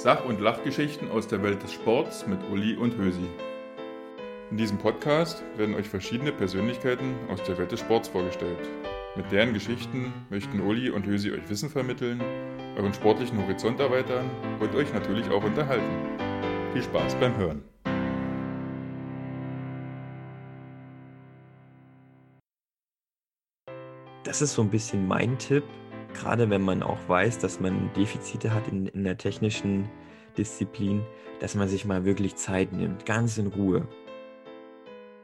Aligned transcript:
Sach- 0.00 0.24
und 0.24 0.40
Lachgeschichten 0.40 1.10
aus 1.10 1.26
der 1.26 1.42
Welt 1.42 1.60
des 1.60 1.72
Sports 1.72 2.24
mit 2.24 2.38
Uli 2.52 2.76
und 2.76 2.96
Hösi. 2.96 3.26
In 4.48 4.56
diesem 4.56 4.78
Podcast 4.78 5.42
werden 5.56 5.74
euch 5.74 5.88
verschiedene 5.88 6.30
Persönlichkeiten 6.30 7.16
aus 7.28 7.42
der 7.42 7.58
Welt 7.58 7.72
des 7.72 7.80
Sports 7.80 8.06
vorgestellt. 8.06 8.60
Mit 9.16 9.32
deren 9.32 9.52
Geschichten 9.52 10.12
möchten 10.30 10.60
Uli 10.60 10.88
und 10.90 11.04
Hösi 11.04 11.32
euch 11.32 11.50
Wissen 11.50 11.68
vermitteln, 11.68 12.22
euren 12.76 12.94
sportlichen 12.94 13.42
Horizont 13.42 13.80
erweitern 13.80 14.30
und 14.60 14.72
euch 14.76 14.94
natürlich 14.94 15.28
auch 15.30 15.42
unterhalten. 15.42 15.90
Viel 16.72 16.84
Spaß 16.84 17.16
beim 17.16 17.36
Hören. 17.36 17.64
Das 24.22 24.42
ist 24.42 24.54
so 24.54 24.62
ein 24.62 24.70
bisschen 24.70 25.08
mein 25.08 25.36
Tipp, 25.38 25.64
gerade 26.14 26.50
wenn 26.50 26.62
man 26.62 26.82
auch 26.82 26.98
weiß, 27.06 27.38
dass 27.38 27.60
man 27.60 27.90
Defizite 27.94 28.52
hat 28.52 28.68
in, 28.68 28.86
in 28.86 29.04
der 29.04 29.18
technischen 29.18 29.88
Disziplin, 30.36 31.02
dass 31.40 31.54
man 31.54 31.68
sich 31.68 31.84
mal 31.84 32.04
wirklich 32.04 32.36
Zeit 32.36 32.72
nimmt, 32.72 33.06
ganz 33.06 33.38
in 33.38 33.48
Ruhe. 33.48 33.86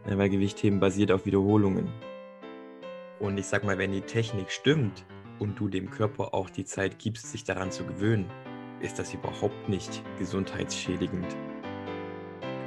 Ja, 0.09 0.19
weil 0.19 0.29
Gewichtheben 0.29 0.81
basiert 0.81 1.11
auf 1.13 1.27
Wiederholungen. 1.27 1.89
Und 3.21 3.39
ich 3.39 3.47
sag 3.47 3.65
mal, 3.65 3.79
wenn 3.79 3.93
die 3.93 4.03
Technik 4.03 4.51
stimmt 4.51 5.07
und 5.39 5.59
du 5.59 5.69
dem 5.69 5.91
Körper 5.91 6.35
auch 6.35 6.51
die 6.51 6.65
Zeit 6.65 6.99
gibst, 6.99 7.31
sich 7.31 7.45
daran 7.45 7.71
zu 7.71 7.85
gewöhnen, 7.85 8.31
ist 8.81 8.99
das 8.99 9.15
überhaupt 9.15 9.69
nicht 9.69 10.03
gesundheitsschädigend. 10.19 11.35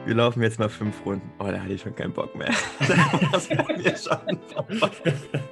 Wir 0.05 0.15
laufen 0.15 0.41
jetzt 0.41 0.57
mal 0.57 0.69
fünf 0.69 1.05
Runden. 1.05 1.29
Oh, 1.37 1.43
da 1.51 1.59
hatte 1.59 1.73
ich 1.73 1.81
schon 1.81 1.95
keinen 1.95 2.13
Bock 2.13 2.33
mehr. 2.33 2.47
das 3.31 3.49
war 3.49 3.77
mir 3.77 3.95
schon 3.97 4.39
Wie 4.67 5.47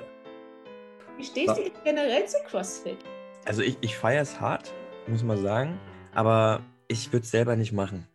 stehst 1.25 1.57
du 1.57 1.63
generell 1.83 2.25
zu 2.25 2.37
CrossFit? 2.47 2.97
Also 3.45 3.61
ich, 3.61 3.77
ich 3.81 3.97
feiere 3.97 4.21
es 4.21 4.39
hart, 4.39 4.73
muss 5.07 5.23
man 5.23 5.41
sagen, 5.41 5.79
aber 6.13 6.61
ich 6.87 7.11
würde 7.11 7.23
es 7.23 7.31
selber 7.31 7.55
nicht 7.55 7.71
machen. 7.71 8.07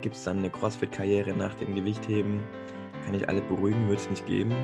Gibt 0.00 0.16
es 0.16 0.24
dann 0.24 0.38
eine 0.38 0.50
CrossFit-Karriere 0.50 1.32
nach 1.32 1.54
dem 1.54 1.74
Gewichtheben? 1.74 2.42
Kann 3.04 3.14
ich 3.14 3.28
alle 3.28 3.42
beruhigen, 3.42 3.88
würde 3.88 4.00
es 4.00 4.10
nicht 4.10 4.26
geben. 4.26 4.54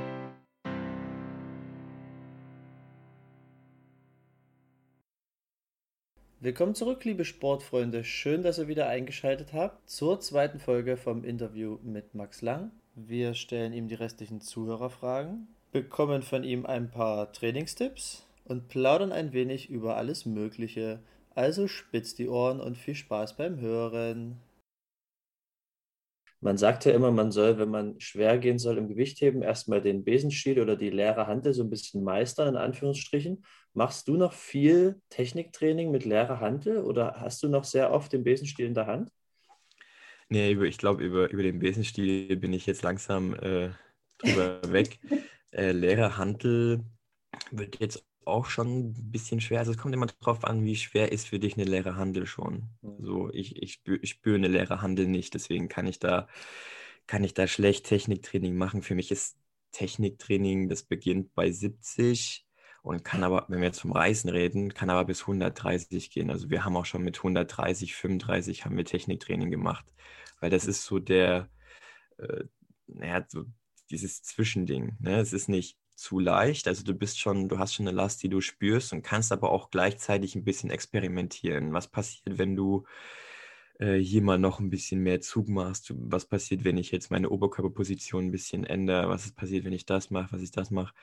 Willkommen 6.40 6.74
zurück, 6.74 7.04
liebe 7.04 7.24
Sportfreunde. 7.24 8.04
Schön, 8.04 8.42
dass 8.42 8.58
ihr 8.58 8.68
wieder 8.68 8.88
eingeschaltet 8.88 9.52
habt 9.52 9.88
zur 9.90 10.20
zweiten 10.20 10.60
Folge 10.60 10.96
vom 10.96 11.24
Interview 11.24 11.78
mit 11.82 12.14
Max 12.14 12.40
Lang. 12.40 12.70
Wir 12.94 13.34
stellen 13.34 13.72
ihm 13.72 13.88
die 13.88 13.94
restlichen 13.94 14.40
Zuhörerfragen, 14.40 15.48
bekommen 15.82 16.22
von 16.22 16.42
ihm 16.42 16.64
ein 16.64 16.90
paar 16.90 17.30
Trainingstipps 17.34 18.26
und 18.44 18.68
plaudern 18.68 19.12
ein 19.12 19.34
wenig 19.34 19.68
über 19.68 19.98
alles 19.98 20.24
Mögliche. 20.24 21.00
Also 21.34 21.68
spitzt 21.68 22.18
die 22.18 22.30
Ohren 22.30 22.60
und 22.60 22.78
viel 22.78 22.94
Spaß 22.94 23.36
beim 23.36 23.60
Hören. 23.60 24.40
Man 26.40 26.56
sagt 26.56 26.86
ja 26.86 26.92
immer, 26.92 27.10
man 27.10 27.30
soll, 27.30 27.58
wenn 27.58 27.68
man 27.68 28.00
schwer 28.00 28.38
gehen 28.38 28.58
soll 28.58 28.78
im 28.78 28.88
Gewichtheben, 28.88 29.42
erstmal 29.42 29.82
den 29.82 30.02
Besenstiel 30.02 30.62
oder 30.62 30.76
die 30.76 30.88
leere 30.88 31.26
Hantel 31.26 31.52
so 31.52 31.62
ein 31.62 31.68
bisschen 31.68 32.02
meistern, 32.02 32.48
in 32.48 32.56
Anführungsstrichen. 32.56 33.44
Machst 33.74 34.08
du 34.08 34.16
noch 34.16 34.32
viel 34.32 35.02
Techniktraining 35.10 35.90
mit 35.90 36.06
leerer 36.06 36.40
Hantel 36.40 36.78
oder 36.78 37.16
hast 37.20 37.42
du 37.42 37.48
noch 37.50 37.64
sehr 37.64 37.92
oft 37.92 38.14
den 38.14 38.24
Besenstiel 38.24 38.64
in 38.64 38.74
der 38.74 38.86
Hand? 38.86 39.10
Nee, 40.30 40.52
ich 40.52 40.78
glaube, 40.78 41.04
über, 41.04 41.30
über 41.30 41.42
den 41.42 41.58
Besenstiel 41.58 42.34
bin 42.36 42.54
ich 42.54 42.64
jetzt 42.64 42.82
langsam 42.82 43.34
äh, 43.34 43.68
drüber 44.18 44.60
weg. 44.72 44.98
Äh, 45.52 45.72
leere 45.72 46.16
Hantel 46.16 46.84
wird 47.50 47.80
jetzt 47.80 48.04
auch 48.26 48.46
schon 48.46 48.88
ein 48.90 49.10
bisschen 49.10 49.40
schwer. 49.40 49.60
Also 49.60 49.70
es 49.72 49.78
kommt 49.78 49.94
immer 49.94 50.06
darauf 50.06 50.44
an, 50.44 50.64
wie 50.64 50.76
schwer 50.76 51.12
ist 51.12 51.28
für 51.28 51.38
dich 51.38 51.54
eine 51.54 51.64
leere 51.64 51.96
Handel 51.96 52.26
schon. 52.26 52.64
Mhm. 52.82 52.96
So, 53.04 53.30
ich, 53.32 53.62
ich, 53.62 53.74
spüre, 53.74 53.98
ich 54.02 54.10
spüre 54.10 54.36
eine 54.36 54.48
leere 54.48 54.82
Handel 54.82 55.06
nicht, 55.06 55.34
deswegen 55.34 55.68
kann 55.68 55.86
ich 55.86 55.98
da, 56.00 56.28
kann 57.06 57.24
ich 57.24 57.34
da 57.34 57.46
schlecht 57.46 57.86
Techniktraining 57.86 58.56
machen. 58.56 58.82
Für 58.82 58.94
mich 58.94 59.10
ist 59.12 59.38
Techniktraining, 59.72 60.68
das 60.68 60.82
beginnt 60.82 61.34
bei 61.34 61.50
70 61.50 62.46
und 62.82 63.04
kann 63.04 63.22
aber, 63.22 63.46
wenn 63.48 63.60
wir 63.60 63.66
jetzt 63.66 63.80
vom 63.80 63.92
Reisen 63.92 64.28
reden, 64.30 64.74
kann 64.74 64.90
aber 64.90 65.04
bis 65.04 65.22
130 65.22 66.10
gehen. 66.10 66.30
Also 66.30 66.50
wir 66.50 66.64
haben 66.64 66.76
auch 66.76 66.86
schon 66.86 67.02
mit 67.02 67.18
130, 67.18 67.94
35 67.94 68.64
haben 68.64 68.76
wir 68.76 68.84
Techniktraining 68.84 69.50
gemacht, 69.50 69.84
weil 70.40 70.50
das 70.50 70.66
ist 70.66 70.84
so 70.84 70.98
der, 70.98 71.48
äh, 72.18 72.44
naja, 72.86 73.24
so 73.28 73.44
dieses 73.90 74.22
Zwischending. 74.22 74.96
Ne? 75.00 75.20
Es 75.20 75.32
ist 75.32 75.48
nicht 75.48 75.78
zu 75.94 76.18
leicht. 76.18 76.68
Also 76.68 76.84
du 76.84 76.94
bist 76.94 77.18
schon, 77.18 77.48
du 77.48 77.58
hast 77.58 77.74
schon 77.74 77.88
eine 77.88 77.96
Last, 77.96 78.22
die 78.22 78.28
du 78.28 78.40
spürst 78.40 78.92
und 78.92 79.02
kannst 79.02 79.32
aber 79.32 79.50
auch 79.50 79.70
gleichzeitig 79.70 80.34
ein 80.34 80.44
bisschen 80.44 80.70
experimentieren. 80.70 81.72
Was 81.72 81.88
passiert, 81.88 82.38
wenn 82.38 82.54
du 82.54 82.84
äh, 83.78 83.96
hier 83.96 84.22
mal 84.22 84.38
noch 84.38 84.60
ein 84.60 84.70
bisschen 84.70 85.00
mehr 85.00 85.20
Zug 85.20 85.48
machst? 85.48 85.92
Was 85.96 86.26
passiert, 86.26 86.64
wenn 86.64 86.76
ich 86.76 86.90
jetzt 86.90 87.10
meine 87.10 87.30
Oberkörperposition 87.30 88.26
ein 88.26 88.32
bisschen 88.32 88.64
ändere? 88.64 89.08
Was 89.08 89.32
passiert, 89.32 89.64
wenn 89.64 89.72
ich 89.72 89.86
das 89.86 90.10
mache, 90.10 90.32
was 90.32 90.42
ich 90.42 90.50
das 90.50 90.70
mache? 90.70 90.94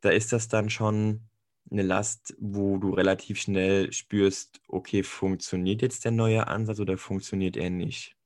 Da 0.00 0.10
ist 0.10 0.32
das 0.32 0.48
dann 0.48 0.70
schon 0.70 1.28
eine 1.70 1.82
Last, 1.82 2.34
wo 2.38 2.78
du 2.78 2.90
relativ 2.94 3.40
schnell 3.40 3.92
spürst, 3.92 4.60
okay, 4.68 5.02
funktioniert 5.02 5.82
jetzt 5.82 6.04
der 6.04 6.12
neue 6.12 6.46
Ansatz 6.46 6.80
oder 6.80 6.96
funktioniert 6.96 7.56
er 7.56 7.70
nicht? 7.70 8.16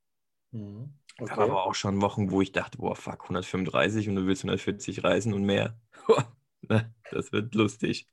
Mhm. 0.52 0.94
Okay. 1.18 1.28
Gab 1.28 1.38
aber 1.38 1.64
auch 1.64 1.74
schon 1.74 2.00
Wochen, 2.02 2.30
wo 2.30 2.40
ich 2.40 2.52
dachte, 2.52 2.78
boah, 2.78 2.96
fuck, 2.96 3.22
135 3.22 4.08
und 4.08 4.16
du 4.16 4.26
willst 4.26 4.42
140 4.42 5.04
reisen 5.04 5.32
und 5.32 5.44
mehr. 5.44 5.78
das 7.10 7.32
wird 7.32 7.54
lustig. 7.54 8.08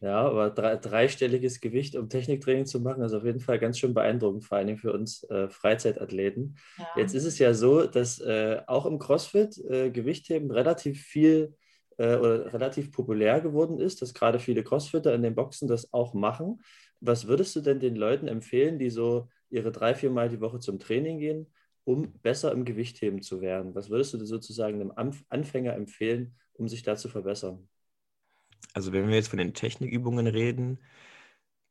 Ja, 0.00 0.22
aber 0.22 0.50
drei, 0.50 0.76
dreistelliges 0.76 1.60
Gewicht, 1.60 1.96
um 1.96 2.08
Techniktraining 2.08 2.66
zu 2.66 2.80
machen, 2.80 3.02
ist 3.02 3.12
auf 3.12 3.24
jeden 3.24 3.40
Fall 3.40 3.58
ganz 3.58 3.78
schön 3.78 3.94
beeindruckend, 3.94 4.44
vor 4.44 4.58
allem 4.58 4.78
für 4.78 4.92
uns 4.92 5.22
äh, 5.24 5.48
Freizeitathleten. 5.48 6.56
Ja. 6.78 6.86
Jetzt 6.96 7.14
ist 7.14 7.24
es 7.24 7.38
ja 7.38 7.52
so, 7.52 7.86
dass 7.86 8.20
äh, 8.20 8.62
auch 8.66 8.86
im 8.86 8.98
CrossFit 8.98 9.58
äh, 9.58 9.90
Gewichtheben 9.90 10.50
relativ 10.50 11.02
viel 11.02 11.56
äh, 11.98 12.16
oder 12.16 12.52
relativ 12.52 12.90
populär 12.90 13.40
geworden 13.40 13.78
ist, 13.78 14.00
dass 14.02 14.14
gerade 14.14 14.38
viele 14.38 14.64
Crossfitter 14.64 15.14
in 15.14 15.22
den 15.22 15.34
Boxen 15.34 15.68
das 15.68 15.92
auch 15.92 16.14
machen. 16.14 16.62
Was 17.00 17.26
würdest 17.26 17.54
du 17.56 17.60
denn 17.60 17.80
den 17.80 17.96
Leuten 17.96 18.28
empfehlen, 18.28 18.78
die 18.78 18.90
so 18.90 19.28
ihre 19.50 19.72
drei, 19.72 19.94
vier 19.94 20.10
Mal 20.10 20.28
die 20.28 20.40
Woche 20.40 20.60
zum 20.60 20.78
Training 20.78 21.18
gehen? 21.18 21.46
Um 21.84 22.12
besser 22.20 22.52
im 22.52 22.64
Gewichtheben 22.64 23.22
zu 23.22 23.40
werden? 23.40 23.74
Was 23.74 23.90
würdest 23.90 24.14
du 24.14 24.24
sozusagen 24.24 24.80
einem 24.80 25.20
Anfänger 25.28 25.74
empfehlen, 25.74 26.34
um 26.54 26.68
sich 26.68 26.82
da 26.82 26.96
zu 26.96 27.08
verbessern? 27.08 27.68
Also 28.72 28.92
wenn 28.92 29.08
wir 29.08 29.16
jetzt 29.16 29.28
von 29.28 29.38
den 29.38 29.54
Technikübungen 29.54 30.26
reden, 30.26 30.78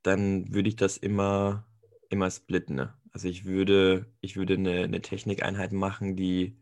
dann 0.02 0.52
würde 0.52 0.68
ich 0.68 0.76
das 0.76 0.96
immer, 0.96 1.66
immer 2.08 2.30
splitten. 2.30 2.76
Ne? 2.76 2.94
Also 3.12 3.28
ich 3.28 3.44
würde, 3.44 4.06
ich 4.20 4.36
würde 4.36 4.54
eine, 4.54 4.82
eine 4.84 5.00
Technikeinheit 5.00 5.72
machen, 5.72 6.16
die 6.16 6.56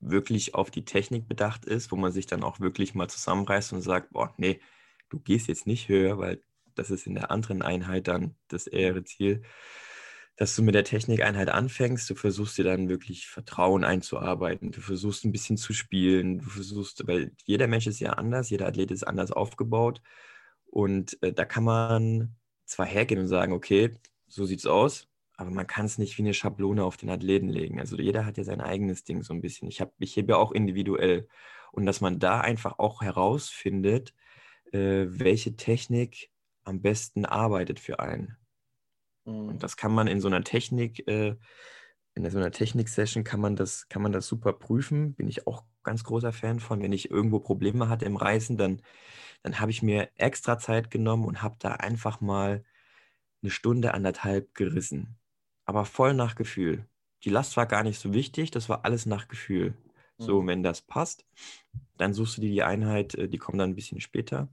wirklich 0.00 0.54
auf 0.54 0.70
die 0.70 0.84
Technik 0.84 1.28
bedacht 1.28 1.64
ist, 1.64 1.90
wo 1.90 1.96
man 1.96 2.12
sich 2.12 2.26
dann 2.26 2.42
auch 2.42 2.60
wirklich 2.60 2.94
mal 2.94 3.08
zusammenreißt 3.08 3.72
und 3.72 3.82
sagt, 3.82 4.12
boah, 4.12 4.34
nee, 4.36 4.60
du 5.08 5.18
gehst 5.18 5.48
jetzt 5.48 5.66
nicht 5.66 5.88
höher, 5.88 6.18
weil 6.18 6.42
das 6.74 6.90
ist 6.90 7.06
in 7.06 7.14
der 7.14 7.30
anderen 7.30 7.62
Einheit 7.62 8.08
dann 8.08 8.36
das 8.48 8.66
ehre 8.66 9.04
Ziel 9.04 9.42
dass 10.36 10.54
du 10.54 10.62
mit 10.62 10.74
der 10.74 10.84
Technikeinheit 10.84 11.48
anfängst, 11.48 12.08
du 12.10 12.14
versuchst 12.14 12.58
dir 12.58 12.64
dann 12.64 12.88
wirklich 12.88 13.26
Vertrauen 13.26 13.84
einzuarbeiten, 13.84 14.70
du 14.70 14.80
versuchst 14.80 15.24
ein 15.24 15.32
bisschen 15.32 15.56
zu 15.56 15.72
spielen, 15.72 16.38
du 16.38 16.44
versuchst, 16.44 17.06
weil 17.06 17.32
jeder 17.44 17.66
Mensch 17.66 17.86
ist 17.86 18.00
ja 18.00 18.12
anders, 18.12 18.50
jeder 18.50 18.66
Athlet 18.66 18.90
ist 18.90 19.04
anders 19.04 19.32
aufgebaut 19.32 20.02
und 20.66 21.20
äh, 21.22 21.32
da 21.32 21.44
kann 21.44 21.64
man 21.64 22.36
zwar 22.66 22.86
hergehen 22.86 23.20
und 23.20 23.28
sagen, 23.28 23.52
okay, 23.52 23.94
so 24.28 24.44
sieht's 24.44 24.66
aus, 24.66 25.08
aber 25.36 25.50
man 25.50 25.66
kann 25.66 25.86
es 25.86 25.98
nicht 25.98 26.18
wie 26.18 26.22
eine 26.22 26.34
Schablone 26.34 26.84
auf 26.84 26.96
den 26.96 27.10
Athleten 27.10 27.48
legen. 27.48 27.80
Also 27.80 27.96
jeder 27.96 28.26
hat 28.26 28.38
ja 28.38 28.44
sein 28.44 28.60
eigenes 28.60 29.04
Ding 29.04 29.22
so 29.22 29.34
ein 29.34 29.40
bisschen. 29.40 29.68
Ich, 29.68 29.80
hab, 29.80 29.92
ich 29.98 30.16
hebe 30.16 30.32
ja 30.32 30.36
auch 30.38 30.52
individuell 30.52 31.28
und 31.72 31.86
dass 31.86 32.00
man 32.00 32.18
da 32.18 32.40
einfach 32.40 32.78
auch 32.78 33.02
herausfindet, 33.02 34.14
äh, 34.72 35.06
welche 35.08 35.56
Technik 35.56 36.30
am 36.64 36.80
besten 36.82 37.24
arbeitet 37.24 37.80
für 37.80 38.00
einen. 38.00 38.36
Und 39.26 39.54
mhm. 39.54 39.58
das 39.58 39.76
kann 39.76 39.92
man 39.92 40.06
in 40.06 40.20
so 40.20 40.28
einer 40.28 40.44
Technik, 40.44 41.06
äh, 41.08 41.36
in 42.14 42.30
so 42.30 42.38
einer 42.38 42.50
Technik-Session 42.50 43.24
kann 43.24 43.40
man 43.40 43.56
das, 43.56 43.88
kann 43.88 44.00
man 44.00 44.12
das 44.12 44.26
super 44.26 44.52
prüfen. 44.52 45.14
Bin 45.14 45.28
ich 45.28 45.46
auch 45.46 45.64
ganz 45.82 46.04
großer 46.04 46.32
Fan 46.32 46.60
von. 46.60 46.80
Wenn 46.80 46.92
ich 46.92 47.10
irgendwo 47.10 47.40
Probleme 47.40 47.88
hatte 47.88 48.06
im 48.06 48.16
Reisen, 48.16 48.56
dann, 48.56 48.80
dann 49.42 49.60
habe 49.60 49.70
ich 49.70 49.82
mir 49.82 50.08
extra 50.14 50.58
Zeit 50.58 50.90
genommen 50.90 51.24
und 51.24 51.42
habe 51.42 51.56
da 51.58 51.72
einfach 51.72 52.20
mal 52.20 52.64
eine 53.42 53.50
Stunde, 53.50 53.92
anderthalb 53.92 54.54
gerissen. 54.54 55.18
Aber 55.66 55.84
voll 55.84 56.14
nach 56.14 56.36
Gefühl. 56.36 56.86
Die 57.24 57.30
Last 57.30 57.56
war 57.56 57.66
gar 57.66 57.82
nicht 57.82 57.98
so 57.98 58.14
wichtig, 58.14 58.50
das 58.50 58.68
war 58.68 58.84
alles 58.84 59.04
nach 59.04 59.28
Gefühl. 59.28 59.74
So, 60.18 60.40
mhm. 60.40 60.46
wenn 60.46 60.62
das 60.62 60.80
passt, 60.80 61.26
dann 61.96 62.14
suchst 62.14 62.38
du 62.38 62.40
dir 62.40 62.50
die 62.50 62.62
Einheit, 62.62 63.14
äh, 63.16 63.28
die 63.28 63.38
kommt 63.38 63.60
dann 63.60 63.70
ein 63.70 63.74
bisschen 63.74 64.00
später. 64.00 64.48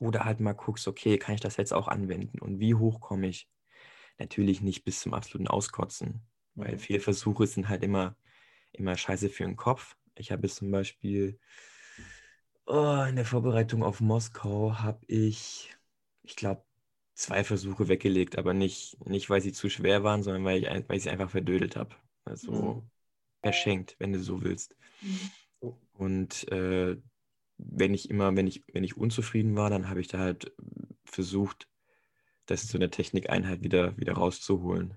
Oder 0.00 0.24
halt 0.24 0.40
mal 0.40 0.52
guckst, 0.52 0.88
okay, 0.88 1.18
kann 1.18 1.34
ich 1.34 1.40
das 1.40 1.56
jetzt 1.56 1.72
auch 1.72 1.88
anwenden 1.88 2.40
und 2.40 2.58
wie 2.58 2.74
hoch 2.74 3.00
komme 3.00 3.28
ich? 3.28 3.48
Natürlich 4.18 4.60
nicht 4.60 4.84
bis 4.84 5.00
zum 5.00 5.14
absoluten 5.14 5.48
Auskotzen, 5.48 6.22
weil 6.54 6.74
mhm. 6.74 6.78
viele 6.78 7.00
Versuche 7.00 7.46
sind 7.46 7.68
halt 7.68 7.82
immer, 7.82 8.16
immer 8.72 8.96
scheiße 8.96 9.28
für 9.28 9.44
den 9.44 9.56
Kopf. 9.56 9.96
Ich 10.14 10.32
habe 10.32 10.48
zum 10.48 10.70
Beispiel 10.70 11.38
oh, 12.66 13.04
in 13.08 13.16
der 13.16 13.24
Vorbereitung 13.24 13.82
auf 13.82 14.00
Moskau 14.00 14.78
habe 14.78 15.04
ich, 15.06 15.74
ich 16.22 16.36
glaube, 16.36 16.64
zwei 17.14 17.44
Versuche 17.44 17.88
weggelegt, 17.88 18.36
aber 18.36 18.52
nicht, 18.52 18.98
nicht 19.06 19.30
weil 19.30 19.40
sie 19.40 19.52
zu 19.52 19.70
schwer 19.70 20.04
waren, 20.04 20.22
sondern 20.22 20.44
weil 20.44 20.62
ich, 20.62 20.88
weil 20.88 20.96
ich 20.96 21.02
sie 21.04 21.10
einfach 21.10 21.30
verdödelt 21.30 21.76
habe. 21.76 21.94
Also 22.24 22.52
mhm. 22.52 22.90
verschenkt, 23.42 23.96
wenn 23.98 24.12
du 24.12 24.20
so 24.20 24.42
willst. 24.42 24.76
Mhm. 25.00 25.72
Und 25.94 26.48
äh, 26.52 26.96
wenn 27.58 27.94
ich 27.94 28.10
immer, 28.10 28.36
wenn 28.36 28.46
ich, 28.46 28.64
wenn 28.72 28.84
ich 28.84 28.96
unzufrieden 28.96 29.56
war, 29.56 29.70
dann 29.70 29.88
habe 29.88 30.00
ich 30.00 30.08
da 30.08 30.18
halt 30.18 30.52
versucht, 31.04 31.68
das 32.46 32.62
in 32.62 32.68
so 32.68 32.78
eine 32.78 32.90
Technikeinheit 32.90 33.62
wieder, 33.62 33.96
wieder 33.96 34.14
rauszuholen. 34.14 34.94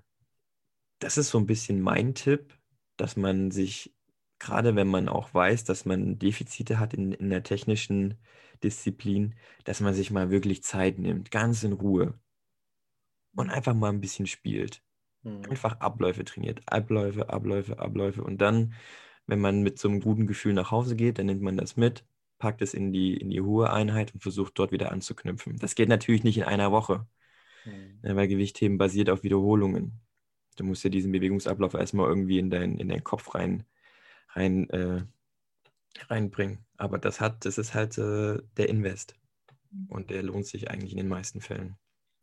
Das 0.98 1.18
ist 1.18 1.30
so 1.30 1.38
ein 1.38 1.46
bisschen 1.46 1.80
mein 1.80 2.14
Tipp, 2.14 2.54
dass 2.96 3.16
man 3.16 3.50
sich, 3.50 3.94
gerade 4.38 4.76
wenn 4.76 4.88
man 4.88 5.08
auch 5.08 5.32
weiß, 5.34 5.64
dass 5.64 5.84
man 5.84 6.18
Defizite 6.18 6.78
hat 6.78 6.94
in, 6.94 7.12
in 7.12 7.30
der 7.30 7.42
technischen 7.42 8.18
Disziplin, 8.62 9.34
dass 9.64 9.80
man 9.80 9.94
sich 9.94 10.10
mal 10.10 10.30
wirklich 10.30 10.62
Zeit 10.62 10.98
nimmt, 10.98 11.30
ganz 11.30 11.62
in 11.62 11.72
Ruhe 11.72 12.18
und 13.34 13.50
einfach 13.50 13.74
mal 13.74 13.90
ein 13.90 14.00
bisschen 14.00 14.26
spielt. 14.26 14.82
Mhm. 15.22 15.44
Einfach 15.50 15.80
Abläufe 15.80 16.24
trainiert. 16.24 16.62
Abläufe, 16.66 17.30
Abläufe, 17.30 17.78
Abläufe. 17.78 18.22
Und 18.22 18.38
dann, 18.38 18.74
wenn 19.26 19.40
man 19.40 19.62
mit 19.62 19.78
so 19.78 19.88
einem 19.88 20.00
guten 20.00 20.26
Gefühl 20.26 20.52
nach 20.54 20.70
Hause 20.70 20.96
geht, 20.96 21.18
dann 21.18 21.26
nimmt 21.26 21.42
man 21.42 21.56
das 21.56 21.76
mit, 21.76 22.04
packt 22.38 22.62
es 22.62 22.74
in 22.74 22.92
die, 22.92 23.16
in 23.16 23.30
die 23.30 23.40
hohe 23.40 23.70
Einheit 23.72 24.14
und 24.14 24.20
versucht 24.20 24.58
dort 24.58 24.72
wieder 24.72 24.92
anzuknüpfen. 24.92 25.56
Das 25.58 25.74
geht 25.74 25.88
natürlich 25.88 26.24
nicht 26.24 26.38
in 26.38 26.44
einer 26.44 26.72
Woche, 26.72 27.06
mhm. 27.64 27.98
weil 28.02 28.28
Gewichtheben 28.28 28.78
basiert 28.78 29.10
auf 29.10 29.22
Wiederholungen. 29.22 30.00
Du 30.56 30.64
musst 30.64 30.84
ja 30.84 30.90
diesen 30.90 31.12
Bewegungsablauf 31.12 31.74
erstmal 31.74 32.08
irgendwie 32.08 32.38
in, 32.38 32.50
dein, 32.50 32.76
in 32.78 32.88
deinen 32.88 33.04
Kopf 33.04 33.34
rein, 33.34 33.64
rein 34.34 34.68
äh, 34.70 35.02
reinbringen. 36.08 36.64
Aber 36.76 36.98
das 36.98 37.20
hat, 37.20 37.44
das 37.44 37.58
ist 37.58 37.74
halt 37.74 37.98
äh, 37.98 38.38
der 38.56 38.68
Invest. 38.68 39.14
Mhm. 39.70 39.86
Und 39.90 40.10
der 40.10 40.22
lohnt 40.22 40.46
sich 40.46 40.70
eigentlich 40.70 40.92
in 40.92 40.98
den 40.98 41.08
meisten 41.08 41.40
Fällen. 41.40 41.76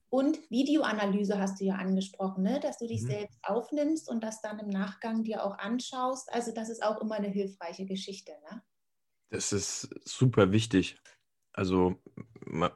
Und 0.09 0.39
Videoanalyse 0.49 1.37
hast 1.37 1.59
du 1.59 1.65
ja 1.65 1.75
angesprochen, 1.75 2.43
ne? 2.43 2.59
dass 2.61 2.77
du 2.77 2.87
dich 2.87 3.01
mhm. 3.03 3.07
selbst 3.07 3.39
aufnimmst 3.43 4.09
und 4.09 4.23
das 4.23 4.41
dann 4.41 4.59
im 4.59 4.69
Nachgang 4.69 5.23
dir 5.23 5.43
auch 5.43 5.57
anschaust. 5.57 6.31
Also 6.31 6.53
das 6.53 6.69
ist 6.69 6.81
auch 6.81 7.01
immer 7.01 7.15
eine 7.15 7.27
hilfreiche 7.27 7.85
Geschichte. 7.85 8.31
Ne? 8.49 8.61
Das 9.29 9.51
ist 9.51 9.89
super 10.05 10.51
wichtig. 10.51 10.97
Also, 11.51 11.95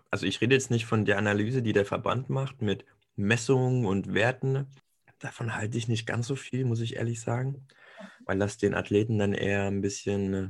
also 0.10 0.26
ich 0.26 0.42
rede 0.42 0.56
jetzt 0.56 0.72
nicht 0.72 0.86
von 0.86 1.06
der 1.06 1.18
Analyse, 1.18 1.62
die 1.62 1.74
der 1.74 1.86
Verband 1.86 2.30
macht 2.30 2.62
mit 2.62 2.86
Messungen 3.16 3.86
und 3.86 4.14
Werten. 4.14 4.68
Davon 5.20 5.56
halte 5.56 5.78
ich 5.78 5.88
nicht 5.88 6.08
ganz 6.08 6.28
so 6.28 6.36
viel, 6.36 6.66
muss 6.66 6.82
ich 6.82 6.96
ehrlich 6.96 7.22
sagen, 7.22 7.68
weil 8.26 8.40
das 8.40 8.58
den 8.58 8.74
Athleten 8.74 9.20
dann 9.20 9.34
eher 9.34 9.68
ein 9.68 9.82
bisschen 9.82 10.34
äh, 10.34 10.50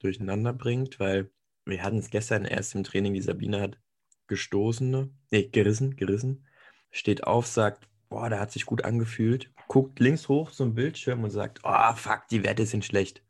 durcheinander 0.00 0.52
bringt, 0.52 1.00
weil 1.00 1.30
wir 1.64 1.82
hatten 1.82 1.98
es 1.98 2.10
gestern 2.10 2.44
erst 2.44 2.74
im 2.74 2.84
Training, 2.84 3.14
die 3.14 3.22
Sabine 3.22 3.60
hat 3.60 3.78
gestoßen, 4.26 5.16
nee, 5.30 5.48
gerissen, 5.48 5.96
gerissen, 5.96 6.46
steht 6.90 7.24
auf, 7.24 7.46
sagt, 7.46 7.88
boah, 8.08 8.28
der 8.28 8.40
hat 8.40 8.52
sich 8.52 8.66
gut 8.66 8.84
angefühlt, 8.84 9.50
guckt 9.68 9.98
links 10.00 10.28
hoch 10.28 10.50
zum 10.50 10.74
Bildschirm 10.74 11.24
und 11.24 11.30
sagt, 11.30 11.60
oh, 11.62 11.94
fuck, 11.94 12.26
die 12.30 12.42
Werte 12.42 12.66
sind 12.66 12.84
schlecht. 12.84 13.22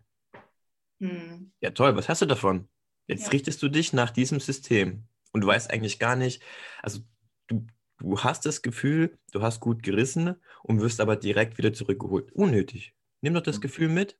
Hm. 1.00 1.52
Ja, 1.60 1.70
toll, 1.70 1.94
was 1.96 2.08
hast 2.08 2.22
du 2.22 2.26
davon? 2.26 2.68
Jetzt 3.06 3.24
ja. 3.24 3.30
richtest 3.30 3.62
du 3.62 3.68
dich 3.68 3.92
nach 3.92 4.10
diesem 4.10 4.40
System 4.40 5.06
und 5.32 5.40
du 5.40 5.46
weißt 5.46 5.70
eigentlich 5.70 5.98
gar 5.98 6.16
nicht, 6.16 6.42
also 6.82 7.00
du, 7.46 7.66
du 7.98 8.20
hast 8.20 8.46
das 8.46 8.62
Gefühl, 8.62 9.18
du 9.32 9.42
hast 9.42 9.60
gut 9.60 9.82
gerissen 9.82 10.36
und 10.62 10.80
wirst 10.80 11.00
aber 11.00 11.16
direkt 11.16 11.58
wieder 11.58 11.72
zurückgeholt. 11.72 12.32
Unnötig. 12.32 12.94
Nimm 13.20 13.34
doch 13.34 13.42
das 13.42 13.56
mhm. 13.56 13.62
Gefühl 13.62 13.88
mit 13.88 14.18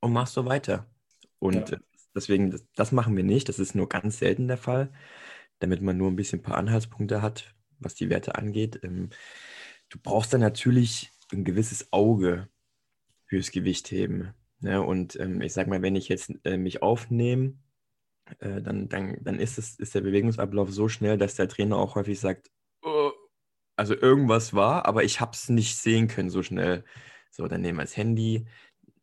und 0.00 0.12
mach 0.12 0.26
so 0.26 0.46
weiter. 0.46 0.86
Und 1.38 1.70
ja. 1.70 1.78
deswegen, 2.14 2.50
das, 2.50 2.66
das, 2.74 2.92
machen 2.92 3.16
wir 3.16 3.24
nicht. 3.24 3.48
Das 3.48 3.58
ist 3.58 3.74
nur 3.74 3.88
ganz 3.88 4.18
selten 4.18 4.48
der 4.48 4.56
Fall, 4.56 4.92
damit 5.58 5.82
man 5.82 5.96
nur 5.96 6.10
ein 6.10 6.16
bisschen 6.16 6.40
ein 6.40 6.42
paar 6.42 6.56
Anhaltspunkte 6.56 7.22
hat, 7.22 7.54
was 7.78 7.94
die 7.94 8.10
Werte 8.10 8.36
angeht. 8.36 8.80
Ähm, 8.82 9.10
du 9.88 9.98
brauchst 10.02 10.32
dann 10.32 10.40
natürlich 10.40 11.10
ein 11.32 11.44
gewisses 11.44 11.92
Auge 11.92 12.48
fürs 13.26 13.52
Gewichtheben. 13.52 14.34
Ne? 14.60 14.82
Und 14.82 15.18
ähm, 15.20 15.40
ich 15.40 15.52
sage 15.52 15.70
mal, 15.70 15.82
wenn 15.82 15.96
ich 15.96 16.08
jetzt 16.08 16.32
äh, 16.44 16.56
mich 16.56 16.82
aufnehme, 16.82 17.54
äh, 18.38 18.62
dann, 18.62 18.88
dann, 18.88 19.18
dann 19.22 19.38
ist, 19.38 19.58
es, 19.58 19.76
ist 19.78 19.94
der 19.94 20.00
Bewegungsablauf 20.00 20.70
so 20.70 20.88
schnell, 20.88 21.18
dass 21.18 21.34
der 21.34 21.48
Trainer 21.48 21.76
auch 21.76 21.94
häufig 21.96 22.18
sagt, 22.20 22.50
oh, 22.82 23.10
also 23.76 23.94
irgendwas 23.94 24.54
war, 24.54 24.86
aber 24.86 25.04
ich 25.04 25.20
habe 25.20 25.32
es 25.32 25.48
nicht 25.48 25.76
sehen 25.76 26.08
können 26.08 26.30
so 26.30 26.42
schnell. 26.42 26.84
So, 27.30 27.46
dann 27.48 27.62
nehmen 27.62 27.78
wir 27.78 27.84
das 27.84 27.96
Handy, 27.96 28.46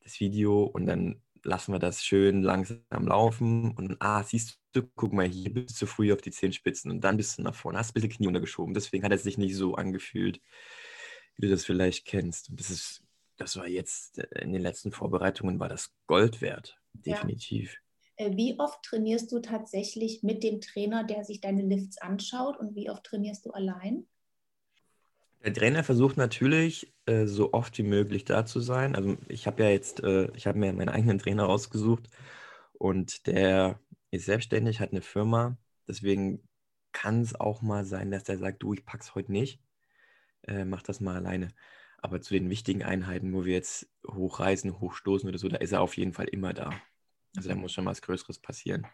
das 0.03 0.19
Video 0.19 0.63
und 0.63 0.85
dann 0.85 1.21
lassen 1.43 1.71
wir 1.71 1.79
das 1.79 2.03
schön 2.03 2.43
langsam 2.43 2.81
laufen 2.91 3.71
und 3.71 3.97
ah, 3.99 4.21
siehst 4.23 4.59
du, 4.73 4.83
guck 4.95 5.13
mal, 5.13 5.27
hier 5.27 5.53
bist 5.53 5.69
du 5.69 5.73
zu 5.73 5.87
früh 5.87 6.13
auf 6.13 6.21
die 6.21 6.31
Zehenspitzen 6.31 6.91
und 6.91 7.01
dann 7.01 7.17
bist 7.17 7.37
du 7.37 7.41
nach 7.41 7.55
vorne, 7.55 7.79
hast 7.79 7.91
ein 7.91 7.93
bisschen 7.93 8.11
Knie 8.11 8.27
untergeschoben. 8.27 8.73
Deswegen 8.73 9.03
hat 9.03 9.13
es 9.13 9.23
sich 9.23 9.37
nicht 9.37 9.55
so 9.55 9.75
angefühlt, 9.75 10.41
wie 11.37 11.47
du 11.47 11.49
das 11.49 11.65
vielleicht 11.65 12.05
kennst. 12.05 12.49
Und 12.49 12.59
das 12.59 12.69
ist, 12.69 13.03
das 13.37 13.55
war 13.55 13.67
jetzt 13.67 14.19
äh, 14.19 14.41
in 14.41 14.53
den 14.53 14.61
letzten 14.61 14.91
Vorbereitungen 14.91 15.59
war 15.59 15.69
das 15.69 15.93
Gold 16.05 16.41
wert, 16.41 16.77
definitiv. 16.93 17.73
Ja. 17.73 17.86
Äh, 18.17 18.35
wie 18.35 18.59
oft 18.59 18.83
trainierst 18.83 19.31
du 19.31 19.39
tatsächlich 19.39 20.23
mit 20.23 20.43
dem 20.43 20.59
Trainer, 20.59 21.03
der 21.03 21.23
sich 21.23 21.39
deine 21.39 21.61
Lifts 21.61 21.99
anschaut 21.99 22.57
und 22.57 22.75
wie 22.75 22.89
oft 22.89 23.03
trainierst 23.03 23.45
du 23.45 23.51
allein? 23.51 24.07
Der 25.43 25.53
Trainer 25.53 25.83
versucht 25.83 26.17
natürlich, 26.17 26.93
äh, 27.05 27.25
so 27.27 27.53
oft 27.53 27.77
wie 27.77 27.83
möglich 27.83 28.25
da 28.25 28.45
zu 28.45 28.59
sein. 28.59 28.95
Also 28.95 29.17
ich 29.29 29.45
habe 29.45 29.63
ja 29.63 29.69
jetzt, 29.69 30.03
äh, 30.03 30.29
ich 30.35 30.47
habe 30.47 30.57
mir 30.57 30.73
meinen 30.73 30.89
eigenen 30.89 31.19
Trainer 31.19 31.47
ausgesucht 31.47 32.09
und 32.73 33.27
der 33.27 33.79
ist 34.09 34.25
selbstständig, 34.25 34.79
hat 34.79 34.91
eine 34.91 35.01
Firma. 35.01 35.57
Deswegen 35.87 36.41
kann 36.91 37.21
es 37.21 37.39
auch 37.39 37.61
mal 37.61 37.85
sein, 37.85 38.09
dass 38.09 38.23
der 38.23 38.39
sagt, 38.39 38.63
du, 38.63 38.73
ich 38.73 38.83
pack's 38.83 39.13
heute 39.13 39.31
nicht, 39.31 39.61
mach 40.65 40.81
das 40.81 40.99
mal 40.99 41.15
alleine. 41.15 41.49
Aber 41.99 42.21
zu 42.21 42.33
den 42.33 42.49
wichtigen 42.49 42.83
Einheiten, 42.83 43.33
wo 43.33 43.45
wir 43.45 43.53
jetzt 43.53 43.87
hochreisen, 44.07 44.79
hochstoßen 44.79 45.29
oder 45.29 45.37
so, 45.37 45.47
da 45.47 45.57
ist 45.57 45.73
er 45.73 45.81
auf 45.81 45.95
jeden 45.97 46.13
Fall 46.13 46.27
immer 46.27 46.53
da. 46.53 46.71
Also 47.35 47.49
da 47.49 47.55
muss 47.55 47.73
schon 47.73 47.85
was 47.85 48.01
Größeres 48.01 48.39
passieren. 48.39 48.85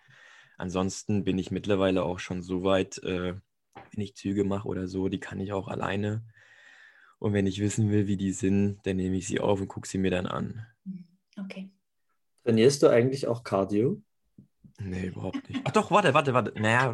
Ansonsten 0.57 1.23
bin 1.23 1.37
ich 1.37 1.51
mittlerweile 1.51 2.03
auch 2.03 2.19
schon 2.19 2.41
so 2.41 2.63
weit, 2.63 2.97
äh, 2.99 3.35
wenn 3.73 4.01
ich 4.01 4.15
Züge 4.15 4.43
mache 4.43 4.67
oder 4.67 4.87
so, 4.87 5.09
die 5.09 5.19
kann 5.19 5.39
ich 5.39 5.53
auch 5.53 5.67
alleine. 5.67 6.23
Und 7.19 7.33
wenn 7.33 7.47
ich 7.47 7.59
wissen 7.59 7.89
will, 7.89 8.07
wie 8.07 8.17
die 8.17 8.33
sind, 8.33 8.79
dann 8.85 8.97
nehme 8.97 9.15
ich 9.15 9.27
sie 9.27 9.39
auf 9.39 9.61
und 9.61 9.67
gucke 9.67 9.87
sie 9.87 9.97
mir 9.97 10.11
dann 10.11 10.27
an. 10.27 10.65
Mhm. 10.83 11.07
Okay. 11.37 11.71
Trainierst 12.43 12.83
du 12.83 12.89
eigentlich 12.89 13.27
auch 13.27 13.43
Cardio? 13.43 14.01
Nee, 14.79 15.07
überhaupt 15.07 15.47
nicht. 15.49 15.61
Ach 15.63 15.71
doch, 15.71 15.91
warte, 15.91 16.13
warte, 16.13 16.33
warte. 16.33 16.53
Naja, 16.59 16.93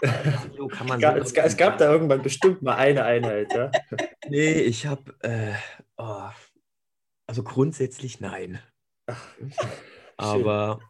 kann 0.00 0.86
man 0.86 1.00
so 1.00 1.06
es, 1.06 1.32
es, 1.32 1.56
gab 1.56 1.78
da 1.78 1.90
irgendwann 1.90 2.22
bestimmt 2.22 2.62
mal 2.62 2.76
eine 2.76 3.04
Einheit, 3.04 3.52
ja? 3.52 3.70
Nee, 4.28 4.52
ich 4.60 4.86
habe, 4.86 5.14
äh, 5.20 5.54
oh, 5.96 6.28
also 7.26 7.42
grundsätzlich 7.42 8.20
nein. 8.20 8.60
Ach, 9.06 9.24
Aber 10.18 10.80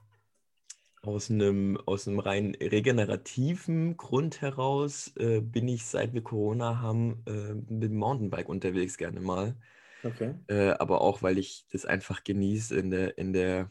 aus 1.03 1.31
einem, 1.31 1.79
aus 1.87 2.09
einem 2.09 2.19
rein 2.19 2.55
regenerativen 2.61 3.97
Grund 3.97 4.41
heraus 4.41 5.13
äh, 5.17 5.41
bin 5.41 5.69
ich, 5.69 5.87
seit 5.87 6.13
wir 6.13 6.23
Corona 6.23 6.81
haben, 6.81 7.23
äh, 7.27 7.55
mit 7.55 7.91
dem 7.91 7.97
Mountainbike 7.97 8.49
unterwegs 8.49 8.99
gerne 8.99 9.21
mal. 9.21 9.57
Okay. 10.05 10.35
Äh, 10.49 10.71
aber 10.71 11.01
auch, 11.01 11.23
weil 11.23 11.39
ich 11.39 11.67
das 11.73 11.85
einfach 11.85 12.25
genieße, 12.25 12.77
in 12.77 12.91
der, 12.91 13.19
in 13.19 13.33
der, 13.33 13.71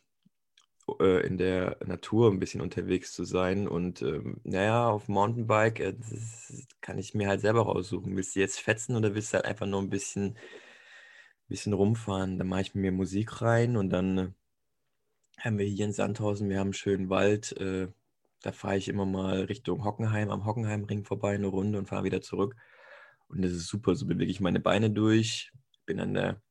äh, 1.00 1.26
in 1.26 1.38
der 1.38 1.78
Natur 1.86 2.32
ein 2.32 2.40
bisschen 2.40 2.62
unterwegs 2.62 3.14
zu 3.14 3.24
sein. 3.26 3.68
Und 3.68 4.02
ähm, 4.02 4.40
naja, 4.44 4.90
auf 4.90 5.08
Mountainbike 5.08 5.80
äh, 5.80 5.96
kann 6.82 6.98
ich 6.98 7.14
mir 7.14 7.28
halt 7.28 7.42
selber 7.42 7.64
raussuchen. 7.64 8.16
Willst 8.16 8.36
du 8.36 8.40
jetzt 8.40 8.60
fetzen 8.60 8.96
oder 8.96 9.16
willst 9.16 9.34
du 9.34 9.36
halt 9.36 9.46
einfach 9.46 9.66
nur 9.66 9.82
ein 9.82 9.90
bisschen, 9.90 10.38
bisschen 11.48 11.74
rumfahren? 11.74 12.38
Dann 12.38 12.48
mache 12.48 12.62
ich 12.62 12.76
mir 12.76 12.92
Musik 12.92 13.42
rein 13.42 13.76
und 13.78 13.90
dann 13.90 14.18
äh, 14.18 14.32
haben 15.38 15.58
wir 15.58 15.66
hier 15.66 15.86
in 15.86 15.94
Sandhausen, 15.94 16.50
wir 16.50 16.60
haben 16.60 16.68
einen 16.68 16.74
schönen 16.74 17.10
Wald. 17.10 17.56
Äh, 17.58 17.88
da 18.42 18.52
fahre 18.52 18.78
ich 18.78 18.88
immer 18.88 19.06
mal 19.06 19.42
Richtung 19.42 19.84
Hockenheim, 19.84 20.30
am 20.30 20.46
Hockenheimring 20.46 21.04
vorbei 21.04 21.36
eine 21.36 21.48
Runde 21.48 21.80
und 21.80 21.88
fahre 21.88 22.04
wieder 22.04 22.22
zurück. 22.22 22.56
Und 23.28 23.42
das 23.42 23.52
ist 23.52 23.68
super. 23.68 23.96
So 23.96 24.06
bewege 24.06 24.32
ich 24.32 24.40
meine 24.40 24.60
Beine 24.60 24.90
durch, 24.90 25.52
bin 25.86 26.00
an 26.00 26.14
der, 26.14 26.42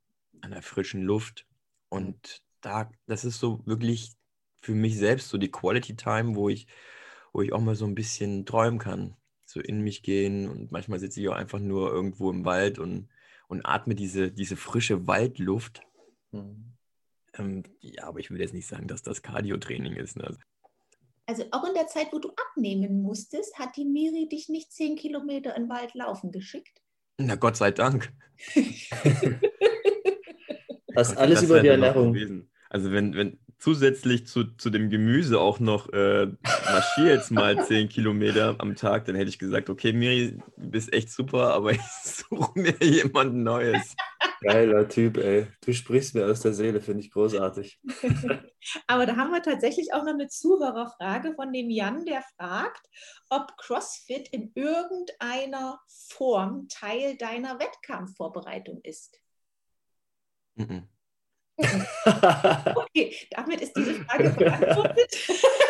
an 0.41 0.51
der 0.51 0.63
frischen 0.63 1.03
Luft. 1.03 1.47
Und 1.89 2.43
da, 2.61 2.91
das 3.07 3.25
ist 3.25 3.39
so 3.39 3.61
wirklich 3.67 4.13
für 4.61 4.75
mich 4.75 4.97
selbst 4.99 5.29
so 5.29 5.39
die 5.39 5.51
Quality 5.51 5.97
Time, 5.97 6.35
wo 6.35 6.49
ich, 6.49 6.67
wo 7.33 7.43
ich 7.43 7.53
auch 7.53 7.61
mal 7.61 7.77
so 7.77 7.87
ein 7.87 7.95
bisschen 7.95 8.47
träumen 8.47 8.79
kann. 8.79 9.17
So 9.45 9.61
in 9.61 9.81
mich 9.83 10.03
gehen 10.03 10.49
und 10.49 10.73
manchmal 10.73 10.99
sitze 10.99 11.21
ich 11.21 11.29
auch 11.29 11.37
einfach 11.37 11.61
nur 11.61 11.93
irgendwo 11.93 12.31
im 12.31 12.45
Wald 12.45 12.79
und, 12.79 13.09
und 13.47 13.65
atme 13.65 13.95
diese, 13.95 14.33
diese 14.33 14.57
frische 14.57 15.07
Waldluft. 15.07 15.83
Mhm. 16.33 16.76
Ähm, 17.39 17.65
ja, 17.81 18.05
aber 18.05 18.21
ich 18.21 18.31
will 18.31 18.41
jetzt 18.41 18.55
nicht 18.55 18.67
sagen, 18.67 18.89
dass 18.89 19.03
das 19.03 19.23
Cardio-Training 19.23 19.95
ist. 19.95 20.17
Ne? 20.17 20.37
Also 21.27 21.45
auch 21.51 21.67
in 21.67 21.75
der 21.75 21.89
Zeit, 21.89 22.13
wo 22.13 22.19
du 22.19 22.31
abnehmen 22.31 23.03
musstest, 23.03 23.59
hat 23.59 23.77
die 23.77 23.85
Miri 23.85 24.29
dich 24.29 24.49
nicht 24.49 24.73
zehn 24.73 24.97
Kilometer 24.97 25.57
in 25.57 25.65
den 25.65 25.71
Wald 25.71 25.95
laufen 25.95 26.31
geschickt? 26.33 26.81
Na 27.19 27.35
Gott 27.35 27.57
sei 27.57 27.71
Dank. 27.73 28.13
das 30.95 31.11
ist 31.11 31.17
alles 31.17 31.43
über 31.43 31.61
die 31.61 31.69
Ernährung. 31.69 32.17
Also 32.71 32.93
wenn, 32.93 33.15
wenn, 33.15 33.39
zusätzlich 33.59 34.27
zu, 34.27 34.45
zu 34.57 34.71
dem 34.71 34.91
Gemüse 34.91 35.41
auch 35.41 35.61
noch 35.61 35.93
äh, 35.93 36.27
marschiere 36.43 37.15
jetzt 37.15 37.31
mal 37.31 37.65
10 37.67 37.89
Kilometer 37.89 38.57
am 38.59 38.77
Tag, 38.77 39.07
dann 39.07 39.17
hätte 39.17 39.31
ich 39.31 39.39
gesagt, 39.39 39.71
okay, 39.71 39.93
Miri, 39.93 40.39
du 40.57 40.71
bist 40.71 40.93
echt 40.93 41.11
super, 41.11 41.55
aber 41.55 41.73
ich 41.73 41.81
suche 42.03 42.59
mir 42.59 42.77
jemand 42.81 43.35
Neues. 43.35 43.97
Geiler 44.43 44.89
Typ, 44.89 45.17
ey. 45.17 45.47
Du 45.65 45.73
sprichst 45.73 46.15
mir 46.15 46.27
aus 46.27 46.41
der 46.41 46.53
Seele, 46.53 46.81
finde 46.81 47.01
ich 47.01 47.11
großartig. 47.11 47.81
aber 48.87 49.07
da 49.07 49.17
haben 49.17 49.33
wir 49.33 49.43
tatsächlich 49.43 49.93
auch 49.95 50.05
noch 50.05 50.13
eine 50.13 50.29
Zuhörerfrage 50.29 51.35
von 51.35 51.53
dem 51.53 51.71
Jan, 51.71 52.05
der 52.05 52.23
fragt, 52.37 52.87
ob 53.31 53.57
CrossFit 53.57 54.29
in 54.29 54.53
irgendeiner 54.55 55.81
Form 55.89 56.69
Teil 56.69 57.17
deiner 57.17 57.59
Wettkampfvorbereitung 57.59 58.81
ist. 58.83 59.19
Mhm. 60.55 60.89
okay, 62.77 63.15
damit 63.31 63.61
ist 63.63 63.75
diese 63.77 63.95
Frage 63.95 64.31
beantwortet. 64.31 65.17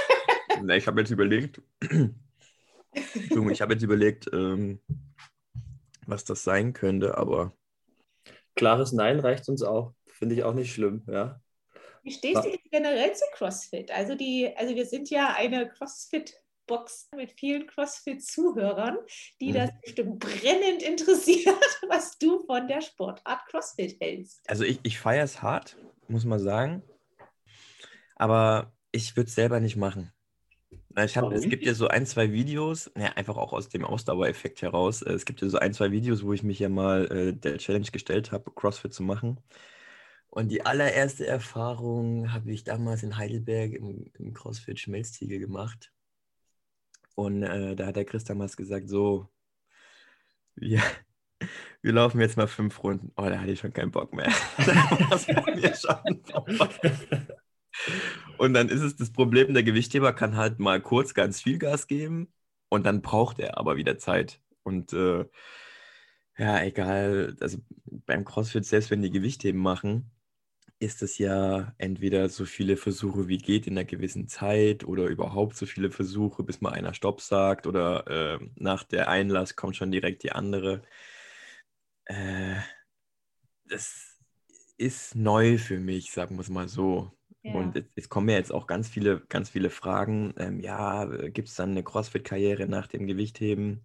Na, 0.62 0.76
ich 0.76 0.86
habe 0.86 1.00
jetzt 1.00 1.10
überlegt, 1.10 1.60
ich 2.92 3.60
habe 3.60 3.74
jetzt 3.74 3.82
überlegt, 3.82 4.28
ähm, 4.32 4.80
was 6.06 6.24
das 6.24 6.44
sein 6.44 6.72
könnte, 6.72 7.16
aber. 7.16 7.52
Klares 8.54 8.92
Nein 8.92 9.20
reicht 9.20 9.48
uns 9.48 9.62
auch. 9.62 9.92
Finde 10.06 10.34
ich 10.34 10.44
auch 10.44 10.54
nicht 10.54 10.72
schlimm, 10.72 11.04
ja. 11.08 11.40
Wie 12.02 12.12
stehst 12.12 12.44
du 12.44 12.56
generell 12.70 13.12
zu 13.14 13.24
CrossFit? 13.32 13.90
Also, 13.90 14.14
die, 14.14 14.50
also 14.56 14.74
wir 14.74 14.86
sind 14.86 15.10
ja 15.10 15.34
eine 15.36 15.68
CrossFit-Box 16.66 17.08
mit 17.16 17.32
vielen 17.32 17.66
CrossFit-Zuhörern, 17.66 18.98
die 19.40 19.50
mhm. 19.50 19.54
das 19.54 19.70
bestimmt 19.82 20.18
brennend 20.18 20.82
interessiert, 20.82 21.56
was 21.88 22.18
du 22.18 22.44
von 22.46 22.68
der 22.68 22.80
Sportart 22.80 23.46
CrossFit 23.48 24.00
hältst. 24.00 24.48
Also 24.48 24.64
ich, 24.64 24.80
ich 24.82 24.98
feiere 24.98 25.24
es 25.24 25.42
hart, 25.42 25.76
muss 26.08 26.24
man 26.24 26.38
sagen. 26.38 26.82
Aber 28.16 28.72
ich 28.92 29.16
würde 29.16 29.28
es 29.28 29.34
selber 29.34 29.60
nicht 29.60 29.76
machen. 29.76 30.12
Ich 31.04 31.18
hab, 31.18 31.30
es 31.30 31.46
gibt 31.46 31.66
ja 31.66 31.74
so 31.74 31.88
ein, 31.88 32.06
zwei 32.06 32.32
Videos, 32.32 32.90
ja, 32.96 33.12
einfach 33.16 33.36
auch 33.36 33.52
aus 33.52 33.68
dem 33.68 33.84
Ausdauereffekt 33.84 34.62
heraus. 34.62 35.02
Es 35.02 35.26
gibt 35.26 35.42
ja 35.42 35.48
so 35.48 35.58
ein, 35.58 35.74
zwei 35.74 35.92
Videos, 35.92 36.24
wo 36.24 36.32
ich 36.32 36.42
mich 36.42 36.58
ja 36.58 36.70
mal 36.70 37.04
äh, 37.12 37.32
der 37.34 37.58
Challenge 37.58 37.90
gestellt 37.90 38.32
habe, 38.32 38.50
CrossFit 38.54 38.94
zu 38.94 39.02
machen. 39.02 39.38
Und 40.30 40.48
die 40.48 40.64
allererste 40.64 41.26
Erfahrung 41.26 42.32
habe 42.32 42.50
ich 42.50 42.64
damals 42.64 43.02
in 43.02 43.18
Heidelberg 43.18 43.74
im, 43.74 44.10
im 44.18 44.32
CrossFit 44.32 44.80
Schmelztiegel 44.80 45.38
gemacht. 45.38 45.92
Und 47.16 47.42
äh, 47.42 47.74
da 47.74 47.86
hat 47.86 47.96
der 47.96 48.04
Chris 48.04 48.22
damals 48.24 48.56
gesagt, 48.56 48.88
so, 48.88 49.28
ja, 50.56 50.82
wir 51.82 51.92
laufen 51.92 52.20
jetzt 52.20 52.36
mal 52.36 52.46
fünf 52.46 52.84
Runden. 52.84 53.10
Oh, 53.16 53.24
da 53.24 53.40
hatte 53.40 53.50
ich 53.50 53.58
schon 53.60 53.72
keinen 53.72 53.90
Bock 53.90 54.14
mehr. 54.14 54.26
und 58.38 58.54
dann 58.54 58.68
ist 58.68 58.82
es 58.82 58.96
das 58.96 59.10
Problem, 59.10 59.54
der 59.54 59.62
Gewichtheber 59.62 60.12
kann 60.12 60.36
halt 60.36 60.58
mal 60.58 60.80
kurz 60.80 61.14
ganz 61.14 61.40
viel 61.42 61.58
Gas 61.58 61.86
geben 61.86 62.32
und 62.68 62.84
dann 62.84 63.02
braucht 63.02 63.38
er 63.38 63.58
aber 63.58 63.76
wieder 63.76 63.98
Zeit. 63.98 64.40
Und 64.62 64.92
äh, 64.92 65.24
ja, 66.36 66.62
egal, 66.62 67.34
also 67.40 67.58
beim 67.86 68.24
CrossFit, 68.26 68.66
selbst 68.66 68.90
wenn 68.90 69.00
die 69.00 69.10
Gewichtheben 69.10 69.60
machen, 69.60 70.10
ist 70.78 71.02
es 71.02 71.18
ja 71.18 71.74
entweder 71.78 72.28
so 72.28 72.44
viele 72.44 72.76
Versuche 72.76 73.28
wie 73.28 73.38
geht 73.38 73.66
in 73.66 73.74
einer 73.74 73.84
gewissen 73.84 74.28
Zeit 74.28 74.84
oder 74.84 75.06
überhaupt 75.06 75.56
so 75.56 75.66
viele 75.66 75.90
Versuche, 75.90 76.42
bis 76.42 76.60
mal 76.60 76.72
einer 76.72 76.94
Stopp 76.94 77.20
sagt 77.20 77.66
oder 77.66 78.06
äh, 78.40 78.48
nach 78.56 78.84
der 78.84 79.08
Einlass 79.08 79.56
kommt 79.56 79.76
schon 79.76 79.90
direkt 79.90 80.22
die 80.22 80.32
andere. 80.32 80.82
Äh, 82.04 82.56
das 83.68 84.18
ist 84.76 85.14
neu 85.14 85.58
für 85.58 85.78
mich, 85.78 86.12
sagen 86.12 86.36
wir 86.36 86.42
es 86.42 86.50
mal 86.50 86.68
so. 86.68 87.12
Und 87.42 87.76
es, 87.76 87.84
es, 87.94 88.08
kommen 88.08 88.28
ja 88.28 88.36
jetzt 88.36 88.52
auch 88.52 88.66
ganz 88.66 88.88
viele, 88.88 89.20
ganz 89.28 89.50
viele 89.50 89.70
Fragen. 89.70 90.34
Ähm, 90.36 90.58
ja, 90.58 91.04
gibt 91.28 91.48
es 91.48 91.54
dann 91.54 91.70
eine 91.70 91.84
CrossFit-Karriere 91.84 92.66
nach 92.66 92.88
dem 92.88 93.06
Gewichtheben? 93.06 93.82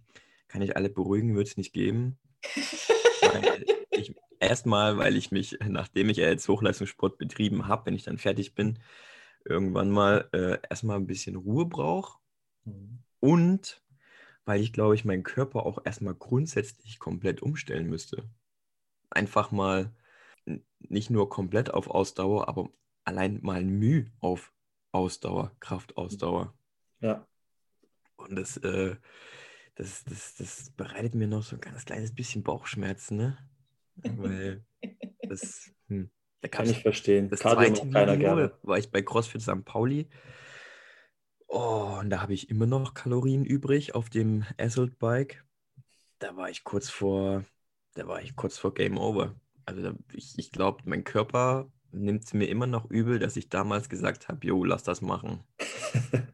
Kann 0.47 0.63
ich 0.63 0.75
alle 0.75 0.89
beruhigen? 0.89 1.35
Wird 1.35 1.47
es 1.47 1.57
nicht 1.57 1.71
geben. 1.71 2.17
Erstmal, 4.41 4.97
weil 4.97 5.15
ich 5.15 5.31
mich, 5.31 5.59
nachdem 5.67 6.09
ich 6.09 6.17
jetzt 6.17 6.47
Hochleistungssport 6.47 7.19
betrieben 7.19 7.67
habe, 7.67 7.85
wenn 7.85 7.93
ich 7.93 8.03
dann 8.03 8.17
fertig 8.17 8.55
bin, 8.55 8.79
irgendwann 9.45 9.91
mal 9.91 10.27
äh, 10.33 10.57
erstmal 10.67 10.97
ein 10.97 11.05
bisschen 11.05 11.35
Ruhe 11.35 11.67
brauche. 11.67 12.17
Mhm. 12.65 13.03
Und 13.19 13.83
weil 14.43 14.61
ich 14.61 14.73
glaube 14.73 14.95
ich 14.95 15.05
meinen 15.05 15.21
Körper 15.21 15.63
auch 15.63 15.85
erstmal 15.85 16.15
grundsätzlich 16.15 16.97
komplett 16.97 17.43
umstellen 17.43 17.87
müsste. 17.87 18.23
Einfach 19.11 19.51
mal 19.51 19.93
nicht 20.79 21.11
nur 21.11 21.29
komplett 21.29 21.71
auf 21.71 21.87
Ausdauer, 21.87 22.49
aber 22.49 22.71
allein 23.03 23.39
mal 23.43 23.63
Mühe 23.63 24.11
auf 24.21 24.51
Ausdauer, 24.91 25.55
Kraftausdauer. 25.59 26.51
Ja. 26.99 27.27
Und 28.17 28.35
das, 28.35 28.57
äh, 28.57 28.95
das, 29.75 30.03
das, 30.05 30.35
das 30.35 30.71
bereitet 30.71 31.13
mir 31.13 31.27
noch 31.27 31.43
so 31.43 31.57
ein 31.57 31.61
ganz 31.61 31.85
kleines 31.85 32.15
bisschen 32.15 32.41
Bauchschmerzen, 32.41 33.17
ne? 33.17 33.37
Weil 34.03 34.63
das, 35.23 35.71
hm, 35.87 36.09
da 36.41 36.47
kann 36.47 36.69
ich 36.69 36.81
verstehen. 36.81 37.29
Das 37.29 37.41
Cardio 37.41 37.73
zweite 37.73 37.89
keiner 37.89 38.17
gerne. 38.17 38.53
war 38.63 38.77
ich 38.77 38.91
bei 38.91 39.01
CrossFit 39.01 39.41
St. 39.41 39.63
Pauli. 39.65 40.07
Oh, 41.47 41.97
und 41.99 42.09
da 42.09 42.21
habe 42.21 42.33
ich 42.33 42.49
immer 42.49 42.65
noch 42.65 42.93
Kalorien 42.93 43.43
übrig 43.45 43.93
auf 43.93 44.09
dem 44.09 44.45
Assault 44.57 44.97
Bike. 44.99 45.43
Da 46.19 46.35
war 46.37 46.49
ich 46.49 46.63
kurz 46.63 46.89
vor, 46.89 47.43
da 47.93 48.07
war 48.07 48.21
ich 48.21 48.35
kurz 48.35 48.57
vor 48.57 48.73
Game 48.73 48.97
Over. 48.97 49.35
Also 49.65 49.81
da, 49.81 49.93
ich, 50.13 50.37
ich 50.37 50.51
glaube, 50.51 50.81
mein 50.85 51.03
Körper 51.03 51.69
nimmt 51.91 52.23
es 52.23 52.33
mir 52.33 52.45
immer 52.47 52.67
noch 52.67 52.89
übel, 52.89 53.19
dass 53.19 53.35
ich 53.35 53.49
damals 53.49 53.89
gesagt 53.89 54.29
habe, 54.29 54.47
jo, 54.47 54.63
lass 54.63 54.83
das 54.83 55.01
machen. 55.01 55.43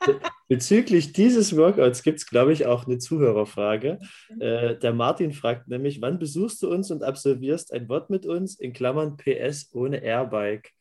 Bezüglich 0.48 1.12
dieses 1.12 1.56
Workouts 1.56 2.02
gibt 2.02 2.18
es, 2.18 2.26
glaube 2.26 2.54
ich, 2.54 2.64
auch 2.64 2.86
eine 2.86 2.98
Zuhörerfrage. 2.98 3.98
Mhm. 4.30 4.40
Äh, 4.40 4.78
der 4.78 4.94
Martin 4.94 5.32
fragt 5.32 5.68
nämlich, 5.68 6.00
wann 6.00 6.18
besuchst 6.18 6.62
du 6.62 6.70
uns 6.70 6.90
und 6.90 7.02
absolvierst 7.02 7.72
ein 7.72 7.88
Wort 7.88 8.08
mit 8.08 8.24
uns, 8.24 8.58
in 8.58 8.72
Klammern 8.72 9.18
PS 9.18 9.70
ohne 9.74 10.02
Airbike? 10.02 10.72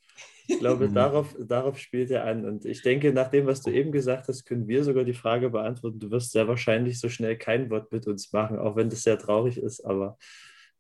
Ich 0.48 0.60
glaube, 0.60 0.88
mhm. 0.88 0.94
darauf, 0.94 1.36
darauf 1.38 1.78
spielt 1.78 2.10
er 2.10 2.24
an. 2.24 2.46
Und 2.46 2.64
ich 2.64 2.82
denke, 2.82 3.12
nach 3.12 3.28
dem, 3.28 3.46
was 3.46 3.62
du 3.62 3.70
eben 3.70 3.92
gesagt 3.92 4.30
hast, 4.30 4.46
können 4.46 4.70
wir 4.70 4.86
sogar 4.86 5.04
die 5.04 5.14
Frage 5.14 5.50
beantworten. 5.50 6.00
Du 6.00 6.10
wirst 6.12 6.32
sehr 6.32 6.48
wahrscheinlich 6.48 7.00
so 7.02 7.10
schnell 7.10 7.38
kein 7.38 7.70
Wort 7.70 7.92
mit 7.92 8.08
uns 8.08 8.32
machen, 8.32 8.58
auch 8.58 8.78
wenn 8.78 8.90
das 8.90 9.04
sehr 9.04 9.20
traurig 9.20 9.58
ist. 9.58 9.82
Aber 9.82 10.18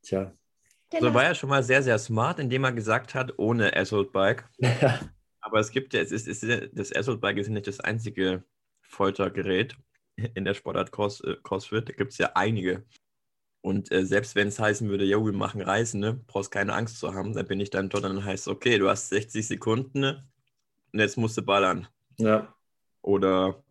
tja, 0.01 0.31
also 0.93 1.13
war 1.13 1.23
ja 1.23 1.35
schon 1.35 1.49
mal 1.49 1.63
sehr, 1.63 1.83
sehr 1.83 1.99
smart, 1.99 2.39
indem 2.39 2.63
er 2.63 2.71
gesagt 2.71 3.13
hat, 3.13 3.33
ohne 3.37 3.75
Assault 3.75 4.13
Bike. 4.13 4.45
Ja. 4.57 4.99
Aber 5.41 5.59
es 5.59 5.71
gibt 5.71 5.93
ja, 5.93 6.01
es 6.01 6.11
ist, 6.11 6.27
es 6.27 6.43
ist, 6.43 6.69
das 6.73 6.95
Assault 6.95 7.21
Bike 7.21 7.37
ist 7.37 7.49
nicht 7.49 7.67
das 7.67 7.79
einzige 7.79 8.43
Foltergerät 8.87 9.77
in 10.15 10.45
der 10.45 10.53
Sportart 10.53 10.91
Cross, 10.91 11.21
äh, 11.21 11.35
CrossFit. 11.43 11.89
Da 11.89 11.93
gibt 11.93 12.11
es 12.11 12.17
ja 12.17 12.31
einige. 12.35 12.83
Und 13.61 13.91
äh, 13.91 14.05
selbst 14.05 14.35
wenn 14.35 14.47
es 14.47 14.59
heißen 14.59 14.89
würde, 14.89 15.05
ja, 15.05 15.23
wir 15.23 15.33
machen 15.33 15.61
Reisen, 15.61 15.99
ne, 15.99 16.13
brauchst 16.27 16.51
keine 16.51 16.73
Angst 16.73 16.99
zu 16.99 17.13
haben, 17.13 17.33
dann 17.33 17.47
bin 17.47 17.59
ich 17.59 17.69
dann 17.69 17.89
dort 17.89 18.05
und 18.05 18.15
dann 18.15 18.25
heißt 18.25 18.47
okay, 18.47 18.77
du 18.77 18.89
hast 18.89 19.09
60 19.09 19.45
Sekunden 19.45 19.99
ne, 19.99 20.27
und 20.93 20.99
jetzt 20.99 21.17
musst 21.17 21.37
du 21.37 21.41
ballern. 21.41 21.87
Ja. 22.17 22.55
Oder 23.01 23.63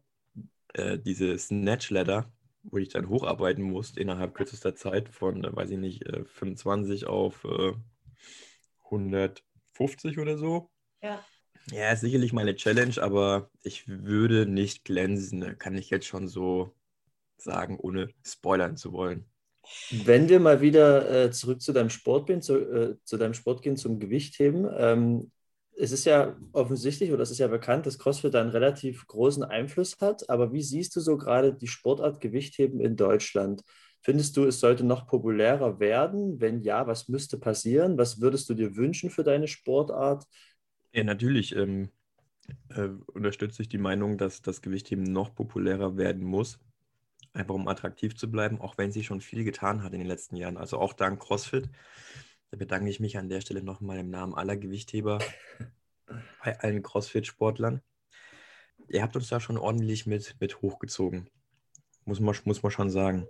äh, 0.74 0.98
diese 0.98 1.38
Snatch 1.38 1.90
Ladder, 1.90 2.30
wo 2.62 2.78
ich 2.78 2.88
dann 2.90 3.08
hocharbeiten 3.08 3.62
musste 3.62 4.00
innerhalb 4.00 4.34
kürzester 4.34 4.74
Zeit 4.74 5.08
von, 5.08 5.44
äh, 5.44 5.56
weiß 5.56 5.70
ich 5.70 5.78
nicht, 5.78 6.04
25 6.26 7.02
äh, 7.02 7.06
auf 7.06 7.46
150 8.84 10.16
äh, 10.16 10.20
oder 10.20 10.36
so. 10.36 10.70
Ja. 11.02 11.24
Ja, 11.72 11.92
ist 11.92 12.00
sicherlich 12.00 12.32
meine 12.32 12.54
Challenge, 12.54 12.94
aber 13.00 13.50
ich 13.62 13.88
würde 13.88 14.46
nicht 14.46 14.84
glänzen, 14.84 15.58
kann 15.58 15.76
ich 15.76 15.90
jetzt 15.90 16.06
schon 16.06 16.28
so 16.28 16.74
sagen, 17.38 17.78
ohne 17.78 18.08
spoilern 18.24 18.76
zu 18.76 18.92
wollen. 18.92 19.24
Wenn 19.90 20.28
wir 20.28 20.38
mal 20.38 20.60
wieder 20.60 21.24
äh, 21.24 21.30
zurück 21.32 21.60
zu 21.60 21.72
deinem 21.72 21.90
Sport 21.90 22.28
gehen, 22.28 22.40
zu, 22.40 22.58
äh, 22.58 22.96
zu, 23.04 23.16
deinem 23.16 23.34
Sport 23.34 23.62
gehen, 23.62 23.76
zum 23.76 23.98
Gewichtheben, 23.98 24.68
ähm, 24.76 25.32
es 25.76 25.92
ist 25.92 26.06
ja 26.06 26.36
offensichtlich 26.52 27.12
oder 27.12 27.22
es 27.22 27.30
ist 27.30 27.38
ja 27.38 27.48
bekannt, 27.48 27.84
dass 27.84 27.98
CrossFit 27.98 28.34
einen 28.34 28.50
relativ 28.50 29.06
großen 29.06 29.42
Einfluss 29.42 29.96
hat. 30.00 30.30
Aber 30.30 30.52
wie 30.52 30.62
siehst 30.62 30.96
du 30.96 31.00
so 31.00 31.18
gerade 31.18 31.52
die 31.52 31.66
Sportart 31.66 32.20
Gewichtheben 32.20 32.80
in 32.80 32.96
Deutschland? 32.96 33.62
Findest 34.00 34.36
du, 34.36 34.44
es 34.44 34.60
sollte 34.60 34.84
noch 34.84 35.06
populärer 35.06 35.78
werden? 35.80 36.40
Wenn 36.40 36.62
ja, 36.62 36.86
was 36.86 37.08
müsste 37.08 37.38
passieren? 37.38 37.98
Was 37.98 38.20
würdest 38.20 38.48
du 38.48 38.54
dir 38.54 38.76
wünschen 38.76 39.10
für 39.10 39.24
deine 39.24 39.48
Sportart? 39.48 40.24
Ja, 40.96 41.04
natürlich 41.04 41.54
ähm, 41.54 41.90
äh, 42.70 42.88
unterstütze 43.12 43.62
ich 43.62 43.68
die 43.68 43.78
Meinung, 43.78 44.16
dass 44.16 44.40
das 44.40 44.62
Gewichtheben 44.62 45.04
noch 45.04 45.34
populärer 45.34 45.96
werden 45.96 46.24
muss. 46.24 46.58
Einfach 47.34 47.54
um 47.54 47.68
attraktiv 47.68 48.16
zu 48.16 48.30
bleiben, 48.30 48.60
auch 48.60 48.78
wenn 48.78 48.92
sie 48.92 49.04
schon 49.04 49.20
viel 49.20 49.44
getan 49.44 49.82
hat 49.82 49.92
in 49.92 49.98
den 49.98 50.08
letzten 50.08 50.36
Jahren. 50.36 50.56
Also 50.56 50.78
auch 50.78 50.94
dank 50.94 51.20
CrossFit 51.20 51.68
da 52.50 52.56
bedanke 52.56 52.88
ich 52.88 53.00
mich 53.00 53.18
an 53.18 53.28
der 53.28 53.40
Stelle 53.40 53.62
nochmal 53.62 53.98
im 53.98 54.10
Namen 54.10 54.34
aller 54.34 54.56
Gewichtheber 54.56 55.18
bei 56.42 56.58
allen 56.60 56.82
CrossFit-Sportlern. 56.82 57.82
Ihr 58.88 59.02
habt 59.02 59.16
uns 59.16 59.28
da 59.28 59.40
schon 59.40 59.58
ordentlich 59.58 60.06
mit, 60.06 60.36
mit 60.40 60.62
hochgezogen. 60.62 61.28
Muss 62.04 62.20
man, 62.20 62.36
muss 62.44 62.62
man 62.62 62.72
schon 62.72 62.90
sagen. 62.90 63.26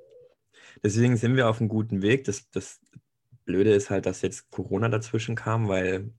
Deswegen 0.83 1.17
sind 1.17 1.37
wir 1.37 1.49
auf 1.49 1.61
einem 1.61 1.69
guten 1.71 2.03
Weg. 2.03 2.25
Das, 2.25 2.51
das 2.51 2.81
Blöde 3.47 3.75
ist 3.75 3.89
halt, 3.89 4.05
dass 4.05 4.21
jetzt 4.21 4.51
Corona 4.51 4.89
dazwischen 4.89 5.35
kam, 5.35 5.69
weil 5.69 6.13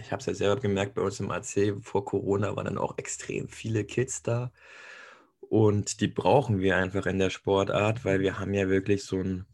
ich 0.00 0.12
habe 0.12 0.20
es 0.20 0.26
ja 0.26 0.34
selber 0.34 0.60
gemerkt, 0.60 0.94
bei 0.94 1.02
uns 1.02 1.20
im 1.20 1.30
AC 1.30 1.76
vor 1.80 2.04
Corona 2.04 2.54
waren 2.56 2.66
dann 2.66 2.78
auch 2.78 2.98
extrem 2.98 3.48
viele 3.48 3.84
Kids 3.84 4.22
da. 4.22 4.52
Und 5.40 6.00
die 6.00 6.08
brauchen 6.08 6.60
wir 6.60 6.76
einfach 6.76 7.06
in 7.06 7.18
der 7.18 7.30
Sportart, 7.30 8.04
weil 8.04 8.20
wir 8.20 8.38
haben 8.38 8.54
ja 8.54 8.68
wirklich 8.68 9.04
so 9.04 9.20
ein, 9.20 9.46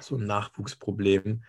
so 0.00 0.16
ein 0.16 0.26
Nachwuchsproblem. 0.26 1.44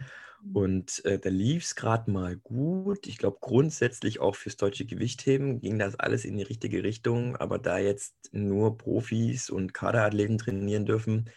Und 0.54 1.06
äh, 1.06 1.20
da 1.20 1.30
lief 1.30 1.64
es 1.64 1.76
gerade 1.76 2.10
mal 2.10 2.36
gut. 2.38 3.06
Ich 3.06 3.18
glaube, 3.18 3.38
grundsätzlich 3.42 4.20
auch 4.20 4.36
fürs 4.36 4.58
deutsche 4.58 4.86
Gewichtheben 4.86 5.60
ging 5.60 5.78
das 5.78 5.96
alles 6.00 6.26
in 6.26 6.38
die 6.38 6.44
richtige 6.44 6.84
Richtung. 6.84 7.36
Aber 7.36 7.60
da 7.60 7.78
jetzt 7.78 8.16
nur 8.32 8.78
Profis 8.78 9.50
und 9.50 9.74
Kaderathleten 9.74 10.38
trainieren 10.38 10.86
dürfen 10.86 11.30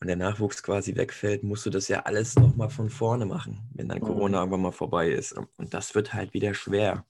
und 0.00 0.06
der 0.06 0.16
Nachwuchs 0.16 0.62
quasi 0.62 0.96
wegfällt, 0.96 1.42
musst 1.42 1.66
du 1.66 1.70
das 1.70 1.88
ja 1.88 2.00
alles 2.00 2.36
nochmal 2.36 2.70
von 2.70 2.88
vorne 2.88 3.26
machen, 3.26 3.68
wenn 3.74 3.88
dann 3.88 4.00
Corona 4.00 4.38
mhm. 4.38 4.42
irgendwann 4.42 4.62
mal 4.62 4.72
vorbei 4.72 5.10
ist. 5.10 5.32
Und 5.32 5.74
das 5.74 5.94
wird 5.94 6.14
halt 6.14 6.34
wieder 6.34 6.54
schwer. 6.54 7.04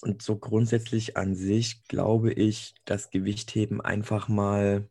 Und 0.00 0.22
so 0.22 0.36
grundsätzlich 0.36 1.16
an 1.16 1.34
sich 1.34 1.84
glaube 1.84 2.32
ich, 2.32 2.74
dass 2.84 3.10
Gewichtheben 3.10 3.80
einfach 3.80 4.28
mal 4.28 4.88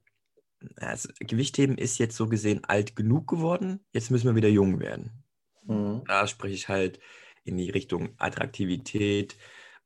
also 0.77 1.09
Gewichtheben 1.19 1.77
ist 1.77 1.97
jetzt 1.97 2.15
so 2.15 2.27
gesehen 2.27 2.63
alt 2.63 2.95
genug 2.95 3.27
geworden, 3.27 3.79
jetzt 3.91 4.12
müssen 4.12 4.27
wir 4.27 4.35
wieder 4.35 4.50
jung 4.50 4.79
werden. 4.79 5.12
Mhm. 5.65 6.03
Da 6.07 6.27
spreche 6.27 6.55
ich 6.55 6.69
halt 6.69 7.00
in 7.43 7.57
die 7.57 7.69
Richtung 7.69 8.13
Attraktivität, 8.17 9.35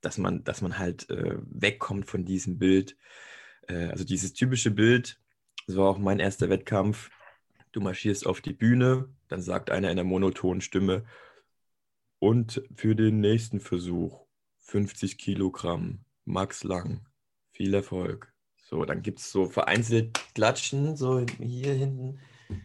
dass 0.02 0.18
man, 0.18 0.44
dass 0.44 0.62
man 0.62 0.78
halt 0.78 1.10
äh, 1.10 1.38
wegkommt 1.42 2.06
von 2.06 2.26
diesem 2.26 2.60
Bild. 2.60 2.96
Äh, 3.68 3.88
also 3.88 4.04
dieses 4.04 4.34
typische 4.34 4.72
Bild, 4.72 5.20
das 5.68 5.76
war 5.76 5.90
auch 5.90 5.98
mein 5.98 6.20
erster 6.20 6.50
Wettkampf. 6.50 7.10
Du 7.72 7.82
marschierst 7.82 8.26
auf 8.26 8.42
die 8.42 8.54
Bühne, 8.54 9.10
dann 9.28 9.42
sagt 9.42 9.70
einer 9.70 9.92
in 9.92 9.98
der 9.98 10.06
monotonen 10.06 10.62
Stimme, 10.62 11.06
und 12.20 12.64
für 12.76 12.96
den 12.96 13.20
nächsten 13.20 13.60
Versuch 13.60 14.26
50 14.62 15.18
Kilogramm, 15.18 16.00
Max 16.26 16.64
Lang, 16.64 17.06
viel 17.52 17.74
Erfolg. 17.74 18.34
So, 18.64 18.84
dann 18.86 19.02
gibt 19.02 19.20
es 19.20 19.32
so 19.32 19.46
vereinzelt 19.46 20.20
Klatschen, 20.34 20.96
so 20.96 21.24
hier 21.40 21.74
hinten. 21.74 22.20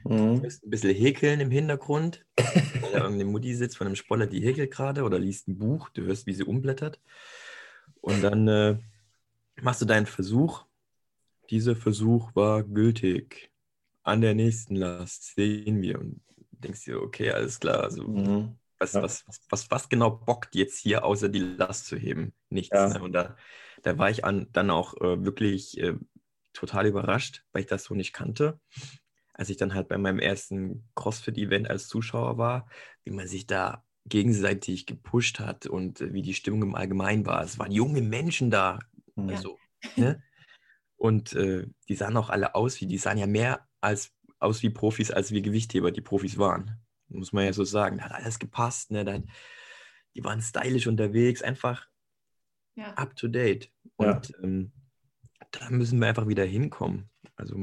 Mhm. 0.04 0.42
ein 0.44 0.70
bisschen 0.70 0.94
häkeln 0.94 1.40
im 1.40 1.50
Hintergrund. 1.50 2.24
irgendeine 2.92 3.24
Mutti 3.24 3.54
sitzt 3.54 3.76
von 3.76 3.86
einem 3.86 3.96
Spoller, 3.96 4.26
die 4.26 4.40
häkelt 4.40 4.70
gerade 4.70 5.02
oder 5.02 5.18
liest 5.18 5.48
ein 5.48 5.58
Buch. 5.58 5.88
Du 5.90 6.02
hörst, 6.02 6.26
wie 6.26 6.34
sie 6.34 6.44
umblättert. 6.44 7.00
Und 8.00 8.22
dann 8.22 8.48
äh, 8.48 8.78
machst 9.60 9.80
du 9.82 9.84
deinen 9.84 10.06
Versuch. 10.06 10.64
Dieser 11.52 11.76
Versuch 11.76 12.34
war 12.34 12.64
gültig. 12.64 13.52
An 14.02 14.20
der 14.20 14.34
nächsten 14.34 14.74
Last 14.74 15.36
sehen 15.36 15.80
wir 15.80 16.00
und 16.00 16.20
denkst 16.50 16.84
dir, 16.84 17.00
okay, 17.00 17.30
alles 17.30 17.60
klar. 17.60 17.84
Also, 17.84 18.08
mhm. 18.08 18.58
was, 18.78 18.94
ja. 18.94 19.02
was, 19.02 19.24
was, 19.28 19.40
was, 19.48 19.70
was, 19.70 19.88
genau 19.88 20.10
bockt 20.10 20.56
jetzt 20.56 20.78
hier, 20.78 21.04
außer 21.04 21.28
die 21.28 21.38
Last 21.38 21.86
zu 21.86 21.96
heben? 21.96 22.32
Nichts. 22.50 22.74
Ja. 22.74 22.88
Ne? 22.88 23.00
Und 23.00 23.12
da 23.12 23.36
da 23.82 23.98
war 23.98 24.10
ich 24.10 24.24
an, 24.24 24.48
dann 24.52 24.70
auch 24.70 24.94
äh, 25.00 25.24
wirklich 25.24 25.78
äh, 25.78 25.94
total 26.52 26.86
überrascht, 26.86 27.44
weil 27.52 27.62
ich 27.62 27.68
das 27.68 27.84
so 27.84 27.94
nicht 27.94 28.12
kannte. 28.12 28.60
Als 29.34 29.50
ich 29.50 29.56
dann 29.56 29.74
halt 29.74 29.88
bei 29.88 29.98
meinem 29.98 30.18
ersten 30.18 30.88
CrossFit-Event 30.94 31.68
als 31.68 31.88
Zuschauer 31.88 32.38
war, 32.38 32.68
wie 33.04 33.10
man 33.10 33.26
sich 33.26 33.46
da 33.46 33.84
gegenseitig 34.04 34.86
gepusht 34.86 35.40
hat 35.40 35.66
und 35.66 36.00
äh, 36.00 36.12
wie 36.12 36.22
die 36.22 36.34
Stimmung 36.34 36.62
im 36.62 36.74
Allgemeinen 36.74 37.26
war. 37.26 37.42
Es 37.42 37.58
waren 37.58 37.72
junge 37.72 38.02
Menschen 38.02 38.50
da. 38.50 38.78
Ja. 39.16 39.26
Also, 39.26 39.58
ne? 39.96 40.22
Und 41.02 41.32
äh, 41.32 41.66
die 41.88 41.96
sahen 41.96 42.16
auch 42.16 42.30
alle 42.30 42.54
aus 42.54 42.80
wie, 42.80 42.86
die 42.86 42.96
sahen 42.96 43.18
ja 43.18 43.26
mehr 43.26 43.66
als, 43.80 44.12
aus 44.38 44.62
wie 44.62 44.70
Profis, 44.70 45.10
als 45.10 45.32
wie 45.32 45.42
Gewichtheber 45.42 45.90
die 45.90 46.00
Profis 46.00 46.38
waren. 46.38 46.80
Muss 47.08 47.32
man 47.32 47.44
ja 47.44 47.52
so 47.52 47.64
sagen. 47.64 47.98
Da 47.98 48.04
hat 48.04 48.12
alles 48.12 48.38
gepasst. 48.38 48.92
Ne? 48.92 49.04
Da, 49.04 49.18
die 50.14 50.22
waren 50.22 50.40
stylisch 50.40 50.86
unterwegs, 50.86 51.42
einfach 51.42 51.88
ja. 52.76 52.92
up 52.94 53.16
to 53.16 53.26
date. 53.26 53.72
Und 53.96 54.28
ja. 54.28 54.44
ähm, 54.44 54.70
da 55.50 55.70
müssen 55.70 55.98
wir 55.98 56.06
einfach 56.06 56.28
wieder 56.28 56.44
hinkommen. 56.44 57.10
Also, 57.34 57.56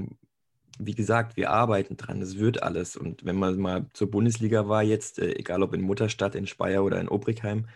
wie 0.78 0.96
gesagt, 0.96 1.38
wir 1.38 1.50
arbeiten 1.50 1.96
dran, 1.96 2.22
es 2.22 2.40
wird 2.40 2.62
alles. 2.62 2.98
Und 2.98 3.24
wenn 3.24 3.38
man 3.38 3.58
mal 3.58 3.88
zur 3.94 4.12
Bundesliga 4.12 4.68
war, 4.68 4.84
jetzt, 4.84 5.18
äh, 5.18 5.32
egal 5.36 5.64
ob 5.64 5.74
in 5.74 5.80
Mutterstadt, 5.80 6.36
in 6.36 6.46
Speyer 6.46 6.84
oder 6.84 7.00
in 7.00 7.08
Obrigheim, 7.08 7.70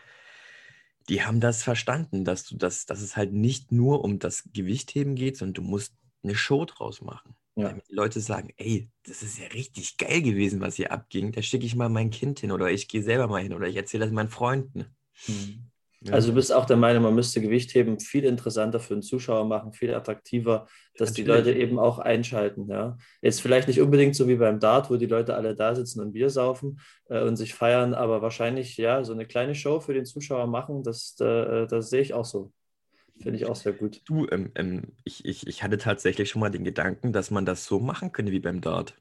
die 1.10 1.24
haben 1.24 1.39
das 1.39 1.63
verstanden, 1.63 2.26
dass 2.26 2.46
du 2.46 2.56
das, 2.56 2.86
dass 2.86 3.02
es 3.02 3.16
halt 3.18 3.34
nicht 3.34 3.72
nur 3.72 4.04
um 4.04 4.20
das 4.20 4.50
Gewichtheben 4.54 5.16
geht, 5.16 5.38
sondern 5.38 5.54
du 5.54 5.62
musst 5.62 5.96
eine 6.24 6.36
Show 6.36 6.66
draus 6.66 7.02
machen. 7.02 7.36
Ja. 7.56 7.70
Damit 7.70 7.88
die 7.89 7.96
Leute 7.96 8.20
sagen, 8.20 8.50
ey, 8.58 8.89
das 9.06 9.22
ist 9.22 9.38
ja 9.38 9.48
richtig 9.48 9.98
geil 9.98 10.22
gewesen, 10.22 10.60
was 10.60 10.76
hier 10.76 10.92
abging. 10.92 11.32
Da 11.32 11.42
schicke 11.42 11.66
ich 11.66 11.76
mal 11.76 11.89
mein 11.89 12.10
Kind 12.10 12.39
hin 12.39 12.52
oder 12.52 12.72
ich 12.72 12.88
gehe 12.88 13.04
selber 13.04 13.28
mal 13.28 13.44
hin 13.44 13.54
oder 13.54 13.68
ich 13.68 13.76
erzähle 13.76 14.06
das 14.06 14.13
meinen 14.13 14.30
Freunden. 14.30 14.86
Mhm. 15.28 15.70
Also 16.12 16.30
du 16.30 16.36
bist 16.36 16.52
auch 16.52 16.66
der 16.66 16.78
Meinung, 16.78 17.04
man 17.04 17.16
müsste 17.16 17.39
Gewichtheben 17.39 18.00
viel 18.00 18.26
interessanter 18.26 18.80
für 18.80 18.94
den 18.94 19.02
Zuschauer 19.02 19.46
machen, 19.46 19.74
viel 19.74 19.94
attraktiver, 19.94 20.68
dass 20.98 21.10
Natürlich. 21.10 21.16
die 21.16 21.32
Leute 21.32 21.54
eben 21.54 21.80
auch 21.80 22.00
einschalten. 22.00 22.68
Ja. 22.70 22.98
Jetzt 23.22 23.42
vielleicht 23.42 23.68
nicht 23.68 23.80
unbedingt 23.80 24.16
so 24.16 24.28
wie 24.28 24.36
beim 24.36 24.60
Dart, 24.60 24.89
wo 24.89 24.98
die 24.98 25.06
Leute 25.06 25.36
alle 25.36 25.56
da 25.56 25.76
sitzen 25.76 26.02
und 26.02 26.13
Bier 26.13 26.30
saufen 26.30 26.80
äh, 27.10 27.22
und 27.24 27.38
sich 27.38 27.54
feiern, 27.54 27.94
aber 27.94 28.22
wahrscheinlich 28.22 28.76
ja 28.78 29.04
so 29.04 29.13
eine 29.13 29.26
kleine 29.26 29.56
Show 29.56 29.80
für 29.80 29.94
den 29.94 30.06
Zuschauer 30.06 30.48
machen, 30.48 30.84
das, 30.84 31.16
äh, 31.20 31.68
das 31.68 31.89
sehe 31.89 32.02
ich 32.02 32.13
auch 32.13 32.26
so. 32.26 32.52
Finde 33.22 33.38
ich 33.38 33.46
auch 33.46 33.56
sehr 33.56 33.74
gut. 33.74 34.02
Du, 34.06 34.28
ähm, 34.32 34.52
ähm, 34.56 34.94
ich, 35.04 35.24
ich, 35.24 35.48
ich 35.48 35.63
hatte 35.63 35.78
tatsächlich 35.78 36.30
schon 36.30 36.42
mal 36.42 36.50
den 36.50 36.63
Gedanken, 36.63 37.13
dass 37.13 37.32
man 37.32 37.46
das 37.46 37.66
so 37.66 37.80
machen 37.80 38.12
könnte 38.12 38.32
wie 38.32 38.39
beim 38.39 38.60
Dart. 38.60 38.96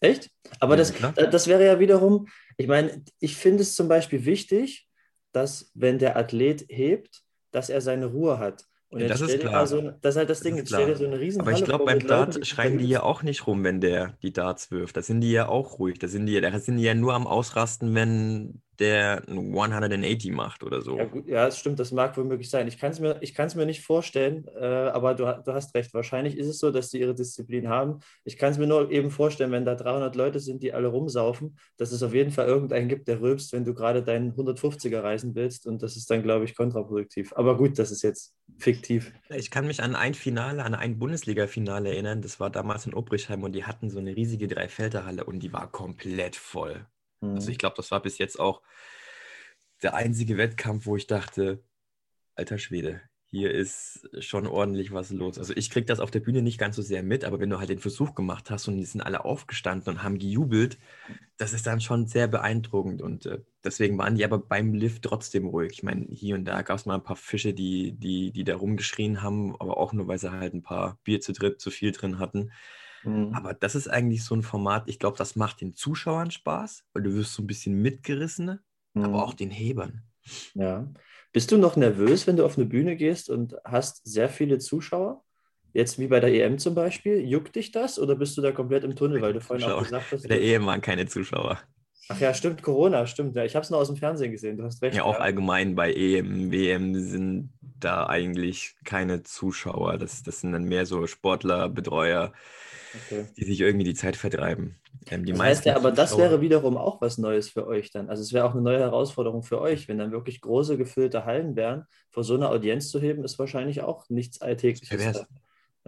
Echt? 0.00 0.30
Aber 0.58 0.76
ja, 0.76 0.78
das, 0.78 0.94
das 1.30 1.46
wäre 1.46 1.64
ja 1.64 1.78
wiederum, 1.78 2.26
ich 2.56 2.66
meine, 2.66 3.04
ich 3.20 3.36
finde 3.36 3.62
es 3.62 3.76
zum 3.76 3.86
Beispiel 3.86 4.24
wichtig, 4.24 4.88
dass, 5.32 5.70
wenn 5.74 5.98
der 5.98 6.16
Athlet 6.16 6.66
hebt, 6.68 7.22
dass 7.50 7.70
er 7.70 7.80
seine 7.80 8.06
Ruhe 8.06 8.38
hat. 8.38 8.66
Und 8.88 9.00
ja, 9.00 9.08
das 9.08 9.22
ist 9.22 9.40
klar. 9.40 9.66
So, 9.66 9.80
das 10.02 10.14
ist 10.14 10.18
halt 10.18 10.28
das, 10.28 10.38
das 10.38 10.40
Ding, 10.40 10.56
jetzt 10.56 10.68
stell 10.68 10.86
dir 10.86 10.96
so 10.96 11.06
eine 11.06 11.18
riesen 11.18 11.40
Aber 11.40 11.52
ich 11.52 11.64
glaube, 11.64 11.86
beim 11.86 12.06
Dart 12.06 12.34
Leuten, 12.34 12.44
schreien 12.44 12.78
die 12.78 12.88
ja 12.88 13.02
auch 13.02 13.22
nicht 13.22 13.46
rum, 13.46 13.64
wenn 13.64 13.80
der 13.80 14.18
die 14.22 14.34
Darts 14.34 14.70
wirft. 14.70 14.96
Da 14.98 15.02
sind 15.02 15.22
die 15.22 15.32
ja 15.32 15.48
auch 15.48 15.78
ruhig. 15.78 15.98
Da 15.98 16.08
sind 16.08 16.26
die, 16.26 16.38
da 16.38 16.58
sind 16.58 16.76
die 16.76 16.82
ja 16.82 16.94
nur 16.94 17.14
am 17.14 17.26
Ausrasten, 17.26 17.94
wenn 17.94 18.60
der 18.78 19.22
180 19.28 20.32
macht 20.32 20.62
oder 20.62 20.80
so. 20.80 20.96
Ja, 20.96 21.04
gut, 21.04 21.26
ja, 21.26 21.44
das 21.44 21.58
stimmt, 21.58 21.78
das 21.78 21.92
mag 21.92 22.16
wohl 22.16 22.24
möglich 22.24 22.48
sein. 22.48 22.66
Ich 22.68 22.78
kann 22.78 22.90
es 22.90 23.00
mir, 23.00 23.20
mir 23.56 23.66
nicht 23.66 23.82
vorstellen, 23.82 24.46
äh, 24.58 24.64
aber 24.64 25.14
du, 25.14 25.24
du 25.44 25.52
hast 25.52 25.74
recht. 25.74 25.92
Wahrscheinlich 25.92 26.38
ist 26.38 26.46
es 26.46 26.58
so, 26.58 26.70
dass 26.70 26.90
sie 26.90 27.00
ihre 27.00 27.14
Disziplin 27.14 27.68
haben. 27.68 28.00
Ich 28.24 28.38
kann 28.38 28.52
es 28.52 28.58
mir 28.58 28.66
nur 28.66 28.90
eben 28.90 29.10
vorstellen, 29.10 29.52
wenn 29.52 29.64
da 29.64 29.74
300 29.74 30.16
Leute 30.16 30.40
sind, 30.40 30.62
die 30.62 30.72
alle 30.72 30.88
rumsaufen, 30.88 31.58
dass 31.76 31.92
es 31.92 32.02
auf 32.02 32.14
jeden 32.14 32.30
Fall 32.30 32.46
irgendeinen 32.46 32.88
gibt, 32.88 33.08
der 33.08 33.20
rülpst, 33.20 33.52
wenn 33.52 33.64
du 33.64 33.74
gerade 33.74 34.02
deinen 34.02 34.32
150er 34.32 35.02
reisen 35.02 35.34
willst. 35.34 35.66
Und 35.66 35.82
das 35.82 35.96
ist 35.96 36.10
dann, 36.10 36.22
glaube 36.22 36.44
ich, 36.44 36.56
kontraproduktiv. 36.56 37.32
Aber 37.34 37.56
gut, 37.56 37.78
das 37.78 37.90
ist 37.90 38.02
jetzt 38.02 38.34
fiktiv. 38.58 39.12
Ich 39.28 39.50
kann 39.50 39.66
mich 39.66 39.82
an 39.82 39.94
ein 39.94 40.14
Finale, 40.14 40.64
an 40.64 40.74
ein 40.74 40.98
Bundesliga-Finale 40.98 41.90
erinnern. 41.90 42.22
Das 42.22 42.40
war 42.40 42.50
damals 42.50 42.86
in 42.86 42.94
Obrichheim 42.94 43.42
und 43.42 43.52
die 43.52 43.64
hatten 43.64 43.90
so 43.90 43.98
eine 43.98 44.16
riesige 44.16 44.48
Dreifelderhalle 44.48 45.24
und 45.24 45.40
die 45.40 45.52
war 45.52 45.70
komplett 45.70 46.36
voll. 46.36 46.86
Also 47.22 47.30
mhm. 47.30 47.36
Also 47.36 47.50
ich 47.50 47.58
glaube, 47.58 47.76
das 47.76 47.90
war 47.90 48.02
bis 48.02 48.18
jetzt 48.18 48.38
auch 48.38 48.62
der 49.82 49.94
einzige 49.94 50.36
Wettkampf, 50.36 50.86
wo 50.86 50.96
ich 50.96 51.06
dachte, 51.06 51.62
alter 52.34 52.58
Schwede, 52.58 53.00
hier 53.26 53.50
ist 53.50 54.08
schon 54.22 54.46
ordentlich 54.46 54.92
was 54.92 55.10
los. 55.10 55.38
Also 55.38 55.54
ich 55.56 55.70
kriege 55.70 55.86
das 55.86 56.00
auf 56.00 56.10
der 56.10 56.20
Bühne 56.20 56.42
nicht 56.42 56.58
ganz 56.58 56.76
so 56.76 56.82
sehr 56.82 57.02
mit, 57.02 57.24
aber 57.24 57.40
wenn 57.40 57.48
du 57.48 57.58
halt 57.58 57.70
den 57.70 57.78
Versuch 57.78 58.14
gemacht 58.14 58.50
hast 58.50 58.68
und 58.68 58.76
die 58.76 58.84
sind 58.84 59.00
alle 59.00 59.24
aufgestanden 59.24 59.94
und 59.94 60.02
haben 60.02 60.18
gejubelt, 60.18 60.78
das 61.38 61.54
ist 61.54 61.66
dann 61.66 61.80
schon 61.80 62.06
sehr 62.06 62.28
beeindruckend 62.28 63.00
und 63.00 63.24
äh, 63.24 63.40
deswegen 63.64 63.96
waren 63.96 64.16
die 64.16 64.24
aber 64.24 64.38
beim 64.38 64.74
Lift 64.74 65.04
trotzdem 65.04 65.46
ruhig. 65.46 65.72
Ich 65.72 65.82
meine, 65.82 66.06
hier 66.10 66.34
und 66.34 66.44
da 66.44 66.60
gab 66.60 66.76
es 66.76 66.84
mal 66.84 66.96
ein 66.96 67.02
paar 67.02 67.16
Fische, 67.16 67.54
die, 67.54 67.92
die, 67.92 68.32
die 68.32 68.44
da 68.44 68.56
rumgeschrien 68.56 69.22
haben, 69.22 69.56
aber 69.58 69.78
auch 69.78 69.94
nur, 69.94 70.06
weil 70.08 70.18
sie 70.18 70.30
halt 70.30 70.52
ein 70.52 70.62
paar 70.62 70.98
Bier 71.02 71.22
zu 71.22 71.32
dritt 71.32 71.58
zu 71.60 71.70
viel 71.70 71.92
drin 71.92 72.18
hatten. 72.18 72.52
Mhm. 73.04 73.32
Aber 73.34 73.54
das 73.54 73.74
ist 73.74 73.88
eigentlich 73.88 74.24
so 74.24 74.34
ein 74.34 74.42
Format, 74.42 74.84
ich 74.86 74.98
glaube, 74.98 75.18
das 75.18 75.36
macht 75.36 75.60
den 75.60 75.74
Zuschauern 75.74 76.30
Spaß, 76.30 76.84
weil 76.92 77.02
du 77.02 77.14
wirst 77.14 77.34
so 77.34 77.42
ein 77.42 77.46
bisschen 77.46 77.80
mitgerissen, 77.80 78.60
mhm. 78.94 79.04
aber 79.04 79.24
auch 79.24 79.34
den 79.34 79.50
Hebern. 79.50 80.02
Ja. 80.54 80.88
Bist 81.32 81.50
du 81.50 81.56
noch 81.56 81.76
nervös, 81.76 82.26
wenn 82.26 82.36
du 82.36 82.44
auf 82.44 82.58
eine 82.58 82.66
Bühne 82.66 82.96
gehst 82.96 83.30
und 83.30 83.56
hast 83.64 84.02
sehr 84.04 84.28
viele 84.28 84.58
Zuschauer? 84.58 85.24
Jetzt 85.72 85.98
wie 85.98 86.06
bei 86.06 86.20
der 86.20 86.32
EM 86.34 86.58
zum 86.58 86.74
Beispiel, 86.74 87.20
juckt 87.20 87.56
dich 87.56 87.72
das 87.72 87.98
oder 87.98 88.14
bist 88.14 88.36
du 88.36 88.42
da 88.42 88.52
komplett 88.52 88.84
im 88.84 88.94
Tunnel, 88.94 89.22
weil 89.22 89.32
du 89.32 89.40
vorhin 89.40 89.64
Zuschauer. 89.64 89.80
auch 89.80 89.84
gesagt 89.84 90.12
hast? 90.12 90.22
Bei 90.22 90.28
der 90.28 90.42
EM 90.42 90.66
waren 90.66 90.82
keine 90.82 91.06
Zuschauer. 91.06 91.58
Ach 92.08 92.20
ja, 92.20 92.34
stimmt, 92.34 92.62
Corona, 92.62 93.06
stimmt. 93.06 93.34
Ja, 93.36 93.44
ich 93.44 93.54
habe 93.54 93.64
es 93.64 93.70
nur 93.70 93.80
aus 93.80 93.86
dem 93.86 93.96
Fernsehen 93.96 94.32
gesehen, 94.32 94.58
du 94.58 94.64
hast 94.64 94.82
recht. 94.82 94.96
Ja, 94.96 95.04
auch 95.04 95.14
ja. 95.14 95.20
allgemein 95.20 95.74
bei 95.74 95.94
EM, 95.94 96.52
WM 96.52 96.94
sind 96.94 97.50
da 97.62 98.06
eigentlich 98.06 98.74
keine 98.84 99.22
Zuschauer. 99.22 99.96
Das, 99.96 100.22
das 100.22 100.40
sind 100.40 100.52
dann 100.52 100.64
mehr 100.64 100.84
so 100.84 101.06
Sportler, 101.06 101.70
Betreuer, 101.70 102.32
okay. 102.94 103.26
die 103.36 103.44
sich 103.44 103.60
irgendwie 103.60 103.84
die 103.84 103.94
Zeit 103.94 104.16
vertreiben. 104.16 104.76
Ähm, 105.10 105.24
die 105.24 105.32
das 105.32 105.40
heißt 105.40 105.64
ja, 105.66 105.76
aber 105.76 105.92
das 105.92 106.16
wäre 106.16 106.40
wiederum 106.40 106.76
auch 106.76 107.00
was 107.00 107.18
Neues 107.18 107.48
für 107.48 107.66
euch 107.66 107.90
dann. 107.90 108.08
Also 108.08 108.22
es 108.22 108.32
wäre 108.32 108.44
auch 108.44 108.52
eine 108.52 108.62
neue 108.62 108.78
Herausforderung 108.78 109.42
für 109.42 109.60
euch, 109.60 109.88
wenn 109.88 109.98
dann 109.98 110.12
wirklich 110.12 110.40
große 110.40 110.76
gefüllte 110.76 111.24
Hallen 111.24 111.56
wären. 111.56 111.86
Vor 112.10 112.24
so 112.24 112.34
einer 112.34 112.50
Audienz 112.50 112.90
zu 112.90 113.00
heben, 113.00 113.24
ist 113.24 113.38
wahrscheinlich 113.38 113.82
auch 113.82 114.08
nichts 114.08 114.40
Alltägliches. 114.40 114.88
Pervers. 114.88 115.26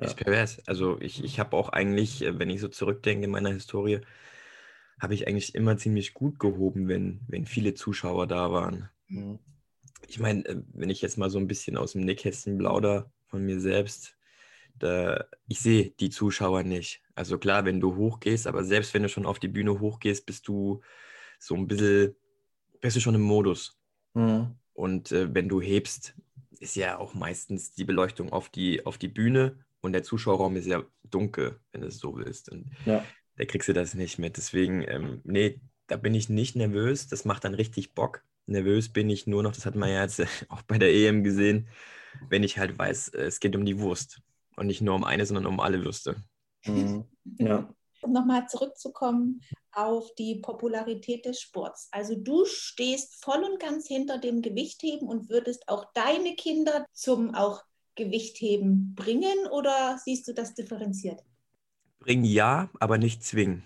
Ja. 0.01 0.07
Ist 0.07 0.17
pervers. 0.17 0.63
Also 0.67 1.01
ich, 1.01 1.23
ich 1.23 1.39
habe 1.39 1.57
auch 1.57 1.69
eigentlich, 1.69 2.23
äh, 2.23 2.39
wenn 2.39 2.51
ich 2.51 2.61
so 2.61 2.69
zurückdenke 2.69 3.25
in 3.25 3.31
meiner 3.31 3.53
Historie, 3.53 4.01
habe 5.01 5.15
ich 5.15 5.29
eigentlich 5.29 5.55
immer 5.55 5.77
ziemlich 5.77 6.15
gut 6.15 6.39
gehoben, 6.39 6.89
wenn, 6.89 7.21
wenn 7.29 7.47
viele 7.47 7.75
Zuschauer 7.75 8.27
da 8.27 8.53
waren. 8.53 8.89
Mhm. 9.09 9.39
ich 10.09 10.19
meine, 10.19 10.45
äh, 10.47 10.63
wenn 10.73 10.91
ich 10.91 11.03
jetzt 11.03 11.19
mal 11.19 11.31
so 11.31 11.39
ein 11.39 11.47
bisschen 11.47 11.77
aus 11.77 11.93
dem 11.93 12.03
Nickkästchen 12.03 12.59
plauder 12.59 13.13
von 13.27 13.45
mir 13.45 13.61
selbst, 13.61 14.17
da, 14.75 15.25
ich 15.47 15.61
sehe 15.61 15.91
die 15.91 16.11
Zuschauer 16.11 16.63
nicht. 16.63 17.03
Also 17.15 17.39
klar, 17.39 17.65
wenn 17.65 17.81
du 17.81 17.97
hochgehst, 17.97 18.47
aber 18.47 18.65
selbst 18.65 18.93
wenn 18.95 19.03
du 19.03 19.09
schon 19.09 19.27
auf 19.27 19.39
die 19.39 19.49
Bühne 19.49 19.79
hochgehst, 19.81 20.27
bist 20.27 20.49
du 20.49 20.81
so 21.39 21.55
ein 21.55 21.67
bisschen, 21.67 22.15
bist 22.81 22.97
du 22.97 23.01
schon 23.01 23.15
im 23.15 23.23
Modus. 23.23 23.79
Mhm. 24.15 24.57
Und 24.73 25.13
äh, 25.13 25.33
wenn 25.33 25.49
du 25.49 25.61
hebst, 25.61 26.15
ist 26.59 26.77
ja 26.77 26.99
auch 26.99 27.15
meistens 27.15 27.75
die 27.75 27.85
Beleuchtung 27.85 28.33
auf 28.33 28.49
die, 28.49 28.85
auf 28.85 28.99
die 28.99 29.09
Bühne 29.09 29.65
und 29.81 29.93
der 29.93 30.03
Zuschauerraum 30.03 30.57
ist 30.57 30.67
ja 30.67 30.83
dunkel, 31.05 31.61
wenn 31.73 31.83
du 31.83 31.89
es 31.89 31.99
so 31.99 32.17
willst. 32.17 32.49
Und 32.51 32.71
ja. 32.87 33.05
da 33.37 33.45
kriegst 33.45 33.69
du 33.69 33.73
das 33.73 33.95
nicht 33.95 34.19
mit. 34.19 34.37
Deswegen, 34.37 34.83
ähm, 34.89 35.21
nee, 35.25 35.61
da 35.87 35.97
bin 35.97 36.15
ich 36.15 36.29
nicht 36.29 36.57
nervös. 36.57 37.07
Das 37.07 37.25
macht 37.25 37.45
dann 37.45 37.55
richtig 37.55 37.95
Bock. 37.95 38.25
Nervös 38.47 38.89
bin 38.89 39.11
ich 39.11 39.27
nur 39.27 39.43
noch, 39.43 39.53
das 39.53 39.67
hat 39.67 39.75
man 39.75 39.91
ja 39.91 40.03
jetzt 40.03 40.23
auch 40.49 40.63
bei 40.63 40.79
der 40.79 40.93
EM 40.93 41.23
gesehen, 41.23 41.69
wenn 42.29 42.43
ich 42.43 42.59
halt 42.59 42.79
weiß, 42.79 43.09
es 43.11 43.41
geht 43.41 43.57
um 43.57 43.65
die 43.65 43.79
Wurst. 43.79 44.21
Und 44.57 44.67
nicht 44.67 44.81
nur 44.81 44.95
um 44.95 45.05
eine, 45.05 45.27
sondern 45.27 45.47
um 45.47 45.61
alle 45.61 45.85
Würste. 45.85 46.17
Mhm. 46.65 47.05
Ja. 47.39 47.69
Um 48.03 48.13
nochmal 48.13 48.49
zurückzukommen 48.49 49.41
auf 49.73 50.15
die 50.15 50.37
Popularität 50.37 51.25
des 51.25 51.41
Sports. 51.41 51.89
Also 51.91 52.15
du 52.15 52.45
stehst 52.45 53.25
voll 53.25 53.43
und 53.43 53.59
ganz 53.59 53.89
hinter 53.89 54.19
dem 54.19 54.43
Gewichtheben 54.43 55.09
und 55.09 55.29
würdest 55.29 55.69
auch 55.69 55.87
deine 55.95 56.37
Kinder 56.37 56.87
zum 56.93 57.35
auch 57.35 57.63
Gewichtheben 57.97 58.95
bringen 58.95 59.47
oder 59.51 59.99
siehst 60.05 60.29
du 60.29 60.35
das 60.35 60.55
differenziert? 60.55 61.23
Bringen 61.99 62.25
ja, 62.25 62.71
aber 62.81 62.99
nicht 62.99 63.25
zwingen. 63.25 63.65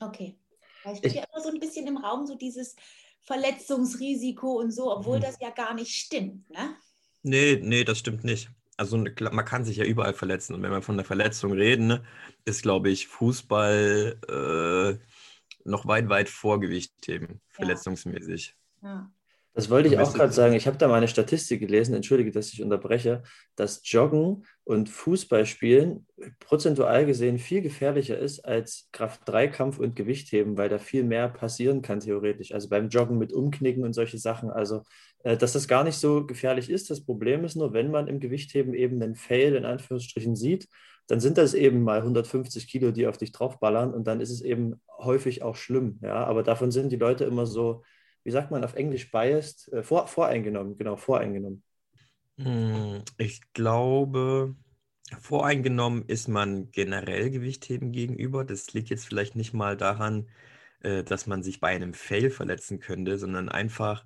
Okay. 0.00 0.38
Weil 0.84 0.96
steht 0.96 1.14
ja 1.14 1.24
immer 1.30 1.42
so 1.42 1.50
ein 1.50 1.60
bisschen 1.60 1.86
im 1.86 1.98
Raum, 1.98 2.26
so 2.26 2.36
dieses 2.36 2.76
Verletzungsrisiko 3.20 4.58
und 4.58 4.70
so, 4.70 4.90
obwohl 4.90 5.18
mhm. 5.18 5.22
das 5.22 5.38
ja 5.40 5.50
gar 5.50 5.74
nicht 5.74 5.94
stimmt, 5.94 6.48
ne? 6.50 6.76
Nee, 7.22 7.60
nee, 7.62 7.84
das 7.84 7.98
stimmt 7.98 8.24
nicht 8.24 8.48
also 8.78 8.96
man 8.96 9.44
kann 9.44 9.64
sich 9.64 9.76
ja 9.76 9.84
überall 9.84 10.14
verletzen. 10.14 10.54
Und 10.54 10.62
wenn 10.62 10.70
wir 10.70 10.82
von 10.82 10.96
der 10.96 11.04
Verletzung 11.04 11.52
reden, 11.52 11.88
ne, 11.88 12.04
ist, 12.44 12.62
glaube 12.62 12.88
ich, 12.90 13.08
Fußball 13.08 14.18
äh, 14.28 15.68
noch 15.68 15.86
weit, 15.86 16.08
weit 16.08 16.28
vor 16.28 16.60
Gewichtheben, 16.60 17.40
verletzungsmäßig. 17.50 18.54
Ja. 18.82 19.10
Das 19.58 19.70
wollte 19.70 19.88
ich 19.88 19.98
auch 19.98 20.14
gerade 20.14 20.32
sagen. 20.32 20.54
Ich 20.54 20.68
habe 20.68 20.78
da 20.78 20.86
mal 20.86 20.98
eine 20.98 21.08
Statistik 21.08 21.58
gelesen, 21.58 21.92
entschuldige, 21.92 22.30
dass 22.30 22.52
ich 22.52 22.62
unterbreche, 22.62 23.24
dass 23.56 23.80
Joggen 23.82 24.44
und 24.62 24.88
Fußballspielen 24.88 26.06
prozentual 26.38 27.04
gesehen 27.04 27.38
viel 27.38 27.60
gefährlicher 27.60 28.16
ist 28.16 28.44
als 28.44 28.88
Kraft-3-Kampf 28.92 29.80
und 29.80 29.96
Gewichtheben, 29.96 30.56
weil 30.56 30.68
da 30.68 30.78
viel 30.78 31.02
mehr 31.02 31.28
passieren 31.28 31.82
kann 31.82 31.98
theoretisch. 31.98 32.54
Also 32.54 32.68
beim 32.68 32.88
Joggen 32.88 33.18
mit 33.18 33.32
Umknicken 33.32 33.82
und 33.82 33.94
solche 33.94 34.18
Sachen. 34.18 34.48
Also, 34.48 34.84
dass 35.24 35.52
das 35.52 35.68
gar 35.68 35.84
nicht 35.84 35.96
so 35.96 36.26
gefährlich 36.26 36.70
ist. 36.70 36.90
Das 36.90 37.04
Problem 37.04 37.44
ist 37.44 37.56
nur, 37.56 37.72
wenn 37.72 37.90
man 37.90 38.08
im 38.08 38.20
Gewichtheben 38.20 38.74
eben 38.74 39.02
einen 39.02 39.16
Fail 39.16 39.54
in 39.54 39.64
Anführungsstrichen 39.64 40.36
sieht, 40.36 40.68
dann 41.06 41.20
sind 41.20 41.38
das 41.38 41.54
eben 41.54 41.82
mal 41.82 41.98
150 41.98 42.68
Kilo, 42.68 42.90
die 42.90 43.06
auf 43.06 43.18
dich 43.18 43.32
draufballern 43.32 43.94
und 43.94 44.06
dann 44.06 44.20
ist 44.20 44.30
es 44.30 44.42
eben 44.42 44.80
häufig 44.98 45.42
auch 45.42 45.56
schlimm. 45.56 45.98
Ja, 46.02 46.24
aber 46.24 46.42
davon 46.42 46.70
sind 46.70 46.90
die 46.92 46.96
Leute 46.96 47.24
immer 47.24 47.46
so 47.46 47.82
wie 48.28 48.30
sagt 48.30 48.50
man 48.50 48.62
auf 48.62 48.74
Englisch, 48.74 49.10
biased, 49.10 49.72
äh, 49.72 49.82
vor, 49.82 50.06
voreingenommen, 50.06 50.76
genau, 50.76 50.96
voreingenommen. 50.96 51.62
Hm, 52.36 53.02
ich 53.16 53.40
glaube, 53.54 54.54
voreingenommen 55.18 56.04
ist 56.06 56.28
man 56.28 56.70
generell 56.70 57.30
Gewichtheben 57.30 57.90
gegenüber. 57.90 58.44
Das 58.44 58.74
liegt 58.74 58.90
jetzt 58.90 59.06
vielleicht 59.06 59.34
nicht 59.34 59.54
mal 59.54 59.78
daran, 59.78 60.28
äh, 60.80 61.04
dass 61.04 61.26
man 61.26 61.42
sich 61.42 61.58
bei 61.58 61.68
einem 61.68 61.94
Fail 61.94 62.28
verletzen 62.28 62.80
könnte, 62.80 63.18
sondern 63.18 63.48
einfach, 63.48 64.04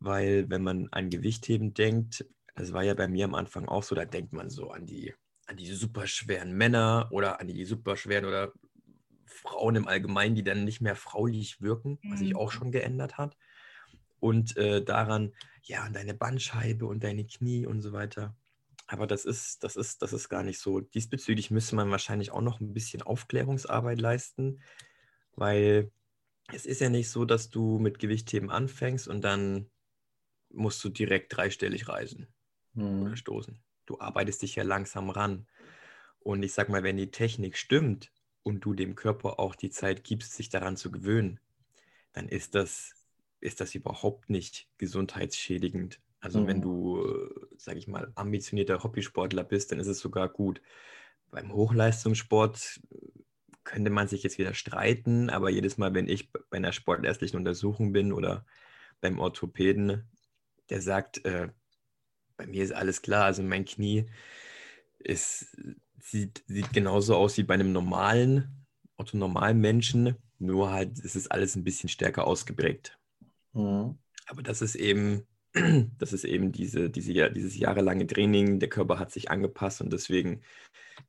weil 0.00 0.48
wenn 0.48 0.62
man 0.62 0.88
an 0.90 1.10
Gewichtheben 1.10 1.74
denkt, 1.74 2.24
das 2.56 2.72
war 2.72 2.82
ja 2.82 2.94
bei 2.94 3.06
mir 3.06 3.26
am 3.26 3.34
Anfang 3.34 3.68
auch 3.68 3.82
so, 3.82 3.94
da 3.94 4.04
denkt 4.04 4.32
man 4.32 4.50
so 4.50 4.70
an 4.70 4.86
die, 4.86 5.14
an 5.46 5.56
die 5.56 5.70
superschweren 5.72 6.52
Männer 6.52 7.08
oder 7.10 7.40
an 7.40 7.46
die 7.46 7.64
superschweren 7.64 8.24
oder 8.24 8.52
Frauen 9.26 9.76
im 9.76 9.88
Allgemeinen, 9.88 10.34
die 10.34 10.42
dann 10.42 10.64
nicht 10.64 10.80
mehr 10.80 10.96
fraulich 10.96 11.60
wirken, 11.60 11.98
was 12.04 12.18
sich 12.18 12.34
auch 12.34 12.52
mhm. 12.52 12.56
schon 12.58 12.72
geändert 12.72 13.18
hat. 13.18 13.36
Und 14.18 14.56
äh, 14.56 14.84
daran, 14.84 15.32
ja, 15.62 15.88
deine 15.88 16.14
Bandscheibe 16.14 16.86
und 16.86 17.04
deine 17.04 17.24
Knie 17.24 17.66
und 17.66 17.80
so 17.80 17.92
weiter. 17.92 18.36
Aber 18.86 19.06
das 19.06 19.24
ist, 19.24 19.62
das 19.62 19.76
ist, 19.76 20.02
das 20.02 20.12
ist 20.12 20.28
gar 20.28 20.42
nicht 20.42 20.58
so. 20.58 20.80
Diesbezüglich 20.80 21.50
müsste 21.50 21.76
man 21.76 21.90
wahrscheinlich 21.90 22.32
auch 22.32 22.42
noch 22.42 22.60
ein 22.60 22.74
bisschen 22.74 23.02
Aufklärungsarbeit 23.02 24.00
leisten, 24.00 24.60
weil 25.36 25.92
es 26.52 26.66
ist 26.66 26.80
ja 26.80 26.88
nicht 26.88 27.08
so, 27.08 27.24
dass 27.24 27.50
du 27.50 27.78
mit 27.78 27.98
Gewichtheben 27.98 28.50
anfängst 28.50 29.06
und 29.06 29.22
dann 29.22 29.70
musst 30.52 30.82
du 30.84 30.88
direkt 30.88 31.36
dreistellig 31.36 31.88
reisen 31.88 32.26
mhm. 32.74 33.02
oder 33.02 33.16
stoßen. 33.16 33.58
Du 33.86 34.00
arbeitest 34.00 34.42
dich 34.42 34.56
ja 34.56 34.62
langsam 34.62 35.10
ran. 35.10 35.46
Und 36.20 36.42
ich 36.42 36.52
sag 36.52 36.68
mal, 36.68 36.82
wenn 36.82 36.96
die 36.96 37.10
Technik 37.10 37.56
stimmt, 37.56 38.12
und 38.42 38.64
du 38.64 38.74
dem 38.74 38.94
Körper 38.94 39.38
auch 39.38 39.54
die 39.54 39.70
Zeit 39.70 40.04
gibst, 40.04 40.34
sich 40.34 40.48
daran 40.48 40.76
zu 40.76 40.90
gewöhnen, 40.90 41.40
dann 42.12 42.28
ist 42.28 42.54
das, 42.54 42.94
ist 43.40 43.60
das 43.60 43.74
überhaupt 43.74 44.30
nicht 44.30 44.68
gesundheitsschädigend. 44.78 46.00
Also 46.20 46.40
mhm. 46.40 46.46
wenn 46.46 46.62
du, 46.62 47.28
sage 47.56 47.78
ich 47.78 47.88
mal, 47.88 48.12
ambitionierter 48.14 48.82
Hobbysportler 48.82 49.44
bist, 49.44 49.72
dann 49.72 49.80
ist 49.80 49.86
es 49.86 50.00
sogar 50.00 50.28
gut. 50.28 50.60
Beim 51.30 51.52
Hochleistungssport 51.52 52.80
könnte 53.62 53.90
man 53.90 54.08
sich 54.08 54.22
jetzt 54.22 54.38
wieder 54.38 54.54
streiten, 54.54 55.30
aber 55.30 55.50
jedes 55.50 55.78
Mal, 55.78 55.94
wenn 55.94 56.08
ich 56.08 56.32
bei 56.32 56.56
einer 56.56 56.72
sportärztlichen 56.72 57.36
Untersuchung 57.36 57.92
bin 57.92 58.12
oder 58.12 58.44
beim 59.00 59.18
Orthopäden, 59.18 60.08
der 60.70 60.80
sagt, 60.80 61.24
äh, 61.24 61.48
bei 62.36 62.46
mir 62.46 62.64
ist 62.64 62.72
alles 62.72 63.02
klar, 63.02 63.24
also 63.24 63.42
mein 63.42 63.64
Knie 63.64 64.06
ist 64.98 65.56
sieht, 66.00 66.44
sieht 66.46 66.72
genauso 66.72 67.16
aus 67.16 67.36
wie 67.36 67.42
bei 67.42 67.54
einem 67.54 67.72
normalen, 67.72 68.66
orthonormalen 68.96 69.60
Menschen, 69.60 70.16
nur 70.38 70.70
halt 70.70 70.98
ist 70.98 71.16
es 71.16 71.30
alles 71.30 71.56
ein 71.56 71.64
bisschen 71.64 71.88
stärker 71.88 72.26
ausgeprägt. 72.26 72.98
Mhm. 73.52 73.98
Aber 74.26 74.42
das 74.42 74.62
ist 74.62 74.74
eben, 74.74 75.26
das 75.98 76.12
ist 76.12 76.24
eben 76.24 76.52
diese, 76.52 76.90
diese, 76.90 77.30
dieses 77.30 77.56
jahrelange 77.56 78.06
Training, 78.06 78.58
der 78.58 78.68
Körper 78.68 78.98
hat 78.98 79.12
sich 79.12 79.30
angepasst 79.30 79.80
und 79.80 79.92
deswegen 79.92 80.42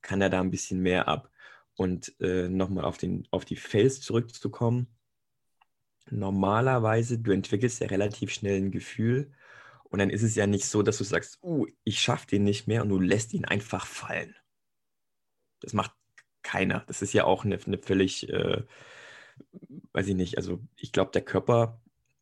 kann 0.00 0.20
er 0.20 0.30
da 0.30 0.40
ein 0.40 0.50
bisschen 0.50 0.80
mehr 0.80 1.08
ab. 1.08 1.30
Und 1.74 2.14
äh, 2.20 2.48
nochmal 2.48 2.84
auf, 2.84 2.98
auf 3.30 3.44
die 3.46 3.56
Fels 3.56 4.02
zurückzukommen. 4.02 4.88
Normalerweise, 6.10 7.18
du 7.18 7.32
entwickelst 7.32 7.80
ja 7.80 7.86
relativ 7.86 8.30
schnell 8.30 8.58
ein 8.58 8.70
Gefühl 8.70 9.32
und 9.92 9.98
dann 9.98 10.08
ist 10.08 10.22
es 10.22 10.34
ja 10.34 10.46
nicht 10.46 10.64
so, 10.64 10.82
dass 10.82 10.96
du 10.96 11.04
sagst, 11.04 11.38
uh, 11.42 11.66
ich 11.84 12.00
schaffe 12.00 12.26
den 12.26 12.44
nicht 12.44 12.66
mehr 12.66 12.82
und 12.82 12.88
du 12.88 12.98
lässt 12.98 13.34
ihn 13.34 13.44
einfach 13.44 13.86
fallen. 13.86 14.34
Das 15.60 15.74
macht 15.74 15.92
keiner. 16.42 16.82
Das 16.86 17.02
ist 17.02 17.12
ja 17.12 17.24
auch 17.24 17.44
eine, 17.44 17.58
eine 17.64 17.76
völlig, 17.76 18.26
äh, 18.30 18.62
weiß 19.92 20.08
ich 20.08 20.14
nicht, 20.14 20.38
also 20.38 20.60
ich 20.76 20.92
glaube, 20.92 21.10
der 21.12 21.20
Körper 21.20 21.78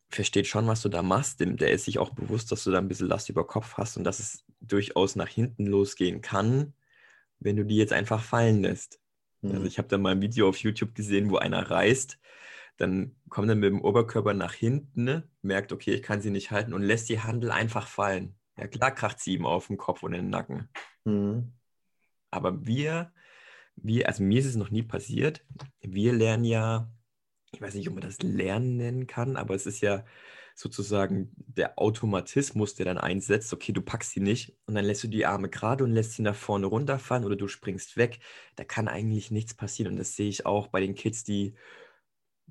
versteht 0.09 0.47
schon, 0.47 0.67
was 0.67 0.81
du 0.81 0.89
da 0.89 1.01
machst. 1.01 1.39
Der 1.39 1.71
ist 1.71 1.85
sich 1.85 1.97
auch 1.97 2.09
bewusst, 2.09 2.51
dass 2.51 2.65
du 2.65 2.71
da 2.71 2.77
ein 2.77 2.89
bisschen 2.89 3.07
Last 3.07 3.29
über 3.29 3.47
Kopf 3.47 3.77
hast 3.77 3.95
und 3.95 4.03
dass 4.03 4.19
es 4.19 4.43
durchaus 4.59 5.15
nach 5.15 5.29
hinten 5.29 5.65
losgehen 5.65 6.21
kann, 6.21 6.73
wenn 7.39 7.55
du 7.55 7.63
die 7.63 7.77
jetzt 7.77 7.93
einfach 7.93 8.21
fallen 8.21 8.63
lässt. 8.63 8.99
Mhm. 9.39 9.51
Also 9.51 9.65
ich 9.65 9.77
habe 9.77 9.87
da 9.87 9.97
mal 9.97 10.11
ein 10.11 10.21
Video 10.21 10.49
auf 10.49 10.57
YouTube 10.57 10.93
gesehen, 10.93 11.31
wo 11.31 11.37
einer 11.37 11.71
reißt, 11.71 12.19
dann 12.77 13.15
kommt 13.29 13.49
er 13.49 13.55
mit 13.55 13.69
dem 13.69 13.81
Oberkörper 13.81 14.33
nach 14.33 14.53
hinten, 14.53 15.03
ne, 15.03 15.29
merkt, 15.41 15.71
okay, 15.71 15.93
ich 15.93 16.03
kann 16.03 16.21
sie 16.21 16.31
nicht 16.31 16.51
halten 16.51 16.73
und 16.73 16.81
lässt 16.81 17.09
die 17.09 17.21
Handel 17.21 17.51
einfach 17.51 17.87
fallen. 17.87 18.35
Ja, 18.57 18.67
klar 18.67 18.91
kracht 18.91 19.19
sie 19.19 19.33
ihm 19.35 19.45
auf 19.45 19.67
den 19.67 19.77
Kopf 19.77 20.03
und 20.03 20.13
in 20.13 20.23
den 20.23 20.29
Nacken. 20.29 20.69
Mhm. 21.05 21.53
Aber 22.31 22.65
wir 22.65 23.11
wir, 23.75 24.07
also 24.07 24.23
mir 24.23 24.39
ist 24.39 24.45
es 24.45 24.55
noch 24.55 24.71
nie 24.71 24.83
passiert. 24.83 25.43
Wir 25.81 26.13
lernen 26.13 26.45
ja, 26.45 26.91
ich 27.51 27.61
weiß 27.61 27.75
nicht, 27.75 27.87
ob 27.87 27.95
man 27.95 28.03
das 28.03 28.21
Lernen 28.21 28.77
nennen 28.77 29.07
kann, 29.07 29.37
aber 29.37 29.55
es 29.55 29.65
ist 29.65 29.81
ja 29.81 30.05
sozusagen 30.55 31.31
der 31.35 31.79
Automatismus, 31.79 32.75
der 32.75 32.85
dann 32.85 32.97
einsetzt, 32.97 33.53
okay, 33.53 33.71
du 33.71 33.81
packst 33.81 34.11
sie 34.11 34.19
nicht 34.19 34.55
und 34.65 34.75
dann 34.75 34.85
lässt 34.85 35.03
du 35.03 35.07
die 35.07 35.25
Arme 35.25 35.49
gerade 35.49 35.83
und 35.83 35.91
lässt 35.91 36.13
sie 36.13 36.21
nach 36.21 36.35
vorne 36.35 36.67
runterfallen 36.67 37.25
oder 37.25 37.35
du 37.35 37.47
springst 37.47 37.97
weg. 37.97 38.19
Da 38.55 38.63
kann 38.63 38.87
eigentlich 38.87 39.31
nichts 39.31 39.53
passieren. 39.53 39.93
Und 39.93 39.97
das 39.97 40.15
sehe 40.15 40.29
ich 40.29 40.45
auch 40.45 40.67
bei 40.67 40.81
den 40.81 40.93
Kids, 40.95 41.23
die, 41.23 41.55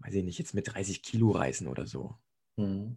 weiß 0.01 0.15
ich 0.15 0.25
nicht, 0.25 0.39
jetzt 0.39 0.55
mit 0.55 0.73
30 0.73 1.03
Kilo 1.03 1.31
reißen 1.31 1.67
oder 1.67 1.87
so. 1.87 2.17
Mhm. 2.57 2.97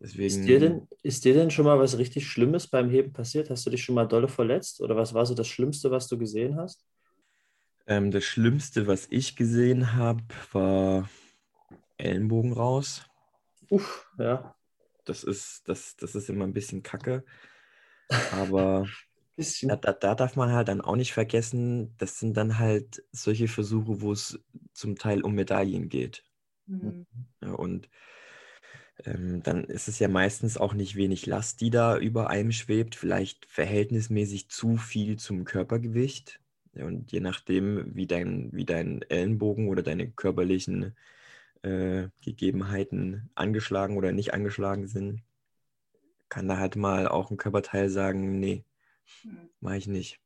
Deswegen, 0.00 0.26
ist, 0.26 0.46
dir 0.46 0.60
denn, 0.60 0.88
ist 1.02 1.24
dir 1.24 1.34
denn 1.34 1.50
schon 1.50 1.64
mal 1.64 1.78
was 1.78 1.98
richtig 1.98 2.26
Schlimmes 2.26 2.66
beim 2.66 2.90
Heben 2.90 3.12
passiert? 3.12 3.50
Hast 3.50 3.66
du 3.66 3.70
dich 3.70 3.82
schon 3.82 3.94
mal 3.94 4.06
dolle 4.06 4.28
verletzt? 4.28 4.80
Oder 4.80 4.96
was 4.96 5.14
war 5.14 5.26
so 5.26 5.34
das 5.34 5.48
Schlimmste, 5.48 5.90
was 5.90 6.08
du 6.08 6.18
gesehen 6.18 6.56
hast? 6.56 6.84
Ähm, 7.86 8.10
das 8.10 8.24
Schlimmste, 8.24 8.86
was 8.86 9.06
ich 9.10 9.36
gesehen 9.36 9.94
habe, 9.94 10.22
war 10.52 11.08
Ellenbogen 11.98 12.52
raus. 12.52 13.02
Uff, 13.70 14.10
ja. 14.18 14.54
Das 15.04 15.22
ist, 15.24 15.68
das, 15.68 15.96
das 15.96 16.14
ist 16.14 16.30
immer 16.30 16.44
ein 16.44 16.54
bisschen 16.54 16.82
kacke. 16.82 17.24
Aber 18.32 18.86
da, 19.62 19.76
da, 19.76 19.92
da, 19.92 20.14
darf 20.14 20.36
man 20.36 20.52
halt 20.52 20.68
dann 20.68 20.80
auch 20.80 20.96
nicht 20.96 21.12
vergessen, 21.12 21.96
das 21.98 22.18
sind 22.18 22.36
dann 22.36 22.58
halt 22.58 23.02
solche 23.12 23.48
Versuche, 23.48 24.00
wo 24.00 24.12
es 24.12 24.38
zum 24.72 24.96
Teil 24.96 25.22
um 25.22 25.34
Medaillen 25.34 25.88
geht. 25.88 26.24
Mhm. 26.66 27.06
Ja, 27.42 27.52
und 27.52 27.88
ähm, 29.04 29.42
dann 29.42 29.64
ist 29.64 29.88
es 29.88 29.98
ja 29.98 30.08
meistens 30.08 30.56
auch 30.56 30.74
nicht 30.74 30.94
wenig 30.96 31.26
Last, 31.26 31.60
die 31.60 31.70
da 31.70 31.98
über 31.98 32.30
einem 32.30 32.52
schwebt, 32.52 32.94
vielleicht 32.94 33.46
verhältnismäßig 33.46 34.48
zu 34.50 34.76
viel 34.76 35.18
zum 35.18 35.44
Körpergewicht. 35.44 36.40
Und 36.74 37.12
je 37.12 37.20
nachdem, 37.20 37.94
wie 37.94 38.06
dein, 38.06 38.52
wie 38.52 38.64
dein 38.64 39.02
Ellenbogen 39.02 39.68
oder 39.68 39.82
deine 39.82 40.10
körperlichen 40.10 40.96
äh, 41.62 42.08
Gegebenheiten 42.22 43.30
angeschlagen 43.34 43.96
oder 43.96 44.12
nicht 44.12 44.34
angeschlagen 44.34 44.86
sind, 44.86 45.22
kann 46.28 46.48
da 46.48 46.58
halt 46.58 46.76
mal 46.76 47.06
auch 47.08 47.30
ein 47.30 47.36
Körperteil 47.36 47.88
sagen, 47.88 48.38
nee. 48.40 48.64
Mache 49.60 49.76
ich 49.76 49.86
nicht. 49.86 50.20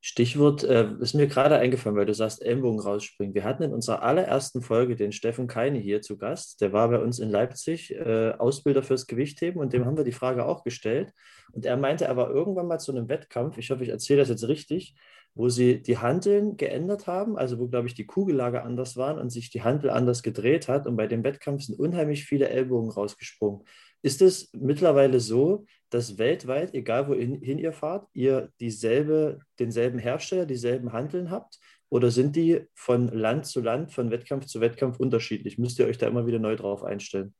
Stichwort 0.00 0.62
äh, 0.62 0.92
ist 1.00 1.14
mir 1.14 1.26
gerade 1.26 1.56
eingefallen, 1.56 1.96
weil 1.96 2.06
du 2.06 2.14
sagst, 2.14 2.40
Ellenbogen 2.40 2.78
rausspringen. 2.78 3.34
Wir 3.34 3.42
hatten 3.42 3.64
in 3.64 3.72
unserer 3.72 4.02
allerersten 4.02 4.62
Folge 4.62 4.94
den 4.94 5.10
Steffen 5.10 5.48
Keine 5.48 5.78
hier 5.78 6.00
zu 6.00 6.16
Gast. 6.16 6.60
Der 6.60 6.72
war 6.72 6.88
bei 6.90 7.00
uns 7.00 7.18
in 7.18 7.28
Leipzig 7.28 7.92
äh, 7.92 8.32
Ausbilder 8.38 8.84
fürs 8.84 9.08
Gewichtheben 9.08 9.60
und 9.60 9.72
dem 9.72 9.84
haben 9.84 9.96
wir 9.96 10.04
die 10.04 10.12
Frage 10.12 10.46
auch 10.46 10.62
gestellt. 10.62 11.12
Und 11.50 11.66
er 11.66 11.76
meinte, 11.76 12.04
er 12.04 12.16
war 12.16 12.30
irgendwann 12.30 12.68
mal 12.68 12.78
zu 12.78 12.92
einem 12.92 13.08
Wettkampf, 13.08 13.58
ich 13.58 13.70
hoffe, 13.70 13.82
ich 13.82 13.88
erzähle 13.88 14.20
das 14.20 14.28
jetzt 14.28 14.46
richtig, 14.46 14.94
wo 15.34 15.48
sie 15.48 15.82
die 15.82 15.98
Handeln 15.98 16.56
geändert 16.56 17.08
haben, 17.08 17.36
also 17.36 17.58
wo, 17.58 17.66
glaube 17.66 17.88
ich, 17.88 17.94
die 17.94 18.06
Kugellage 18.06 18.62
anders 18.62 18.96
waren 18.96 19.18
und 19.18 19.30
sich 19.30 19.50
die 19.50 19.62
Handel 19.62 19.90
anders 19.90 20.22
gedreht 20.22 20.68
hat. 20.68 20.86
Und 20.86 20.96
bei 20.96 21.08
dem 21.08 21.24
Wettkampf 21.24 21.64
sind 21.64 21.78
unheimlich 21.78 22.24
viele 22.24 22.48
Ellbogen 22.48 22.90
rausgesprungen. 22.90 23.64
Ist 24.02 24.22
es 24.22 24.50
mittlerweile 24.52 25.20
so, 25.20 25.66
dass 25.90 26.18
weltweit, 26.18 26.74
egal 26.74 27.08
wohin 27.08 27.58
ihr 27.58 27.72
fahrt, 27.72 28.08
ihr 28.12 28.52
dieselbe, 28.60 29.40
denselben 29.58 29.98
Hersteller, 29.98 30.46
dieselben 30.46 30.92
Handeln 30.92 31.30
habt? 31.30 31.58
Oder 31.88 32.10
sind 32.10 32.34
die 32.34 32.66
von 32.74 33.08
Land 33.08 33.46
zu 33.46 33.60
Land, 33.60 33.92
von 33.92 34.10
Wettkampf 34.10 34.46
zu 34.46 34.60
Wettkampf 34.60 34.98
unterschiedlich? 34.98 35.58
Müsst 35.58 35.78
ihr 35.78 35.86
euch 35.86 35.98
da 35.98 36.08
immer 36.08 36.26
wieder 36.26 36.38
neu 36.38 36.56
drauf 36.56 36.82
einstellen? 36.82 37.34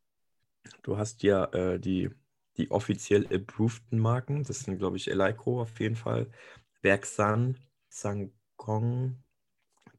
Du 0.82 0.96
hast 0.96 1.22
ja 1.22 1.44
äh, 1.46 1.80
die, 1.80 2.10
die 2.56 2.70
offiziell 2.70 3.26
approveden 3.32 3.98
Marken. 3.98 4.44
Das 4.44 4.60
sind, 4.60 4.78
glaube 4.78 4.96
ich, 4.96 5.10
Eleiko 5.10 5.60
auf 5.60 5.78
jeden 5.80 5.96
Fall, 5.96 6.30
Bergsan, 6.80 7.58
Sangkong, 7.88 9.16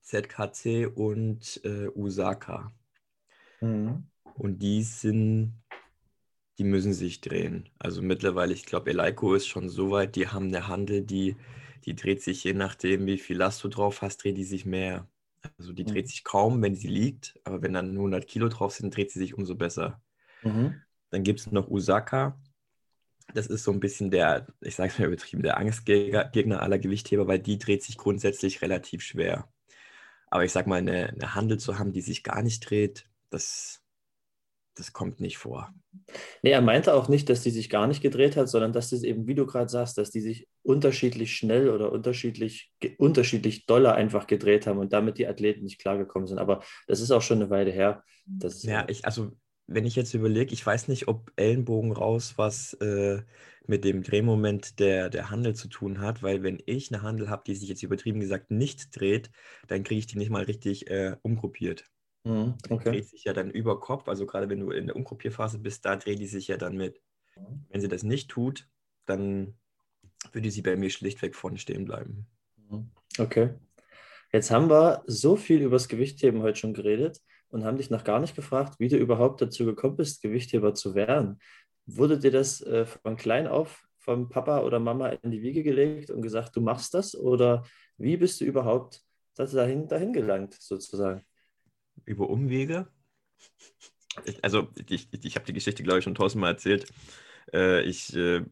ZKC 0.02 0.88
und 0.96 1.60
äh, 1.66 1.90
Usaka. 1.90 2.72
Mhm. 3.60 4.08
Und 4.36 4.60
die 4.60 4.84
sind 4.84 5.62
die 6.58 6.64
müssen 6.64 6.94
sich 6.94 7.22
drehen. 7.22 7.70
Also 7.78 8.02
mittlerweile, 8.02 8.54
ich 8.54 8.66
glaube, 8.66 8.90
Eleiko 8.90 9.36
ist 9.36 9.48
schon 9.48 9.70
so 9.70 9.92
weit, 9.92 10.16
die 10.16 10.28
haben 10.28 10.48
eine 10.48 10.68
Handel, 10.68 11.02
die, 11.02 11.36
die 11.86 11.96
dreht 11.96 12.22
sich 12.22 12.44
je 12.44 12.54
nachdem, 12.54 13.06
wie 13.06 13.18
viel 13.18 13.38
Last 13.38 13.64
du 13.64 13.68
drauf 13.68 14.02
hast, 14.02 14.24
dreht 14.24 14.38
die 14.38 14.44
sich 14.44 14.66
mehr. 14.66 15.08
Also 15.58 15.72
die 15.72 15.84
mhm. 15.84 15.88
dreht 15.88 16.10
sich 16.10 16.24
kaum, 16.24 16.62
wenn 16.62 16.76
sie 16.76 16.88
liegt, 16.88 17.40
aber 17.44 17.62
wenn 17.62 17.74
dann 17.74 17.92
100 17.92 18.28
Kilo 18.28 18.50
drauf 18.50 18.74
sind, 18.74 18.96
dreht 18.96 19.12
sie 19.12 19.20
sich 19.20 19.36
umso 19.36 19.56
besser. 19.56 20.02
Mhm. 20.44 20.82
Dann 21.12 21.24
gibt 21.24 21.40
es 21.40 21.52
noch 21.52 21.70
Usaka. 21.70 22.40
Das 23.34 23.48
ist 23.48 23.64
so 23.64 23.72
ein 23.72 23.80
bisschen 23.80 24.10
der, 24.10 24.48
ich 24.62 24.76
sage 24.76 24.92
es 24.92 25.00
mal 25.00 25.08
übertrieben, 25.08 25.44
der 25.44 25.58
Angstgegner 25.58 26.62
aller 26.62 26.80
Gewichtheber, 26.80 27.28
weil 27.28 27.40
die 27.40 27.58
dreht 27.58 27.84
sich 27.84 27.98
grundsätzlich 27.98 28.62
relativ 28.62 29.04
schwer. 29.04 29.48
Aber 30.30 30.44
ich 30.44 30.52
sage 30.52 30.70
mal, 30.70 30.78
eine, 30.78 31.10
eine 31.10 31.36
Handel 31.36 31.60
zu 31.60 31.78
haben, 31.78 31.94
die 31.94 32.02
sich 32.02 32.24
gar 32.24 32.42
nicht 32.42 32.70
dreht, 32.70 33.08
das, 33.30 33.82
das 34.78 34.94
kommt 34.94 35.20
nicht 35.20 35.38
vor. 35.38 35.74
Nee, 36.44 36.52
er 36.52 36.62
meinte 36.62 36.94
auch 36.94 37.10
nicht, 37.10 37.30
dass 37.30 37.42
die 37.42 37.50
sich 37.50 37.70
gar 37.70 37.88
nicht 37.88 38.02
gedreht 38.02 38.38
hat, 38.38 38.50
sondern 38.50 38.74
dass 38.74 38.92
das 38.92 39.04
eben, 39.04 39.28
wie 39.28 39.36
du 39.36 39.46
gerade 39.46 39.70
sagst, 39.70 39.98
dass 39.98 40.12
die 40.12 40.22
sich 40.22 40.48
unterschiedlich 40.64 41.36
schnell 41.36 41.70
oder 41.70 41.92
unterschiedlich, 41.92 42.72
unterschiedlich 42.98 43.66
doller 43.66 43.96
einfach 43.96 44.28
gedreht 44.28 44.68
haben 44.68 44.80
und 44.80 44.94
damit 44.94 45.18
die 45.18 45.28
Athleten 45.28 45.64
nicht 45.64 45.80
klargekommen 45.80 46.28
sind. 46.28 46.40
Aber 46.40 46.62
das 46.88 47.02
ist 47.02 47.12
auch 47.12 47.22
schon 47.22 47.42
eine 47.42 47.50
Weile 47.50 47.72
her. 47.72 48.04
Das, 48.26 48.64
ja, 48.64 48.86
ich, 48.88 49.06
also 49.06 49.32
wenn 49.68 49.86
ich 49.86 49.96
jetzt 49.96 50.14
überlege, 50.14 50.54
ich 50.54 50.66
weiß 50.66 50.88
nicht, 50.88 51.08
ob 51.08 51.32
Ellenbogen 51.36 51.92
raus 51.92 52.34
was 52.38 52.74
äh, 52.76 53.22
mit 53.66 53.84
dem 53.84 54.02
Drehmoment 54.02 54.80
der, 54.80 55.10
der 55.10 55.30
Handel 55.30 55.56
zu 55.56 55.68
tun 55.68 56.00
hat, 56.00 56.24
weil 56.24 56.42
wenn 56.42 56.62
ich 56.66 56.92
eine 56.92 57.02
Handel 57.02 57.30
habe, 57.30 57.44
die 57.46 57.56
sich 57.56 57.68
jetzt 57.68 57.84
übertrieben 57.84 58.22
gesagt 58.22 58.50
nicht 58.50 58.98
dreht, 58.98 59.30
dann 59.68 59.84
kriege 59.84 60.00
ich 60.00 60.08
die 60.08 60.18
nicht 60.18 60.30
mal 60.30 60.44
richtig 60.44 60.90
äh, 60.90 61.18
umgruppiert. 61.22 61.86
Mhm, 62.24 62.56
okay. 62.70 62.92
dreht 62.92 63.08
sich 63.08 63.24
ja 63.24 63.34
dann 63.34 63.50
über 63.50 63.80
Kopf, 63.80 64.08
also 64.08 64.26
gerade 64.26 64.50
wenn 64.50 64.60
du 64.60 64.72
in 64.72 64.88
der 64.88 64.96
Umgruppierphase 64.96 65.60
bist, 65.60 65.86
da 65.86 65.96
dreht 65.96 66.20
die 66.20 66.28
sich 66.28 66.48
ja 66.48 66.58
dann 66.58 66.76
mit. 66.76 67.02
Wenn 67.70 67.82
sie 67.82 67.88
das 67.88 68.04
nicht 68.04 68.30
tut, 68.30 68.68
dann 69.06 69.58
würde 70.32 70.52
sie 70.52 70.62
bei 70.62 70.76
mir 70.76 70.90
schlichtweg 70.90 71.36
vorne 71.36 71.58
stehen 71.58 71.86
bleiben. 71.86 72.28
Mhm. 72.58 72.90
Okay. 73.20 73.54
Jetzt 74.34 74.52
haben 74.52 74.70
wir 74.70 75.04
so 75.08 75.36
viel 75.36 75.62
über 75.62 75.76
das 75.76 75.88
Gewichtheben 75.88 76.42
heute 76.42 76.60
schon 76.60 76.74
geredet 76.74 77.22
und 77.50 77.64
haben 77.64 77.78
dich 77.78 77.90
noch 77.90 78.04
gar 78.04 78.20
nicht 78.20 78.36
gefragt, 78.36 78.80
wie 78.80 78.90
du 78.90 78.98
überhaupt 78.98 79.42
dazu 79.42 79.66
gekommen 79.66 79.96
bist, 79.96 80.22
Gewichtheber 80.22 80.74
zu 80.74 80.96
werden. 80.96 81.40
Wurde 81.86 82.20
dir 82.20 82.32
das 82.32 82.62
äh, 82.62 82.86
von 82.86 83.16
klein 83.16 83.48
auf 83.48 83.84
vom 83.98 84.30
Papa 84.30 84.62
oder 84.62 84.80
Mama 84.80 85.10
in 85.10 85.32
die 85.32 85.42
Wiege 85.42 85.64
gelegt 85.64 86.10
und 86.10 86.22
gesagt, 86.22 86.56
du 86.56 86.62
machst 86.62 86.94
das? 86.94 87.16
Oder 87.16 87.64
wie 87.98 88.16
bist 88.16 88.40
du 88.40 88.46
überhaupt 88.46 89.02
dahin, 89.36 89.88
dahin 89.88 90.14
gelangt, 90.14 90.56
sozusagen? 90.60 91.26
Über 92.08 92.30
Umwege. 92.30 92.88
Also 94.42 94.70
ich, 94.90 95.10
ich 95.14 95.36
habe 95.36 95.46
die 95.46 95.54
Geschichte, 95.54 95.84
glaube 95.84 96.00
ich, 96.00 96.04
schon 96.04 96.16
tausendmal 96.16 96.54
erzählt. 96.54 96.92
Äh, 97.54 97.84
ich 97.84 98.16
äh, 98.16 98.44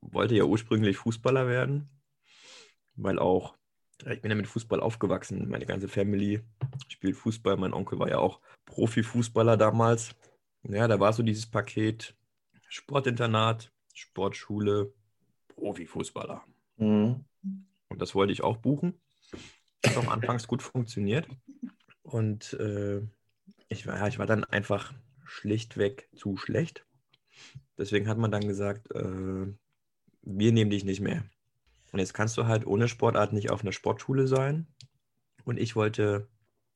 wollte 0.00 0.36
ja 0.36 0.44
ursprünglich 0.44 0.98
Fußballer 0.98 1.48
werden, 1.48 1.88
weil 2.94 3.18
auch, 3.18 3.56
ich 4.08 4.20
bin 4.20 4.30
ja 4.30 4.36
mit 4.36 4.46
Fußball 4.46 4.80
aufgewachsen. 4.80 5.48
Meine 5.48 5.66
ganze 5.66 5.88
Family 5.88 6.42
spielt 6.86 7.16
Fußball. 7.16 7.56
Mein 7.56 7.72
Onkel 7.72 7.98
war 7.98 8.08
ja 8.08 8.18
auch 8.18 8.40
Profifußballer 8.66 9.56
damals. 9.56 10.14
Ja, 10.62 10.86
da 10.86 11.00
war 11.00 11.12
so 11.12 11.22
dieses 11.22 11.46
Paket 11.46 12.14
Sportinternat, 12.68 13.72
Sportschule, 13.94 14.92
Profifußballer. 15.48 16.44
Mhm. 16.76 17.24
Und 17.88 18.02
das 18.02 18.14
wollte 18.14 18.32
ich 18.32 18.42
auch 18.42 18.56
buchen. 18.58 19.00
Hat 19.84 19.96
auch 19.96 20.08
anfangs 20.08 20.46
gut 20.46 20.62
funktioniert. 20.62 21.28
Und 22.04 22.52
äh, 22.54 23.00
ich, 23.68 23.86
war, 23.86 23.96
ja, 23.96 24.06
ich 24.06 24.18
war 24.18 24.26
dann 24.26 24.44
einfach 24.44 24.94
schlichtweg 25.24 26.08
zu 26.14 26.36
schlecht. 26.36 26.86
Deswegen 27.76 28.08
hat 28.08 28.18
man 28.18 28.30
dann 28.30 28.46
gesagt, 28.46 28.94
äh, 28.94 29.46
wir 30.22 30.52
nehmen 30.52 30.70
dich 30.70 30.84
nicht 30.84 31.00
mehr. 31.00 31.24
Und 31.92 31.98
jetzt 31.98 32.14
kannst 32.14 32.36
du 32.36 32.46
halt 32.46 32.66
ohne 32.66 32.88
Sportart 32.88 33.32
nicht 33.32 33.50
auf 33.50 33.62
einer 33.62 33.72
Sportschule 33.72 34.26
sein. 34.26 34.66
Und 35.44 35.58
ich 35.58 35.76
wollte, 35.76 36.28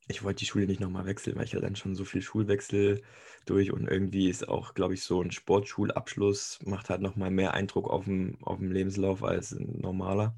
ich 0.08 0.22
wollte 0.22 0.40
die 0.40 0.46
Schule 0.46 0.66
nicht 0.66 0.80
nochmal 0.80 1.06
wechseln, 1.06 1.36
weil 1.36 1.44
ich 1.44 1.52
ja 1.52 1.60
dann 1.60 1.76
schon 1.76 1.94
so 1.94 2.04
viel 2.04 2.22
Schulwechsel 2.22 3.02
durch 3.46 3.72
und 3.72 3.86
irgendwie 3.88 4.28
ist 4.28 4.48
auch, 4.48 4.74
glaube 4.74 4.94
ich, 4.94 5.02
so 5.02 5.22
ein 5.22 5.30
Sportschulabschluss 5.30 6.60
macht 6.64 6.90
halt 6.90 7.00
nochmal 7.00 7.30
mehr 7.30 7.54
Eindruck 7.54 7.88
auf 7.88 8.04
dem, 8.04 8.38
auf 8.42 8.58
dem 8.58 8.72
Lebenslauf 8.72 9.22
als 9.22 9.52
ein 9.52 9.78
normaler. 9.80 10.36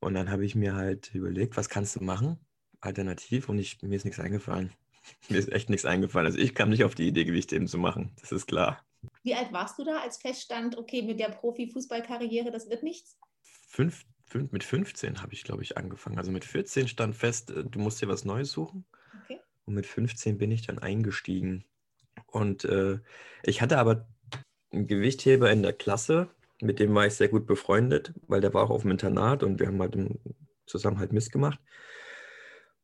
Und 0.00 0.14
dann 0.14 0.30
habe 0.30 0.44
ich 0.44 0.54
mir 0.54 0.74
halt 0.74 1.14
überlegt, 1.14 1.56
was 1.56 1.68
kannst 1.68 1.96
du 1.96 2.04
machen? 2.04 2.38
Alternativ 2.80 3.48
und 3.48 3.58
ich, 3.58 3.82
mir 3.82 3.96
ist 3.96 4.04
nichts 4.04 4.20
eingefallen. 4.20 4.72
Mir 5.30 5.38
ist 5.38 5.50
echt 5.50 5.70
nichts 5.70 5.86
eingefallen. 5.86 6.26
Also 6.26 6.38
ich 6.38 6.54
kam 6.54 6.68
nicht 6.68 6.84
auf 6.84 6.94
die 6.94 7.08
Idee, 7.08 7.24
Gewichtheben 7.24 7.66
zu 7.66 7.78
machen. 7.78 8.12
Das 8.20 8.32
ist 8.32 8.46
klar. 8.46 8.84
Wie 9.22 9.34
alt 9.34 9.50
warst 9.50 9.78
du 9.78 9.84
da, 9.84 10.00
als 10.00 10.18
feststand, 10.18 10.76
okay, 10.76 11.02
mit 11.02 11.18
der 11.18 11.30
Profifußballkarriere, 11.30 12.50
das 12.50 12.68
wird 12.68 12.82
nichts? 12.82 13.18
Fünf, 13.66 14.04
fünf, 14.26 14.52
mit 14.52 14.62
15 14.62 15.22
habe 15.22 15.32
ich, 15.32 15.42
glaube 15.42 15.62
ich, 15.62 15.78
angefangen. 15.78 16.18
Also 16.18 16.30
mit 16.30 16.44
14 16.44 16.86
stand 16.86 17.16
fest, 17.16 17.50
äh, 17.50 17.64
du 17.64 17.78
musst 17.78 18.02
dir 18.02 18.08
was 18.08 18.26
Neues 18.26 18.52
suchen. 18.52 18.84
Okay. 19.24 19.40
Und 19.64 19.74
mit 19.74 19.86
15 19.86 20.36
bin 20.36 20.50
ich 20.50 20.66
dann 20.66 20.78
eingestiegen. 20.78 21.64
Und 22.26 22.64
äh, 22.64 22.98
ich 23.42 23.62
hatte 23.62 23.78
aber 23.78 24.06
einen 24.70 24.86
Gewichtheber 24.86 25.50
in 25.50 25.62
der 25.62 25.72
Klasse, 25.72 26.28
mit 26.60 26.78
dem 26.78 26.94
war 26.94 27.06
ich 27.06 27.14
sehr 27.14 27.28
gut 27.28 27.46
befreundet, 27.46 28.12
weil 28.26 28.40
der 28.40 28.52
war 28.52 28.64
auch 28.64 28.70
auf 28.70 28.82
dem 28.82 28.90
Internat 28.90 29.42
und 29.42 29.58
wir 29.58 29.66
haben 29.66 29.80
halt 29.80 29.96
zusammen 30.66 30.98
halt 30.98 31.12
Mist 31.12 31.32
gemacht. 31.32 31.58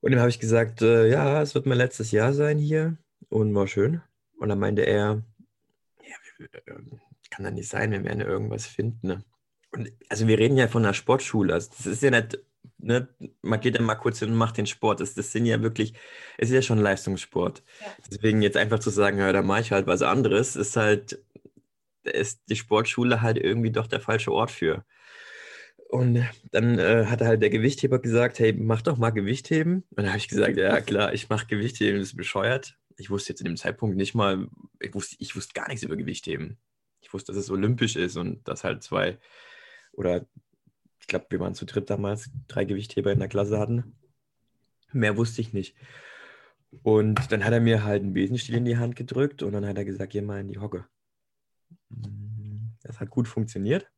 Und 0.01 0.11
dem 0.11 0.21
habe 0.21 0.31
ich 0.31 0.39
gesagt, 0.39 0.83
äh, 0.83 1.09
ja, 1.09 1.43
es 1.43 1.55
wird 1.55 1.67
mein 1.67 1.79
letztes 1.79 2.11
Jahr 2.13 2.33
sein 2.33 2.59
hier 2.59 2.97
und 3.29 3.55
war 3.55 3.67
schön. 3.67 4.03
Und 4.39 4.49
dann 4.49 4.59
meinte 4.59 4.83
er, 4.83 5.23
ja, 6.03 6.77
kann 7.31 7.45
da 7.45 7.51
nicht 7.51 7.69
sein, 7.69 7.91
wir 7.91 8.05
werden 8.05 8.21
ja 8.21 8.27
irgendwas 8.27 8.67
finden. 8.67 9.07
Ne? 9.07 9.25
Und 9.73 9.93
also 10.09 10.29
wir 10.29 10.39
reden 10.39 10.57
ja 10.57 10.69
von 10.69 10.85
einer 10.85 10.95
Sportschule. 10.95 11.53
Also 11.53 11.71
das 11.77 11.87
ist 11.87 12.03
ja 12.03 12.11
nicht, 12.11 12.39
ne, 12.79 13.09
man 13.43 13.61
geht 13.61 13.75
ja 13.75 13.83
mal 13.83 13.95
kurz 13.97 14.19
hin 14.19 14.31
und 14.31 14.37
macht 14.37 14.57
den 14.57 14.67
Sport. 14.67 15.01
Das, 15.01 15.15
das 15.15 15.33
sind 15.33 15.47
ja 15.47 15.63
wirklich, 15.63 15.95
es 16.39 16.49
ist 16.49 16.55
ja 16.55 16.63
schon 16.63 16.79
Leistungssport. 16.79 17.63
Ja. 17.81 17.87
Deswegen 18.11 18.43
jetzt 18.43 18.57
einfach 18.57 18.79
zu 18.79 18.91
sagen, 18.91 19.19
ja, 19.19 19.33
da 19.33 19.43
mache 19.43 19.61
ich 19.61 19.73
halt 19.73 19.87
was 19.87 20.03
anderes, 20.03 20.57
ist 20.57 20.77
halt, 20.77 21.23
ist 22.05 22.43
die 22.49 22.57
Sportschule 22.57 23.23
halt 23.23 23.39
irgendwie 23.39 23.71
doch 23.71 23.87
der 23.87 24.01
falsche 24.01 24.33
Ort 24.33 24.51
für. 24.51 24.85
Und 25.89 26.25
dann 26.51 26.79
äh, 26.79 27.07
hat 27.07 27.21
halt 27.21 27.43
der 27.43 27.51
Gewichtheber 27.51 28.01
gesagt, 28.01 28.39
hey, 28.39 28.53
mach 28.53 28.83
doch 28.83 28.99
mal 28.99 29.11
Gewichtheben. 29.11 29.85
Und 29.91 29.97
dann 29.97 30.09
habe 30.09 30.19
ich 30.19 30.29
gesagt, 30.29 30.57
ja 30.57 30.81
klar, 30.81 31.15
ich 31.15 31.29
mache 31.29 31.47
Gewichtheben, 31.47 32.01
das 32.01 32.09
ist 32.09 32.17
bescheuert. 32.17 32.77
Ich 32.97 33.11
wusste 33.11 33.31
jetzt 33.31 33.41
in 33.41 33.47
dem 33.47 33.57
Zeitpunkt 33.57 33.97
nicht 33.97 34.15
mal, 34.15 34.49
ich 34.81 34.95
wusste, 34.95 35.17
ich 35.19 35.37
wusste 35.37 35.53
gar 35.55 35.69
nichts 35.69 35.85
über 35.85 35.97
Gewichtheben. 35.97 36.59
Ich 37.01 37.13
wusste, 37.13 37.33
dass 37.33 37.41
es 37.41 37.51
olympisch 37.51 37.95
ist 37.95 38.17
und 38.17 38.47
dass 38.49 38.65
halt 38.65 38.83
zwei 38.83 39.19
oder 39.93 40.27
ich 41.01 41.07
glaube, 41.07 41.27
wir 41.29 41.39
waren 41.39 41.55
zu 41.55 41.67
dritt 41.67 41.89
damals, 41.89 42.31
drei 42.49 42.65
Gewichtheber 42.65 43.13
in 43.13 43.21
der 43.21 43.29
Klasse 43.29 43.61
hatten. 43.61 43.97
Mehr 44.93 45.17
wusste 45.17 45.41
ich 45.41 45.53
nicht. 45.53 45.77
Und 46.83 47.31
dann 47.31 47.45
hat 47.45 47.53
er 47.53 47.61
mir 47.61 47.85
halt 47.85 48.03
einen 48.03 48.13
Besenstiel 48.13 48.57
in 48.57 48.65
die 48.65 48.77
Hand 48.77 48.97
gedrückt 48.97 49.45
und 49.45 49.53
dann 49.53 49.65
hat 49.65 49.77
er 49.77 49.85
gesagt, 49.85 50.13
geh 50.13 50.21
mal 50.21 50.41
in 50.41 50.49
die 50.49 50.59
Hocke. 50.59 50.87
Das 52.83 52.99
hat 52.99 53.11
gut 53.11 53.29
funktioniert. 53.29 53.89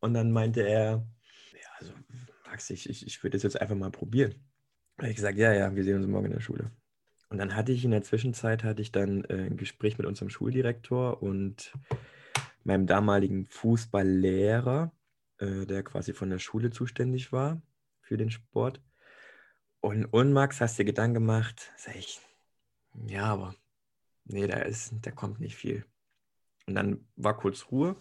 Und 0.00 0.14
dann 0.14 0.32
meinte 0.32 0.62
er, 0.62 1.06
Max, 2.56 2.70
ich, 2.70 2.88
ich, 2.88 3.06
ich 3.06 3.22
würde 3.22 3.36
das 3.36 3.42
jetzt 3.42 3.60
einfach 3.60 3.76
mal 3.76 3.90
probieren. 3.90 4.34
Habe 4.96 5.10
ich 5.10 5.16
gesagt, 5.16 5.36
ja, 5.36 5.52
ja, 5.52 5.76
wir 5.76 5.84
sehen 5.84 5.98
uns 5.98 6.06
morgen 6.06 6.24
in 6.24 6.32
der 6.32 6.40
Schule. 6.40 6.70
Und 7.28 7.36
dann 7.36 7.54
hatte 7.54 7.70
ich 7.70 7.84
in 7.84 7.90
der 7.90 8.02
Zwischenzeit 8.02 8.64
hatte 8.64 8.80
ich 8.80 8.92
dann 8.92 9.24
äh, 9.24 9.44
ein 9.44 9.58
Gespräch 9.58 9.98
mit 9.98 10.06
unserem 10.06 10.30
Schuldirektor 10.30 11.22
und 11.22 11.74
meinem 12.64 12.86
damaligen 12.86 13.44
Fußballlehrer, 13.44 14.90
äh, 15.36 15.66
der 15.66 15.82
quasi 15.82 16.14
von 16.14 16.30
der 16.30 16.38
Schule 16.38 16.70
zuständig 16.70 17.30
war 17.30 17.60
für 18.00 18.16
den 18.16 18.30
Sport. 18.30 18.80
Und, 19.80 20.06
und 20.06 20.32
Max, 20.32 20.58
hast 20.62 20.78
dir 20.78 20.86
Gedanken 20.86 21.12
gemacht? 21.12 21.72
Sag 21.76 21.96
ich, 21.96 22.20
ja, 23.06 23.24
aber 23.24 23.54
nee, 24.24 24.46
da 24.46 24.60
ist, 24.60 24.94
da 25.02 25.10
kommt 25.10 25.40
nicht 25.40 25.56
viel. 25.56 25.84
Und 26.66 26.74
dann 26.74 27.06
war 27.16 27.36
kurz 27.36 27.70
Ruhe. 27.70 27.96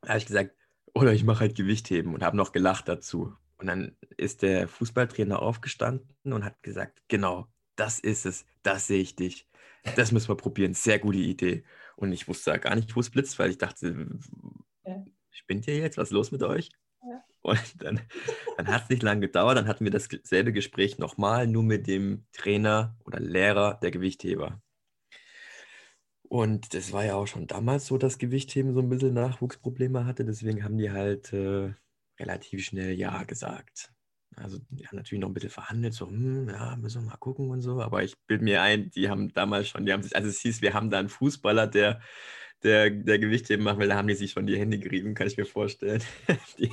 Da 0.00 0.08
habe 0.08 0.18
ich 0.18 0.26
gesagt, 0.26 0.50
oder 0.94 1.12
ich 1.12 1.22
mache 1.22 1.40
halt 1.40 1.54
Gewichtheben 1.54 2.12
und 2.12 2.24
habe 2.24 2.36
noch 2.36 2.50
gelacht 2.50 2.88
dazu. 2.88 3.36
Und 3.56 3.66
dann 3.66 3.96
ist 4.16 4.42
der 4.42 4.68
Fußballtrainer 4.68 5.40
aufgestanden 5.40 6.32
und 6.32 6.44
hat 6.44 6.62
gesagt, 6.62 7.02
genau, 7.08 7.46
das 7.76 7.98
ist 7.98 8.26
es, 8.26 8.44
das 8.62 8.86
sehe 8.86 9.00
ich 9.00 9.16
dich. 9.16 9.48
Das 9.96 10.12
müssen 10.12 10.28
wir 10.28 10.36
probieren, 10.36 10.74
sehr 10.74 10.98
gute 10.98 11.18
Idee. 11.18 11.64
Und 11.96 12.12
ich 12.12 12.26
wusste 12.26 12.58
gar 12.58 12.74
nicht, 12.74 12.94
wo 12.96 13.00
es 13.00 13.10
blitzt, 13.10 13.38
weil 13.38 13.50
ich 13.50 13.58
dachte, 13.58 14.08
ja. 14.84 15.04
spinnt 15.30 15.66
ihr 15.68 15.76
jetzt, 15.76 15.98
was 15.98 16.08
ist 16.08 16.14
los 16.14 16.32
mit 16.32 16.42
euch? 16.42 16.70
Ja. 17.02 17.22
Und 17.42 17.82
dann, 17.82 18.00
dann 18.56 18.68
hat 18.68 18.84
es 18.84 18.88
nicht 18.88 19.02
lange 19.02 19.20
gedauert, 19.20 19.56
dann 19.58 19.68
hatten 19.68 19.84
wir 19.84 19.92
dasselbe 19.92 20.52
Gespräch 20.52 20.98
nochmal, 20.98 21.46
nur 21.46 21.62
mit 21.62 21.86
dem 21.86 22.26
Trainer 22.32 22.96
oder 23.04 23.20
Lehrer 23.20 23.78
der 23.82 23.90
Gewichtheber. 23.90 24.62
Und 26.22 26.74
das 26.74 26.92
war 26.92 27.04
ja 27.04 27.14
auch 27.14 27.26
schon 27.26 27.46
damals 27.46 27.86
so, 27.86 27.98
dass 27.98 28.18
Gewichtheben 28.18 28.72
so 28.72 28.80
ein 28.80 28.88
bisschen 28.88 29.14
Nachwuchsprobleme 29.14 30.06
hatte. 30.06 30.24
Deswegen 30.24 30.64
haben 30.64 30.78
die 30.78 30.90
halt 30.90 31.32
äh, 31.32 31.74
relativ 32.18 32.64
schnell 32.64 32.92
Ja 32.92 33.22
gesagt. 33.24 33.92
Also 34.36 34.58
die 34.70 34.86
haben 34.86 34.96
natürlich 34.96 35.20
noch 35.20 35.28
ein 35.28 35.34
bisschen 35.34 35.50
verhandelt, 35.50 35.94
so, 35.94 36.08
hm, 36.08 36.48
ja, 36.48 36.76
müssen 36.76 37.02
wir 37.02 37.10
mal 37.10 37.16
gucken 37.16 37.50
und 37.50 37.62
so. 37.62 37.80
Aber 37.80 38.02
ich 38.02 38.16
bilde 38.26 38.44
mir 38.44 38.62
ein, 38.62 38.90
die 38.90 39.08
haben 39.08 39.32
damals 39.32 39.68
schon, 39.68 39.86
die 39.86 39.92
haben 39.92 40.02
sich, 40.02 40.16
also 40.16 40.28
es 40.28 40.40
hieß, 40.40 40.62
wir 40.62 40.74
haben 40.74 40.90
da 40.90 40.98
einen 40.98 41.08
Fußballer, 41.08 41.66
der, 41.66 42.00
der, 42.62 42.90
der 42.90 43.18
Gewichtheben 43.18 43.64
machen 43.64 43.78
will, 43.78 43.88
da 43.88 43.96
haben 43.96 44.08
die 44.08 44.14
sich 44.14 44.32
schon 44.32 44.46
die 44.46 44.58
Hände 44.58 44.78
gerieben, 44.78 45.14
kann 45.14 45.26
ich 45.26 45.36
mir 45.36 45.44
vorstellen. 45.44 46.02
die, 46.58 46.72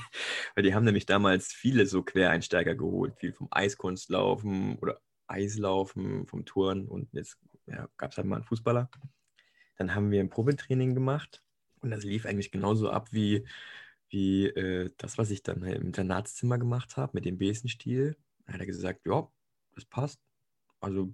weil 0.56 0.64
die 0.64 0.74
haben 0.74 0.86
nämlich 0.86 1.06
damals 1.06 1.54
viele 1.54 1.86
so 1.86 2.02
Quereinsteiger 2.02 2.76
geholt, 2.76 3.16
viel 3.18 3.34
vom 3.34 3.48
Eiskunstlaufen 3.52 4.78
oder 4.80 5.00
Eislaufen, 5.28 6.26
vom 6.28 6.46
Touren 6.46 6.88
und 6.88 7.14
jetzt 7.14 7.38
ja, 7.68 7.88
gab 7.98 8.12
es 8.12 8.18
halt 8.18 8.28
mal 8.28 8.38
einen 8.38 8.46
Fußballer. 8.46 8.90
Dann 9.78 9.96
haben 9.96 10.12
wir 10.12 10.20
ein 10.20 10.30
Probetraining 10.30 10.94
gemacht 10.94 11.44
und 11.82 11.92
das 11.92 12.04
lief 12.04 12.26
eigentlich 12.26 12.52
genauso 12.52 12.90
ab 12.90 13.10
wie 13.12 13.46
wie 14.12 14.48
äh, 14.48 14.92
das, 14.98 15.18
was 15.18 15.32
ich 15.32 15.42
dann 15.42 15.64
im 15.64 15.88
Internatszimmer 15.88 16.58
gemacht 16.58 16.98
habe 16.98 17.12
mit 17.14 17.26
dem 17.26 17.38
Besenstiel. 17.38 18.16
Da 18.46 18.54
hat 18.54 18.60
er 18.60 18.66
gesagt, 18.66 19.06
ja, 19.06 19.28
das 19.74 19.86
passt. 19.86 20.20
Also 20.80 21.14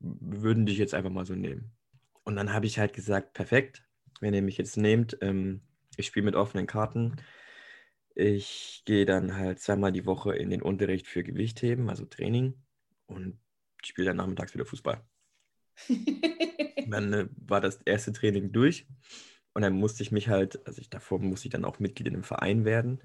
wir 0.00 0.42
würden 0.42 0.66
dich 0.66 0.78
jetzt 0.78 0.94
einfach 0.94 1.10
mal 1.10 1.26
so 1.26 1.34
nehmen. 1.34 1.72
Und 2.24 2.36
dann 2.36 2.52
habe 2.52 2.66
ich 2.66 2.78
halt 2.78 2.92
gesagt, 2.92 3.32
perfekt, 3.32 3.84
wenn 4.20 4.34
ihr 4.34 4.42
mich 4.42 4.58
jetzt 4.58 4.76
nehmt, 4.76 5.16
ähm, 5.20 5.62
ich 5.96 6.06
spiele 6.06 6.26
mit 6.26 6.34
offenen 6.34 6.66
Karten. 6.66 7.16
Ich 8.14 8.82
gehe 8.84 9.06
dann 9.06 9.36
halt 9.36 9.60
zweimal 9.60 9.92
die 9.92 10.06
Woche 10.06 10.36
in 10.36 10.50
den 10.50 10.62
Unterricht 10.62 11.06
für 11.06 11.24
Gewichtheben, 11.24 11.88
also 11.88 12.04
Training, 12.04 12.54
und 13.06 13.38
spiele 13.82 14.08
dann 14.08 14.16
nachmittags 14.16 14.54
wieder 14.54 14.66
Fußball. 14.66 15.02
dann 16.88 17.12
äh, 17.12 17.28
war 17.36 17.60
das 17.60 17.80
erste 17.84 18.12
Training 18.12 18.52
durch. 18.52 18.86
Und 19.54 19.62
dann 19.62 19.74
musste 19.74 20.02
ich 20.02 20.12
mich 20.12 20.28
halt, 20.28 20.66
also 20.66 20.80
ich 20.80 20.90
davor 20.90 21.20
musste 21.20 21.46
ich 21.48 21.52
dann 21.52 21.64
auch 21.64 21.78
Mitglied 21.78 22.08
in 22.08 22.14
einem 22.14 22.24
Verein 22.24 22.64
werden. 22.64 23.00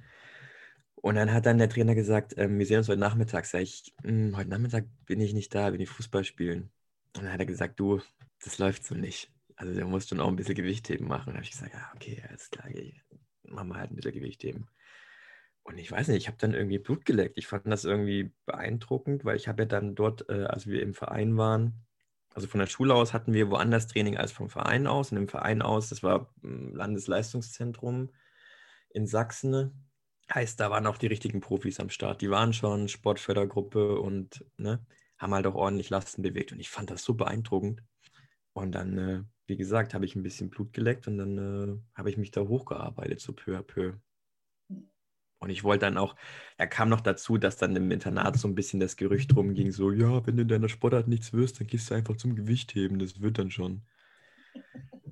Und 0.96 1.16
dann 1.16 1.32
hat 1.34 1.46
dann 1.46 1.60
der 1.60 1.70
Trainer 1.70 1.96
gesagt, 1.96 2.34
ähm, 2.38 2.60
wir 2.60 2.66
sehen 2.66 2.80
uns 2.80 2.90
heute 2.90 3.00
Nachmittag. 3.00 3.46
Sag 3.46 3.62
ich, 3.62 3.94
hm, 4.04 4.36
heute 4.36 4.50
Nachmittag 4.50 4.86
bin 5.06 5.22
ich 5.22 5.34
nicht 5.34 5.54
da, 5.56 5.70
bin 5.70 5.80
ich 5.80 5.90
Fußball 5.90 6.24
spielen. 6.24 6.72
Und 7.16 7.24
dann 7.24 7.32
hat 7.32 7.40
er 7.40 7.46
gesagt, 7.46 7.80
du, 7.80 8.02
das 8.44 8.58
läuft 8.58 8.86
so 8.86 8.96
nicht. 8.96 9.32
Also 9.56 9.74
der 9.74 9.86
muss 9.86 10.08
schon 10.08 10.20
auch 10.20 10.28
ein 10.28 10.36
bisschen 10.36 10.56
Gewichtheben 10.56 11.08
machen. 11.08 11.30
Und 11.30 11.36
habe 11.36 11.44
ich 11.46 11.52
gesagt, 11.52 11.74
ja, 11.74 11.92
okay, 11.96 12.22
alles 12.28 12.50
klar, 12.50 12.68
machen 13.44 13.70
wir 13.70 13.76
halt 13.78 13.92
ein 13.92 13.96
bisschen 13.96 14.14
Gewichtheben. 14.14 14.68
Und 15.64 15.78
ich 15.78 15.92
weiß 15.92 16.08
nicht, 16.08 16.18
ich 16.18 16.28
habe 16.28 16.38
dann 16.40 16.54
irgendwie 16.54 16.80
Blut 16.80 17.06
geleckt. 17.06 17.38
Ich 17.38 17.48
fand 17.48 17.68
das 17.68 17.86
irgendwie 17.86 18.34
beeindruckend, 18.46 19.24
weil 19.24 19.36
ich 19.36 19.48
habe 19.48 19.64
ja 19.64 19.68
dann 19.68 19.96
dort, 19.96 20.28
äh, 20.30 20.46
als 20.46 20.68
wir 20.68 20.82
im 20.82 20.94
Verein 20.94 21.38
waren, 21.38 21.86
also 22.34 22.48
von 22.48 22.60
der 22.60 22.68
Schule 22.68 22.94
aus 22.94 23.13
hatten 23.13 23.34
wir 23.34 23.50
woanders 23.50 23.88
Training 23.88 24.18
als 24.18 24.32
vom 24.32 24.50
Verein 24.50 24.88
aus. 24.88 25.12
Und 25.12 25.18
im 25.18 25.28
Verein 25.28 25.62
aus, 25.62 25.89
das 25.89 26.04
war 26.04 26.34
hm, 26.42 26.76
Landesleistungszentrum 26.76 28.10
in 28.89 29.08
Sachsen. 29.08 29.89
Heißt, 30.34 30.60
da 30.60 30.70
waren 30.70 30.86
auch 30.88 30.98
die 30.98 31.08
richtigen 31.08 31.42
Profis 31.42 31.80
am 31.80 31.89
Start. 31.89 32.22
Die 32.22 32.30
waren 32.30 32.54
schon 32.54 32.88
Sportfördergruppe 32.88 34.00
und 34.00 34.46
ne, 34.58 34.86
haben 35.18 35.34
halt 35.34 35.48
auch 35.48 35.56
ordentlich 35.56 35.89
Lasten 35.89 36.22
bewegt. 36.22 36.52
Und 36.52 36.60
ich 36.60 36.70
fand 36.70 36.92
das 36.92 37.04
so 37.04 37.15
beeindruckend. 37.15 37.84
Und 38.54 38.74
dann, 38.74 38.98
äh, 38.98 39.24
wie 39.48 39.58
gesagt, 39.58 39.94
habe 39.94 40.06
ich 40.06 40.15
ein 40.15 40.24
bisschen 40.24 40.50
Blut 40.50 40.74
geleckt 40.74 41.08
und 41.08 41.18
dann 41.18 41.38
äh, 41.38 41.98
habe 41.98 42.10
ich 42.10 42.18
mich 42.18 42.32
da 42.32 42.42
hochgearbeitet, 42.42 43.20
so 43.20 43.34
peu 43.34 43.58
à 43.58 43.63
peu. 43.63 43.94
Und 45.39 45.49
ich 45.49 45.63
wollte 45.63 45.86
dann 45.86 45.97
auch, 45.97 46.15
er 46.58 46.67
kam 46.67 46.89
noch 46.89 47.02
dazu, 47.02 47.38
dass 47.38 47.58
dann 47.58 47.75
im 47.75 47.91
Internat 47.91 48.38
so 48.38 48.47
ein 48.47 48.56
bisschen 48.56 48.80
das 48.80 48.97
Gerücht 48.97 49.34
rumging, 49.36 49.71
so, 49.71 49.91
ja, 49.91 50.25
wenn 50.28 50.36
du 50.36 50.41
in 50.41 50.47
deiner 50.49 50.69
Sportart 50.69 51.08
nichts 51.08 51.32
wirst, 51.32 51.60
dann 51.60 51.67
gehst 51.67 51.89
du 51.89 51.95
einfach 51.95 52.17
zum 52.17 52.36
Gewichtheben, 52.36 52.99
das 52.99 53.21
wird 53.21 53.38
dann 53.38 53.49
schon. 53.49 53.84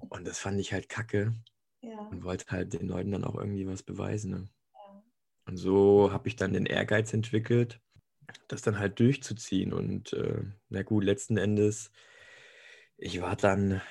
Und 0.09 0.27
das 0.27 0.39
fand 0.39 0.59
ich 0.59 0.73
halt 0.73 0.89
kacke 0.89 1.33
ja. 1.81 1.97
und 2.11 2.23
wollte 2.23 2.45
halt 2.51 2.73
den 2.73 2.87
Leuten 2.87 3.11
dann 3.11 3.23
auch 3.23 3.35
irgendwie 3.35 3.67
was 3.67 3.83
beweisen. 3.83 4.31
Ne? 4.31 4.49
Ja. 4.73 5.03
Und 5.45 5.57
so 5.57 6.11
habe 6.11 6.27
ich 6.27 6.35
dann 6.35 6.53
den 6.53 6.65
Ehrgeiz 6.65 7.13
entwickelt, 7.13 7.79
das 8.49 8.61
dann 8.61 8.79
halt 8.79 8.99
durchzuziehen. 8.99 9.71
Und 9.73 10.13
äh, 10.13 10.43
na 10.69 10.83
gut, 10.83 11.05
letzten 11.05 11.37
Endes, 11.37 11.91
ich 12.97 13.21
war 13.21 13.35
dann 13.35 13.81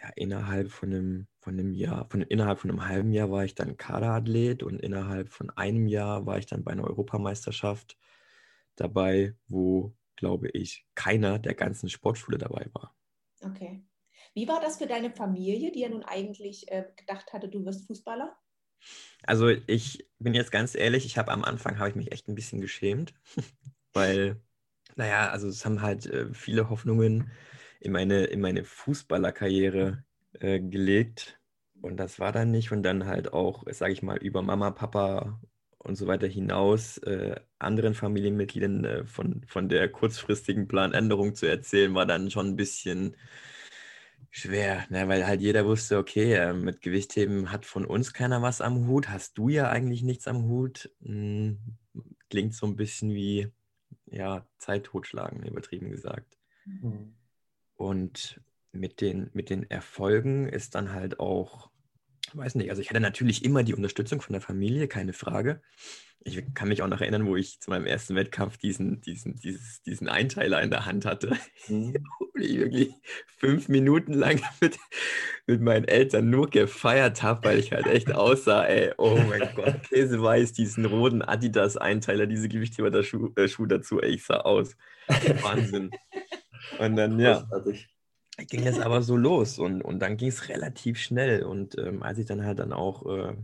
ja, 0.00 0.08
innerhalb 0.16 0.70
von 0.70 0.92
einem, 0.92 1.26
von 1.42 1.58
einem 1.58 1.74
Jahr, 1.74 2.06
von, 2.08 2.22
innerhalb 2.22 2.60
von 2.60 2.70
einem 2.70 2.86
halben 2.86 3.12
Jahr 3.12 3.30
war 3.30 3.44
ich 3.44 3.56
dann 3.56 3.76
Kaderathlet 3.76 4.62
und 4.62 4.80
innerhalb 4.80 5.28
von 5.28 5.50
einem 5.50 5.88
Jahr 5.88 6.24
war 6.24 6.38
ich 6.38 6.46
dann 6.46 6.62
bei 6.62 6.70
einer 6.70 6.84
Europameisterschaft 6.84 7.98
dabei, 8.76 9.34
wo, 9.48 9.92
glaube 10.14 10.48
ich, 10.50 10.86
keiner 10.94 11.40
der 11.40 11.54
ganzen 11.54 11.88
Sportschule 11.88 12.38
dabei 12.38 12.68
war. 12.72 12.94
Okay. 13.40 13.82
Wie 14.34 14.46
war 14.46 14.60
das 14.60 14.78
für 14.78 14.86
deine 14.86 15.10
Familie, 15.10 15.72
die 15.72 15.80
ja 15.80 15.88
nun 15.88 16.04
eigentlich 16.04 16.70
äh, 16.70 16.86
gedacht 16.96 17.32
hatte, 17.32 17.48
du 17.48 17.64
wirst 17.64 17.88
Fußballer? 17.88 18.36
Also 19.24 19.48
ich 19.48 20.08
bin 20.20 20.34
jetzt 20.34 20.52
ganz 20.52 20.76
ehrlich, 20.76 21.04
ich 21.04 21.18
habe 21.18 21.32
am 21.32 21.42
Anfang 21.42 21.80
habe 21.80 21.88
ich 21.88 21.96
mich 21.96 22.12
echt 22.12 22.28
ein 22.28 22.36
bisschen 22.36 22.60
geschämt, 22.60 23.14
weil, 23.92 24.40
naja, 24.94 25.30
also 25.30 25.48
es 25.48 25.64
haben 25.64 25.82
halt 25.82 26.06
äh, 26.06 26.32
viele 26.32 26.70
Hoffnungen 26.70 27.32
in 27.80 27.90
meine, 27.90 28.24
in 28.26 28.40
meine 28.40 28.62
Fußballerkarriere 28.62 30.04
äh, 30.40 30.60
gelegt. 30.60 31.40
Und 31.80 31.96
das 31.98 32.20
war 32.20 32.32
dann 32.32 32.50
nicht. 32.50 32.72
Und 32.72 32.82
dann 32.82 33.06
halt 33.06 33.32
auch, 33.32 33.64
sage 33.70 33.92
ich 33.92 34.02
mal, 34.02 34.18
über 34.18 34.42
Mama, 34.42 34.70
Papa 34.70 35.40
und 35.78 35.96
so 35.96 36.06
weiter 36.06 36.28
hinaus 36.28 36.98
äh, 36.98 37.40
anderen 37.58 37.94
Familienmitgliedern 37.94 38.84
äh, 38.84 39.04
von, 39.04 39.42
von 39.46 39.68
der 39.68 39.88
kurzfristigen 39.90 40.68
Planänderung 40.68 41.34
zu 41.34 41.46
erzählen, 41.46 41.94
war 41.94 42.06
dann 42.06 42.30
schon 42.30 42.48
ein 42.48 42.56
bisschen 42.56 43.16
schwer, 44.30 44.86
ne? 44.88 45.08
weil 45.08 45.26
halt 45.26 45.40
jeder 45.40 45.66
wusste, 45.66 45.98
okay, 45.98 46.34
äh, 46.34 46.52
mit 46.52 46.80
Gewichtheben 46.80 47.50
hat 47.50 47.66
von 47.66 47.84
uns 47.84 48.12
keiner 48.12 48.42
was 48.42 48.60
am 48.60 48.86
Hut, 48.86 49.08
hast 49.08 49.36
du 49.38 49.48
ja 49.48 49.68
eigentlich 49.68 50.02
nichts 50.02 50.28
am 50.28 50.44
Hut. 50.44 50.90
Hm, 51.02 51.58
klingt 52.30 52.54
so 52.54 52.66
ein 52.66 52.76
bisschen 52.76 53.12
wie, 53.12 53.48
ja, 54.06 54.46
Zeit 54.58 54.84
totschlagen, 54.84 55.42
übertrieben 55.42 55.90
gesagt. 55.90 56.38
Mhm. 56.64 57.14
Und 57.74 58.40
mit 58.72 59.00
den, 59.00 59.30
mit 59.32 59.50
den 59.50 59.70
Erfolgen 59.70 60.48
ist 60.48 60.74
dann 60.74 60.92
halt 60.92 61.20
auch, 61.20 61.70
weiß 62.32 62.54
nicht, 62.54 62.70
also 62.70 62.80
ich 62.80 62.88
hatte 62.88 63.00
natürlich 63.00 63.44
immer 63.44 63.62
die 63.62 63.74
Unterstützung 63.74 64.20
von 64.20 64.32
der 64.32 64.42
Familie, 64.42 64.88
keine 64.88 65.12
Frage. 65.12 65.60
Ich 66.24 66.42
kann 66.54 66.68
mich 66.68 66.82
auch 66.82 66.88
noch 66.88 67.00
erinnern, 67.00 67.26
wo 67.26 67.34
ich 67.34 67.60
zu 67.60 67.70
meinem 67.70 67.84
ersten 67.84 68.14
Wettkampf 68.14 68.56
diesen, 68.56 69.00
diesen, 69.00 69.34
dieses, 69.34 69.82
diesen 69.82 70.08
Einteiler 70.08 70.62
in 70.62 70.70
der 70.70 70.86
Hand 70.86 71.04
hatte. 71.04 71.36
Mhm. 71.68 71.96
Und 72.34 72.42
ich 72.42 72.58
wirklich 72.58 72.90
fünf 73.38 73.68
Minuten 73.68 74.14
lang 74.14 74.40
mit, 74.60 74.78
mit 75.46 75.60
meinen 75.60 75.84
Eltern 75.84 76.30
nur 76.30 76.48
gefeiert 76.48 77.22
habe, 77.22 77.48
weil 77.48 77.58
ich 77.58 77.72
halt 77.72 77.86
echt 77.86 78.12
aussah, 78.14 78.64
ey, 78.64 78.92
oh 78.98 79.18
mein 79.28 79.48
Gott, 79.54 79.82
Käseweiß, 79.88 80.52
diesen 80.52 80.84
roten 80.84 81.22
Adidas-Einteiler, 81.22 82.26
diese 82.26 82.48
Gewichtheber 82.48 82.90
der 82.90 83.02
Schuh, 83.02 83.32
äh, 83.36 83.48
Schuh 83.48 83.66
dazu, 83.66 84.00
ey, 84.00 84.14
ich 84.14 84.24
sah 84.24 84.40
aus. 84.40 84.76
Wahnsinn. 85.42 85.90
Und 86.78 86.96
dann, 86.96 87.18
ja, 87.18 87.44
ging 88.38 88.66
es 88.66 88.78
aber 88.78 89.02
so 89.02 89.16
los 89.16 89.58
und, 89.58 89.82
und 89.82 90.00
dann 90.00 90.16
ging 90.16 90.28
es 90.28 90.48
relativ 90.48 90.98
schnell. 90.98 91.42
Und 91.44 91.78
ähm, 91.78 92.02
als 92.02 92.18
ich 92.18 92.26
dann 92.26 92.44
halt 92.44 92.58
dann 92.58 92.72
auch 92.72 93.06
äh, 93.06 93.36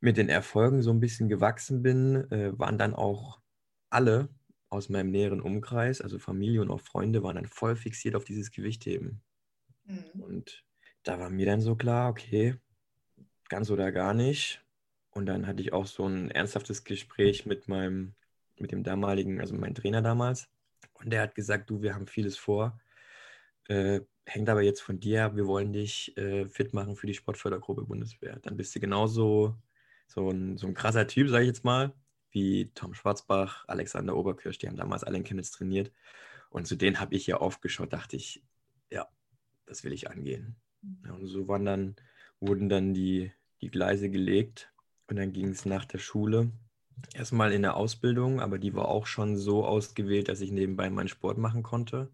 mit 0.00 0.16
den 0.16 0.28
Erfolgen 0.28 0.82
so 0.82 0.90
ein 0.90 1.00
bisschen 1.00 1.28
gewachsen 1.28 1.82
bin, 1.82 2.30
äh, 2.30 2.58
waren 2.58 2.78
dann 2.78 2.94
auch 2.94 3.40
alle 3.90 4.28
aus 4.68 4.88
meinem 4.88 5.10
näheren 5.10 5.40
Umkreis, 5.40 6.00
also 6.00 6.18
Familie 6.18 6.60
und 6.60 6.70
auch 6.70 6.80
Freunde, 6.80 7.22
waren 7.22 7.36
dann 7.36 7.46
voll 7.46 7.76
fixiert 7.76 8.14
auf 8.14 8.24
dieses 8.24 8.50
Gewichtheben. 8.50 9.22
Mhm. 9.84 10.20
Und 10.20 10.64
da 11.02 11.18
war 11.18 11.30
mir 11.30 11.46
dann 11.46 11.60
so 11.60 11.76
klar, 11.76 12.10
okay, 12.10 12.56
ganz 13.48 13.70
oder 13.70 13.92
gar 13.92 14.14
nicht. 14.14 14.62
Und 15.10 15.26
dann 15.26 15.46
hatte 15.46 15.62
ich 15.62 15.72
auch 15.72 15.86
so 15.86 16.06
ein 16.06 16.30
ernsthaftes 16.30 16.84
Gespräch 16.84 17.46
mit 17.46 17.68
meinem, 17.68 18.14
mit 18.58 18.72
dem 18.72 18.82
damaligen, 18.82 19.40
also 19.40 19.54
meinem 19.54 19.74
Trainer 19.74 20.02
damals. 20.02 20.48
Und 20.94 21.10
der 21.10 21.22
hat 21.22 21.34
gesagt, 21.34 21.70
du, 21.70 21.80
wir 21.80 21.94
haben 21.94 22.06
vieles 22.06 22.36
vor. 22.36 22.78
Äh, 23.68 24.00
hängt 24.24 24.48
aber 24.48 24.62
jetzt 24.62 24.80
von 24.80 25.00
dir 25.00 25.24
ab, 25.24 25.36
wir 25.36 25.46
wollen 25.46 25.72
dich 25.72 26.16
äh, 26.16 26.46
fit 26.46 26.74
machen 26.74 26.96
für 26.96 27.06
die 27.06 27.14
Sportfördergruppe 27.14 27.84
Bundeswehr. 27.84 28.38
Dann 28.42 28.56
bist 28.56 28.74
du 28.74 28.80
genauso 28.80 29.56
so 30.08 30.30
ein, 30.30 30.56
so 30.56 30.66
ein 30.66 30.74
krasser 30.74 31.06
Typ, 31.06 31.28
sage 31.28 31.44
ich 31.44 31.48
jetzt 31.48 31.64
mal, 31.64 31.92
wie 32.30 32.70
Tom 32.74 32.94
Schwarzbach, 32.94 33.64
Alexander 33.68 34.16
Oberkirsch, 34.16 34.58
die 34.58 34.68
haben 34.68 34.76
damals 34.76 35.04
alle 35.04 35.18
in 35.18 35.24
Chemnitz 35.24 35.50
trainiert. 35.50 35.92
Und 36.50 36.66
zu 36.66 36.76
denen 36.76 37.00
habe 37.00 37.14
ich 37.14 37.26
ja 37.26 37.36
aufgeschaut, 37.38 37.92
dachte 37.92 38.16
ich, 38.16 38.42
ja, 38.90 39.08
das 39.66 39.84
will 39.84 39.92
ich 39.92 40.10
angehen. 40.10 40.56
Ja, 41.04 41.12
und 41.12 41.26
so 41.26 41.48
waren 41.48 41.64
dann, 41.64 41.96
wurden 42.40 42.68
dann 42.68 42.94
die, 42.94 43.32
die 43.60 43.70
Gleise 43.70 44.10
gelegt 44.10 44.72
und 45.08 45.16
dann 45.16 45.32
ging 45.32 45.48
es 45.48 45.64
nach 45.64 45.84
der 45.84 45.98
Schule 45.98 46.52
erstmal 47.14 47.52
in 47.52 47.62
der 47.62 47.76
Ausbildung, 47.76 48.40
aber 48.40 48.58
die 48.58 48.74
war 48.74 48.88
auch 48.88 49.06
schon 49.06 49.36
so 49.36 49.64
ausgewählt, 49.64 50.28
dass 50.28 50.40
ich 50.40 50.50
nebenbei 50.50 50.90
meinen 50.90 51.08
Sport 51.08 51.38
machen 51.38 51.62
konnte. 51.62 52.10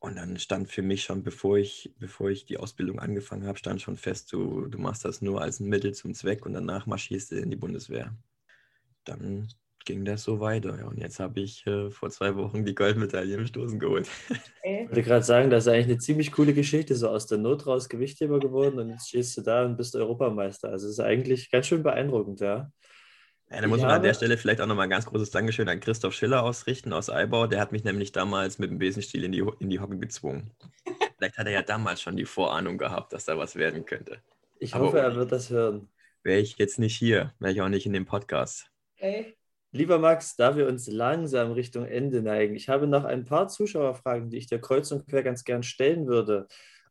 Und 0.00 0.16
dann 0.16 0.38
stand 0.38 0.70
für 0.70 0.80
mich 0.80 1.04
schon, 1.04 1.22
bevor 1.22 1.58
ich, 1.58 1.94
bevor 1.98 2.30
ich 2.30 2.46
die 2.46 2.56
Ausbildung 2.56 2.98
angefangen 2.98 3.46
habe, 3.46 3.58
stand 3.58 3.82
schon 3.82 3.98
fest, 3.98 4.32
du, 4.32 4.66
du 4.66 4.78
machst 4.78 5.04
das 5.04 5.20
nur 5.20 5.42
als 5.42 5.60
ein 5.60 5.68
Mittel 5.68 5.92
zum 5.92 6.14
Zweck 6.14 6.46
und 6.46 6.54
danach 6.54 6.86
marschierst 6.86 7.32
du 7.32 7.36
in 7.36 7.50
die 7.50 7.56
Bundeswehr. 7.56 8.16
Dann 9.04 9.48
ging 9.84 10.06
das 10.06 10.22
so 10.22 10.40
weiter. 10.40 10.78
Ja. 10.78 10.86
Und 10.86 10.98
jetzt 10.98 11.20
habe 11.20 11.40
ich 11.40 11.66
äh, 11.66 11.90
vor 11.90 12.10
zwei 12.10 12.34
Wochen 12.36 12.64
die 12.64 12.74
Goldmedaille 12.74 13.36
im 13.36 13.46
Stoßen 13.46 13.78
geholt. 13.78 14.08
Ich 14.62 14.86
wollte 14.86 15.02
gerade 15.02 15.24
sagen, 15.24 15.50
das 15.50 15.66
ist 15.66 15.72
eigentlich 15.72 15.86
eine 15.86 15.98
ziemlich 15.98 16.32
coole 16.32 16.54
Geschichte, 16.54 16.94
so 16.94 17.08
aus 17.08 17.26
der 17.26 17.38
Not 17.38 17.66
raus 17.66 17.88
Gewichtheber 17.88 18.40
geworden 18.40 18.78
und 18.78 18.88
jetzt 18.88 19.08
stehst 19.08 19.36
du 19.36 19.42
da 19.42 19.64
und 19.64 19.76
bist 19.76 19.94
Europameister. 19.94 20.70
Also 20.70 20.86
es 20.86 20.92
ist 20.92 21.00
eigentlich 21.00 21.50
ganz 21.50 21.66
schön 21.66 21.82
beeindruckend, 21.82 22.40
ja. 22.40 22.70
Ja, 23.52 23.60
da 23.60 23.66
muss 23.66 23.80
man 23.80 23.90
an 23.90 24.02
der 24.02 24.14
Stelle 24.14 24.38
vielleicht 24.38 24.60
auch 24.60 24.66
nochmal 24.66 24.84
ein 24.84 24.90
ganz 24.90 25.06
großes 25.06 25.30
Dankeschön 25.30 25.68
an 25.68 25.80
Christoph 25.80 26.14
Schiller 26.14 26.44
ausrichten 26.44 26.92
aus 26.92 27.10
Eibau. 27.10 27.48
Der 27.48 27.60
hat 27.60 27.72
mich 27.72 27.82
nämlich 27.82 28.12
damals 28.12 28.60
mit 28.60 28.70
dem 28.70 28.78
Besenstiel 28.78 29.24
in 29.24 29.32
die, 29.32 29.44
in 29.58 29.70
die 29.70 29.80
Hocke 29.80 29.98
gezwungen. 29.98 30.52
vielleicht 31.18 31.36
hat 31.36 31.46
er 31.46 31.52
ja 31.52 31.62
damals 31.62 32.00
schon 32.00 32.16
die 32.16 32.26
Vorahnung 32.26 32.78
gehabt, 32.78 33.12
dass 33.12 33.24
da 33.24 33.36
was 33.36 33.56
werden 33.56 33.84
könnte. 33.84 34.18
Ich 34.60 34.74
Aber 34.74 34.86
hoffe, 34.86 35.00
er 35.00 35.16
wird 35.16 35.32
das 35.32 35.50
hören. 35.50 35.88
Wäre 36.22 36.38
ich 36.38 36.58
jetzt 36.58 36.78
nicht 36.78 36.96
hier, 36.96 37.34
wäre 37.40 37.52
ich 37.52 37.60
auch 37.60 37.68
nicht 37.68 37.86
in 37.86 37.92
dem 37.92 38.06
Podcast. 38.06 38.70
Okay. 38.96 39.34
Lieber 39.72 39.98
Max, 39.98 40.36
da 40.36 40.56
wir 40.56 40.68
uns 40.68 40.86
langsam 40.86 41.52
Richtung 41.52 41.86
Ende 41.86 42.22
neigen, 42.22 42.54
ich 42.54 42.68
habe 42.68 42.86
noch 42.86 43.04
ein 43.04 43.24
paar 43.24 43.48
Zuschauerfragen, 43.48 44.30
die 44.30 44.36
ich 44.36 44.46
dir 44.46 44.60
kreuz 44.60 44.92
und 44.92 45.08
quer 45.08 45.22
ganz 45.22 45.44
gern 45.44 45.62
stellen 45.62 46.06
würde. 46.06 46.46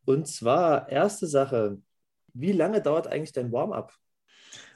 Und 0.05 0.27
zwar, 0.27 0.89
erste 0.89 1.27
Sache, 1.27 1.77
wie 2.33 2.51
lange 2.51 2.81
dauert 2.81 3.07
eigentlich 3.07 3.33
dein 3.33 3.51
Warm-up? 3.51 3.93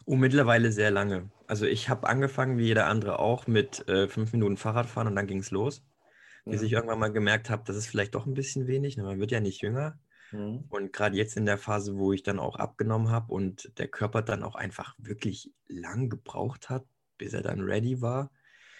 Oh, 0.05 0.15
mittlerweile 0.15 0.71
sehr 0.71 0.91
lange. 0.91 1.29
Also 1.53 1.67
ich 1.67 1.87
habe 1.87 2.09
angefangen, 2.09 2.57
wie 2.57 2.65
jeder 2.65 2.87
andere 2.87 3.19
auch, 3.19 3.45
mit 3.45 3.87
äh, 3.87 4.07
fünf 4.07 4.33
Minuten 4.33 4.57
Fahrradfahren 4.57 5.07
und 5.07 5.15
dann 5.15 5.27
ging 5.27 5.37
es 5.37 5.51
los. 5.51 5.85
Bis 6.45 6.61
ja. 6.61 6.65
ich 6.65 6.73
irgendwann 6.73 6.97
mal 6.97 7.11
gemerkt 7.11 7.51
habe, 7.51 7.61
das 7.63 7.75
ist 7.75 7.85
vielleicht 7.85 8.15
doch 8.15 8.25
ein 8.25 8.33
bisschen 8.33 8.65
wenig. 8.65 8.97
Ne? 8.97 9.03
Man 9.03 9.19
wird 9.19 9.29
ja 9.29 9.39
nicht 9.39 9.61
jünger. 9.61 9.99
Mhm. 10.31 10.63
Und 10.69 10.91
gerade 10.93 11.15
jetzt 11.15 11.37
in 11.37 11.45
der 11.45 11.59
Phase, 11.59 11.95
wo 11.95 12.11
ich 12.11 12.23
dann 12.23 12.39
auch 12.39 12.55
abgenommen 12.55 13.11
habe 13.11 13.31
und 13.31 13.71
der 13.77 13.87
Körper 13.87 14.23
dann 14.23 14.41
auch 14.41 14.55
einfach 14.55 14.95
wirklich 14.97 15.51
lang 15.67 16.09
gebraucht 16.09 16.71
hat, 16.71 16.87
bis 17.19 17.33
er 17.33 17.43
dann 17.43 17.59
ready 17.61 18.01
war, 18.01 18.31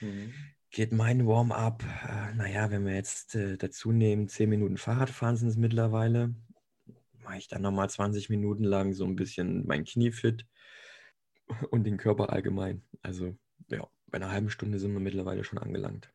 mhm. 0.01 0.34
geht 0.71 0.93
mein 0.93 1.28
Warm-up, 1.28 1.84
äh, 2.09 2.34
naja, 2.34 2.71
wenn 2.71 2.88
wir 2.88 2.95
jetzt 2.95 3.36
äh, 3.36 3.55
dazu 3.55 3.91
nehmen, 3.91 4.30
zehn 4.30 4.49
Minuten 4.49 4.78
Fahrradfahren 4.78 5.38
sind 5.38 5.49
es 5.49 5.57
mittlerweile, 5.57 6.34
mache 7.24 7.38
ich 7.38 7.47
dann 7.47 7.61
nochmal 7.61 7.91
20 7.91 8.32
Minuten 8.32 8.63
lang 8.63 8.93
so 8.93 9.05
ein 9.05 9.15
bisschen 9.15 9.63
mein 9.67 9.86
Knie 9.86 10.11
fit 10.11 10.47
und 11.69 11.83
den 11.83 11.97
Körper 11.97 12.31
allgemein. 12.31 12.81
Also 13.01 13.35
ja, 13.69 13.87
bei 14.07 14.17
einer 14.17 14.31
halben 14.31 14.49
Stunde 14.49 14.79
sind 14.79 14.93
wir 14.93 14.99
mittlerweile 14.99 15.43
schon 15.43 15.59
angelangt. 15.59 16.09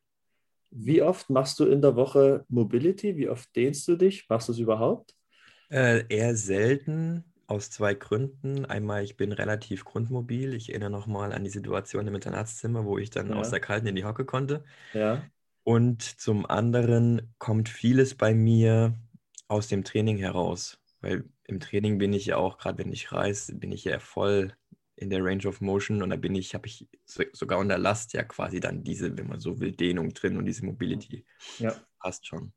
Wie 0.71 1.01
oft 1.01 1.29
machst 1.29 1.59
du 1.59 1.65
in 1.65 1.81
der 1.81 1.95
Woche 1.95 2.45
Mobility? 2.47 3.17
Wie 3.17 3.29
oft 3.29 3.55
dehnst 3.55 3.87
du 3.87 3.95
dich? 3.95 4.29
Machst 4.29 4.49
du 4.49 4.51
es 4.51 4.59
überhaupt? 4.59 5.15
Äh, 5.69 6.05
eher 6.09 6.35
selten, 6.35 7.23
aus 7.49 7.71
zwei 7.71 7.95
Gründen. 7.95 8.65
Einmal, 8.65 9.03
ich 9.03 9.17
bin 9.17 9.31
relativ 9.31 9.83
grundmobil. 9.83 10.53
Ich 10.53 10.69
erinnere 10.69 10.91
nochmal 10.91 11.33
an 11.33 11.43
die 11.43 11.49
Situation 11.49 12.07
im 12.07 12.15
Internatszimmer, 12.15 12.85
wo 12.85 12.97
ich 12.97 13.09
dann 13.09 13.29
ja. 13.29 13.35
aus 13.35 13.49
der 13.49 13.59
Kalten 13.59 13.87
in 13.87 13.95
die 13.95 14.05
Hocke 14.05 14.25
konnte. 14.25 14.63
Ja. 14.93 15.23
Und 15.63 16.03
zum 16.03 16.45
anderen 16.45 17.33
kommt 17.39 17.67
vieles 17.67 18.15
bei 18.15 18.33
mir 18.33 18.93
aus 19.47 19.67
dem 19.67 19.83
Training 19.83 20.17
heraus. 20.17 20.79
Weil 21.01 21.25
im 21.45 21.59
Training 21.59 21.97
bin 21.97 22.13
ich 22.13 22.27
ja 22.27 22.37
auch, 22.37 22.59
gerade 22.59 22.77
wenn 22.77 22.91
ich 22.91 23.11
reise, 23.11 23.55
bin 23.55 23.71
ich 23.71 23.83
ja 23.83 23.99
voll 23.99 24.53
in 24.99 25.09
der 25.09 25.23
Range 25.23 25.47
of 25.47 25.61
Motion 25.61 26.03
und 26.03 26.09
da 26.09 26.17
bin 26.17 26.35
ich, 26.35 26.53
habe 26.53 26.67
ich 26.67 26.87
sogar 27.33 27.57
unter 27.59 27.77
Last 27.77 28.13
ja 28.13 28.23
quasi 28.23 28.59
dann 28.59 28.83
diese, 28.83 29.17
wenn 29.17 29.27
man 29.27 29.39
so 29.39 29.59
will, 29.59 29.71
Dehnung 29.71 30.13
drin 30.13 30.37
und 30.37 30.45
diese 30.45 30.65
Mobility. 30.65 31.25
Ja. 31.57 31.73
Passt 31.99 32.27
schon. 32.27 32.53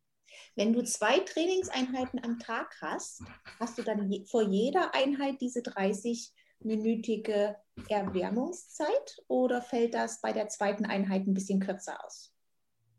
Wenn 0.57 0.72
du 0.72 0.82
zwei 0.82 1.20
Trainingseinheiten 1.20 2.22
am 2.24 2.38
Tag 2.38 2.76
hast, 2.80 3.22
hast 3.61 3.78
du 3.78 3.82
dann 3.82 4.11
je, 4.11 4.24
vor 4.26 4.43
jeder 4.43 4.95
Einheit 4.95 5.40
diese 5.40 5.61
30-minütige 5.61 7.55
Erwärmungszeit 7.88 9.18
oder 9.28 9.62
fällt 9.62 9.95
das 9.95 10.20
bei 10.20 10.32
der 10.32 10.49
zweiten 10.49 10.84
Einheit 10.84 11.26
ein 11.26 11.34
bisschen 11.34 11.61
kürzer 11.61 12.05
aus? 12.05 12.32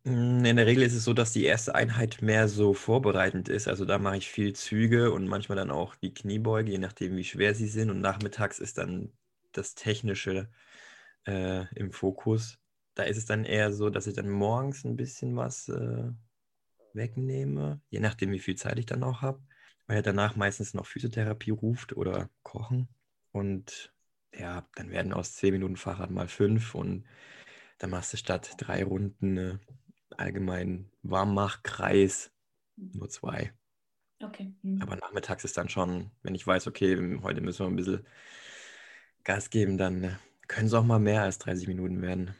Mm, 0.05 0.43
in 0.45 0.55
der 0.55 0.65
Regel 0.65 0.83
ist 0.83 0.95
es 0.95 1.03
so, 1.03 1.13
dass 1.13 1.33
die 1.33 1.43
erste 1.43 1.75
Einheit 1.75 2.21
mehr 2.21 2.47
so 2.47 2.73
vorbereitend 2.73 3.49
ist. 3.49 3.67
Also 3.67 3.85
da 3.85 3.99
mache 3.99 4.17
ich 4.17 4.29
viel 4.29 4.53
Züge 4.53 5.11
und 5.11 5.27
manchmal 5.27 5.57
dann 5.57 5.71
auch 5.71 5.95
die 5.95 6.13
Kniebeuge, 6.13 6.71
je 6.71 6.77
nachdem, 6.77 7.15
wie 7.17 7.23
schwer 7.23 7.55
sie 7.55 7.67
sind. 7.67 7.89
Und 7.89 8.01
nachmittags 8.01 8.59
ist 8.59 8.77
dann 8.77 9.11
das 9.57 9.75
Technische 9.75 10.49
äh, 11.25 11.65
im 11.75 11.91
Fokus. 11.91 12.59
Da 12.95 13.03
ist 13.03 13.17
es 13.17 13.25
dann 13.25 13.45
eher 13.45 13.73
so, 13.73 13.89
dass 13.89 14.07
ich 14.07 14.13
dann 14.13 14.29
morgens 14.29 14.83
ein 14.83 14.95
bisschen 14.95 15.35
was 15.35 15.69
äh, 15.69 16.11
wegnehme, 16.93 17.81
je 17.89 17.99
nachdem, 17.99 18.31
wie 18.31 18.39
viel 18.39 18.55
Zeit 18.55 18.77
ich 18.77 18.85
dann 18.85 19.03
auch 19.03 19.21
habe, 19.21 19.41
weil 19.87 19.97
er 19.97 20.03
danach 20.03 20.35
meistens 20.35 20.73
noch 20.73 20.85
Physiotherapie 20.85 21.51
ruft 21.51 21.95
oder 21.97 22.29
Kochen. 22.43 22.87
Und 23.31 23.93
ja, 24.33 24.67
dann 24.75 24.91
werden 24.91 25.13
aus 25.13 25.33
10 25.33 25.53
Minuten 25.53 25.77
Fahrrad 25.77 26.11
mal 26.11 26.27
fünf 26.27 26.75
und 26.75 27.05
dann 27.79 27.89
machst 27.89 28.13
du 28.13 28.17
statt 28.17 28.55
drei 28.57 28.83
Runden 28.83 29.37
äh, 29.37 29.57
allgemein 30.17 30.91
Warmmachkreis 31.01 32.31
nur 32.75 33.09
zwei. 33.09 33.53
Okay. 34.21 34.53
Mhm. 34.61 34.81
Aber 34.81 34.95
nachmittags 34.95 35.43
ist 35.43 35.57
dann 35.57 35.69
schon, 35.69 36.11
wenn 36.21 36.35
ich 36.35 36.45
weiß, 36.45 36.67
okay, 36.67 37.19
heute 37.21 37.41
müssen 37.41 37.65
wir 37.65 37.67
ein 37.67 37.75
bisschen 37.75 38.05
Gas 39.23 39.49
geben, 39.49 39.77
dann 39.77 40.03
äh, 40.03 40.11
können 40.47 40.67
es 40.67 40.73
auch 40.73 40.83
mal 40.83 40.99
mehr 40.99 41.23
als 41.23 41.39
30 41.39 41.67
Minuten 41.67 42.01
werden. 42.01 42.35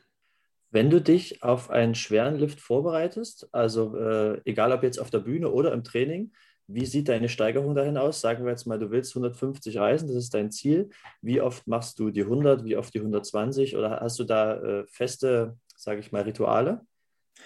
Wenn 0.71 0.89
du 0.89 0.99
dich 0.99 1.43
auf 1.43 1.69
einen 1.69 1.93
schweren 1.93 2.35
Lift 2.35 2.59
vorbereitest, 2.59 3.47
also 3.51 3.95
äh, 3.97 4.41
egal 4.45 4.71
ob 4.71 4.83
jetzt 4.83 4.99
auf 4.99 5.11
der 5.11 5.19
Bühne 5.19 5.51
oder 5.51 5.71
im 5.71 5.83
Training, 5.83 6.31
wie 6.67 6.85
sieht 6.85 7.09
deine 7.09 7.29
Steigerung 7.29 7.75
dahin 7.75 7.97
aus? 7.97 8.21
Sagen 8.21 8.45
wir 8.45 8.51
jetzt 8.51 8.65
mal, 8.65 8.79
du 8.79 8.89
willst 8.89 9.11
150 9.11 9.77
reisen, 9.77 10.07
das 10.07 10.17
ist 10.17 10.33
dein 10.33 10.49
Ziel. 10.49 10.89
Wie 11.21 11.41
oft 11.41 11.67
machst 11.67 11.99
du 11.99 12.09
die 12.09 12.23
100, 12.23 12.63
wie 12.63 12.77
oft 12.77 12.93
die 12.93 12.99
120 12.99 13.75
oder 13.75 13.99
hast 14.01 14.17
du 14.17 14.23
da 14.23 14.55
äh, 14.61 14.85
feste, 14.87 15.57
sage 15.75 15.99
ich 15.99 16.11
mal, 16.11 16.23
Rituale? 16.23 16.81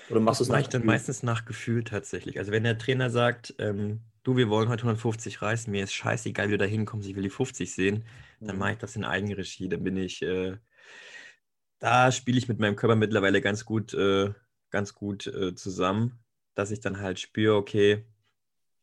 Oder 0.10 0.20
machst 0.20 0.40
du 0.40 0.44
es 0.44 0.50
nach 0.50 0.68
dann 0.68 0.86
meistens 0.86 1.24
nach 1.24 1.46
Gefühl 1.46 1.84
tatsächlich. 1.84 2.38
Also 2.40 2.52
wenn 2.52 2.64
der 2.64 2.78
Trainer 2.78 3.10
sagt, 3.10 3.56
ähm, 3.60 4.02
du, 4.28 4.38
wir 4.38 4.50
wollen 4.50 4.70
heute 4.70 4.84
150 4.84 5.42
reisen, 5.42 5.72
mir 5.72 5.84
ist 5.84 5.94
scheißegal, 5.94 6.48
wie 6.48 6.54
du 6.54 6.58
da 6.60 6.66
hinkommst, 6.66 7.08
ich 7.08 7.16
will 7.16 7.24
die 7.24 7.30
50 7.30 7.74
sehen, 7.74 8.06
dann 8.40 8.56
mhm. 8.56 8.60
mache 8.60 8.72
ich 8.74 8.78
das 8.78 8.96
in 8.96 9.06
Eigenregie. 9.06 9.70
Dann 9.70 9.84
bin 9.84 9.98
ich 9.98 10.22
äh, 10.22 10.58
da 11.80 12.12
spiele 12.12 12.38
ich 12.38 12.48
mit 12.48 12.60
meinem 12.60 12.76
Körper 12.76 12.96
mittlerweile 12.96 13.42
ganz 13.42 13.66
gut, 13.66 13.94
äh, 13.94 14.34
ganz 14.70 14.94
gut 14.94 15.28
äh, 15.28 15.56
zusammen, 15.56 16.20
dass 16.56 16.72
ich 16.72 16.80
dann 16.80 17.00
halt 17.00 17.20
spüre, 17.20 17.56
okay, 17.56 18.06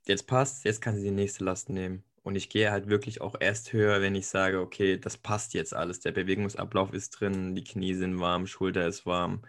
jetzt 0.06 0.26
passt, 0.26 0.64
jetzt 0.64 0.80
kann 0.80 0.96
sie 0.96 1.04
die 1.04 1.10
nächste 1.10 1.44
Last 1.44 1.70
nehmen. 1.70 2.04
Und 2.22 2.36
ich 2.36 2.48
gehe 2.48 2.70
halt 2.70 2.88
wirklich 2.88 3.20
auch 3.20 3.34
erst 3.38 3.72
höher, 3.72 4.00
wenn 4.00 4.14
ich 4.14 4.28
sage, 4.28 4.60
okay, 4.60 4.98
das 4.98 5.18
passt 5.18 5.52
jetzt 5.52 5.74
alles. 5.74 6.00
Der 6.00 6.12
Bewegungsablauf 6.12 6.92
ist 6.94 7.10
drin, 7.10 7.54
die 7.54 7.64
Knie 7.64 7.94
sind 7.94 8.18
warm, 8.18 8.46
Schulter 8.46 8.86
ist 8.86 9.04
warm, 9.04 9.42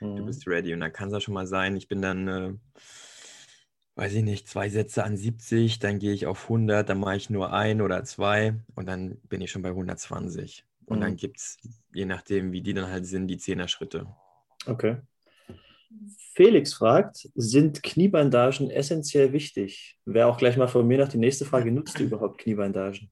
mhm. 0.00 0.16
du 0.16 0.26
bist 0.26 0.46
ready. 0.46 0.72
Und 0.72 0.80
dann 0.80 0.92
kann 0.92 1.08
es 1.08 1.14
auch 1.14 1.20
schon 1.20 1.34
mal 1.34 1.46
sein, 1.46 1.76
ich 1.76 1.88
bin 1.88 2.00
dann, 2.00 2.28
äh, 2.28 2.54
weiß 3.94 4.14
ich 4.14 4.22
nicht, 4.22 4.48
zwei 4.48 4.68
Sätze 4.68 5.04
an 5.04 5.16
70, 5.16 5.78
dann 5.78 5.98
gehe 5.98 6.12
ich 6.12 6.26
auf 6.26 6.44
100, 6.44 6.88
dann 6.88 7.00
mache 7.00 7.16
ich 7.16 7.30
nur 7.30 7.52
ein 7.52 7.80
oder 7.80 8.04
zwei 8.04 8.54
und 8.74 8.86
dann 8.86 9.16
bin 9.28 9.40
ich 9.40 9.50
schon 9.50 9.62
bei 9.62 9.68
120. 9.70 10.64
Und 10.86 10.98
mhm. 10.98 11.02
dann 11.02 11.16
gibt 11.16 11.38
es, 11.38 11.58
je 11.92 12.06
nachdem, 12.06 12.52
wie 12.52 12.62
die 12.62 12.74
dann 12.74 12.90
halt 12.90 13.06
sind, 13.06 13.28
die 13.28 13.38
Zehner-Schritte. 13.38 14.06
Okay. 14.66 14.96
Felix 16.34 16.72
fragt, 16.72 17.28
sind 17.34 17.82
Kniebandagen 17.82 18.70
essentiell 18.70 19.32
wichtig? 19.32 19.98
Wäre 20.06 20.26
auch 20.26 20.38
gleich 20.38 20.56
mal 20.56 20.68
von 20.68 20.86
mir 20.86 20.98
noch 20.98 21.08
die 21.08 21.18
nächste 21.18 21.44
Frage, 21.44 21.70
nutzt 21.70 21.98
du 21.98 22.04
überhaupt 22.04 22.38
Kniebandagen? 22.38 23.10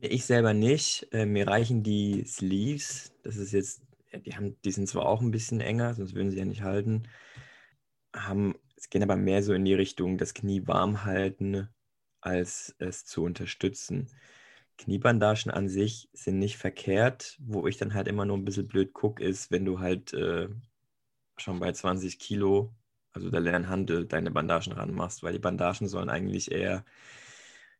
Ich 0.00 0.24
selber 0.24 0.52
nicht. 0.52 1.06
Äh, 1.12 1.26
mir 1.26 1.46
reichen 1.46 1.82
die 1.82 2.24
Sleeves. 2.24 3.12
Das 3.22 3.36
ist 3.36 3.52
jetzt 3.52 3.82
die, 4.18 4.34
haben, 4.34 4.56
die 4.64 4.72
sind 4.72 4.88
zwar 4.88 5.06
auch 5.06 5.20
ein 5.20 5.30
bisschen 5.30 5.60
enger, 5.60 5.94
sonst 5.94 6.14
würden 6.14 6.30
sie 6.30 6.38
ja 6.38 6.44
nicht 6.44 6.62
halten, 6.62 7.04
haben, 8.14 8.56
es 8.80 8.88
gehen 8.88 9.02
aber 9.02 9.16
mehr 9.16 9.42
so 9.42 9.52
in 9.52 9.66
die 9.66 9.74
Richtung, 9.74 10.16
das 10.16 10.32
Knie 10.32 10.66
warm 10.66 11.04
halten, 11.04 11.68
als 12.22 12.74
es 12.78 13.04
zu 13.04 13.22
unterstützen. 13.22 14.08
Kniebandagen 14.78 15.52
an 15.52 15.68
sich 15.68 16.08
sind 16.14 16.38
nicht 16.38 16.56
verkehrt. 16.56 17.36
Wo 17.40 17.66
ich 17.66 17.76
dann 17.76 17.92
halt 17.92 18.08
immer 18.08 18.24
nur 18.24 18.38
ein 18.38 18.44
bisschen 18.46 18.66
blöd 18.66 18.94
gucke, 18.94 19.22
ist, 19.22 19.50
wenn 19.50 19.66
du 19.66 19.80
halt 19.80 20.14
äh, 20.14 20.48
schon 21.36 21.60
bei 21.60 21.72
20 21.72 22.18
Kilo, 22.18 22.74
also 23.12 23.30
der 23.30 23.40
leeren 23.40 23.68
Handel, 23.68 24.06
deine 24.06 24.30
Bandagen 24.30 24.72
ranmachst, 24.72 25.22
weil 25.22 25.34
die 25.34 25.38
Bandagen 25.38 25.86
sollen 25.86 26.08
eigentlich 26.08 26.50
eher 26.50 26.86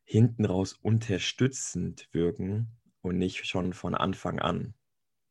hinten 0.03 0.45
raus 0.45 0.73
unterstützend 0.73 2.09
wirken 2.11 2.67
und 3.01 3.17
nicht 3.17 3.47
schon 3.47 3.73
von 3.73 3.95
Anfang 3.95 4.39
an. 4.39 4.75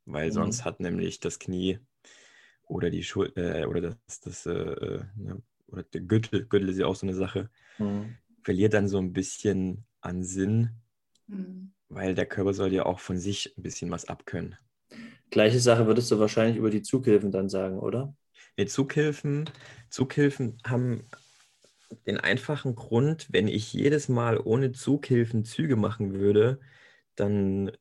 Weil 0.05 0.31
mhm. 0.31 0.35
sonst 0.35 0.65
hat 0.65 0.81
nämlich 0.81 1.21
das 1.21 1.39
Knie 1.39 1.79
oder 2.65 2.91
die 2.91 3.05
Schulter 3.05 3.61
äh, 3.61 3.67
oder 3.67 3.81
das, 3.81 4.21
das 4.21 4.47
äh, 4.47 4.53
äh, 4.53 5.05
ne, 5.15 5.43
oder 5.73 5.83
der 5.83 6.01
Gürtel, 6.03 6.47
Gürtel 6.47 6.69
ist 6.69 6.79
ja 6.79 6.87
auch 6.87 6.97
so 6.97 7.07
eine 7.07 7.15
Sache, 7.15 7.51
mhm. 7.79 8.17
verliert 8.43 8.75
dann 8.75 8.89
so 8.89 8.99
ein 8.99 9.13
bisschen 9.13 9.85
an 10.01 10.23
Sinn 10.23 10.81
Mhm. 11.31 11.73
Weil 11.89 12.15
der 12.15 12.27
Körper 12.27 12.53
soll 12.53 12.73
ja 12.73 12.87
auch 12.87 13.01
von 13.01 13.19
sich 13.19 13.55
ein 13.57 13.63
bisschen 13.63 13.91
was 13.91 14.07
abkönnen. 14.07 14.57
Gleiche 15.31 15.61
Sache 15.61 15.87
würdest 15.87 16.11
du 16.11 16.19
wahrscheinlich 16.19 16.57
über 16.57 16.71
die 16.71 16.83
Zughilfen 16.83 17.31
dann 17.31 17.49
sagen, 17.49 17.79
oder? 17.79 18.15
Nee, 18.57 18.67
Zughilfen, 18.67 19.49
Zughilfen 19.89 20.59
haben 20.65 21.05
den 22.07 22.19
einfachen 22.19 22.75
Grund, 22.75 23.29
wenn 23.31 23.49
ich 23.49 23.73
jedes 23.73 24.09
Mal 24.09 24.39
ohne 24.39 24.73
Zughilfen 24.73 25.45
Züge 25.45 25.77
machen 25.77 26.15
würde, 26.15 26.61
dann 27.15 27.73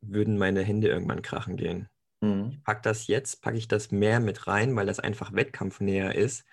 würden 0.00 0.38
meine 0.38 0.62
Hände 0.62 0.88
irgendwann 0.88 1.22
krachen 1.22 1.56
gehen. 1.56 1.88
Mhm. 2.20 2.50
Ich 2.52 2.64
packe 2.64 2.82
das 2.82 3.06
jetzt, 3.06 3.42
packe 3.42 3.56
ich 3.56 3.68
das 3.68 3.90
mehr 3.90 4.20
mit 4.20 4.46
rein, 4.46 4.74
weil 4.76 4.86
das 4.86 5.00
einfach 5.00 5.32
wettkampfnäher 5.32 6.14
ist. 6.14 6.44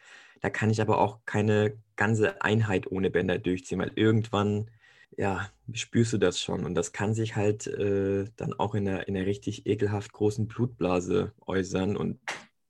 Da 0.41 0.49
kann 0.49 0.69
ich 0.69 0.81
aber 0.81 0.99
auch 0.99 1.19
keine 1.25 1.77
ganze 1.95 2.41
Einheit 2.41 2.91
ohne 2.91 3.09
Bänder 3.09 3.39
durchziehen, 3.39 3.79
weil 3.79 3.91
irgendwann 3.95 4.69
ja, 5.17 5.49
spürst 5.73 6.13
du 6.13 6.17
das 6.17 6.39
schon. 6.39 6.65
Und 6.65 6.75
das 6.75 6.91
kann 6.91 7.13
sich 7.13 7.35
halt 7.35 7.67
äh, 7.67 8.25
dann 8.35 8.53
auch 8.53 8.75
in 8.75 8.87
einer, 8.87 9.07
in 9.07 9.15
einer 9.15 9.25
richtig 9.25 9.65
ekelhaft 9.65 10.11
großen 10.11 10.47
Blutblase 10.47 11.33
äußern. 11.45 11.95
Und 11.95 12.19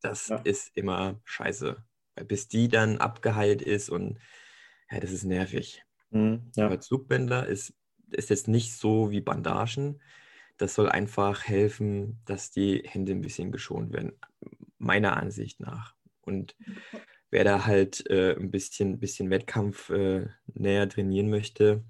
das 0.01 0.28
ja. 0.28 0.38
ist 0.38 0.76
immer 0.76 1.20
scheiße. 1.24 1.78
Bis 2.28 2.47
die 2.47 2.70
dann 2.70 2.97
abgeheilt 2.97 3.61
ist 3.61 3.89
und 3.89 4.20
ja, 4.89 4.99
das 4.99 5.11
ist 5.11 5.26
nervig. 5.26 5.84
Mhm, 6.11 6.51
ja. 6.55 6.68
Aber 6.68 6.80
Zugbänder 6.80 7.47
ist, 7.47 7.74
ist 8.11 8.30
jetzt 8.30 8.47
nicht 8.47 8.74
so 8.74 9.11
wie 9.11 9.22
Bandagen. 9.22 10.01
Das 10.57 10.76
soll 10.76 10.88
einfach 10.88 11.43
helfen, 11.43 12.22
dass 12.26 12.51
die 12.51 12.84
Hände 12.86 13.11
ein 13.11 13.22
bisschen 13.22 13.51
geschont 13.51 13.91
werden, 13.91 14.13
meiner 14.78 15.18
Ansicht 15.18 15.59
nach. 15.59 15.95
Und 16.22 16.55
wer 17.36 17.43
da 17.43 17.65
halt 17.65 18.09
äh, 18.09 18.33
ein 18.33 18.49
bisschen, 18.49 18.97
bisschen 18.97 19.29
Wettkampf 19.29 19.89
äh, 19.89 20.25
näher 20.53 20.88
trainieren 20.88 21.29
möchte, 21.29 21.83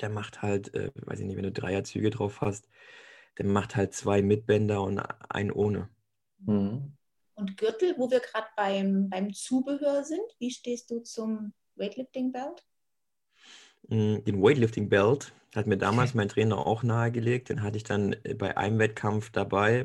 der 0.00 0.08
macht 0.08 0.40
halt, 0.40 0.72
äh, 0.74 0.90
weiß 0.94 1.20
ich 1.20 1.26
nicht, 1.26 1.36
wenn 1.36 1.42
du 1.42 1.52
Dreierzüge 1.52 2.08
drauf 2.08 2.40
hast, 2.40 2.66
der 3.36 3.44
macht 3.44 3.76
halt 3.76 3.92
zwei 3.92 4.22
mit 4.22 4.46
Bänder 4.46 4.82
und 4.82 5.00
einen 5.28 5.52
ohne. 5.52 5.90
Mhm. 6.38 6.94
Und 7.34 7.58
Gürtel, 7.58 7.94
wo 7.98 8.10
wir 8.10 8.20
gerade 8.20 8.46
beim, 8.56 9.10
beim 9.10 9.34
Zubehör 9.34 10.02
sind, 10.02 10.24
wie 10.38 10.50
stehst 10.50 10.90
du 10.90 11.00
zum 11.00 11.52
Weightlifting 11.76 12.32
Belt? 12.32 12.64
Mm, 13.88 14.24
den 14.24 14.42
Weightlifting 14.42 14.88
Belt 14.88 15.30
hat 15.54 15.66
mir 15.66 15.76
damals 15.76 16.14
mein 16.14 16.30
Trainer 16.30 16.66
auch 16.66 16.82
nahegelegt. 16.82 17.50
Den 17.50 17.62
hatte 17.62 17.76
ich 17.76 17.84
dann 17.84 18.16
äh, 18.24 18.32
bei 18.32 18.56
einem 18.56 18.78
Wettkampf 18.78 19.30
dabei. 19.30 19.84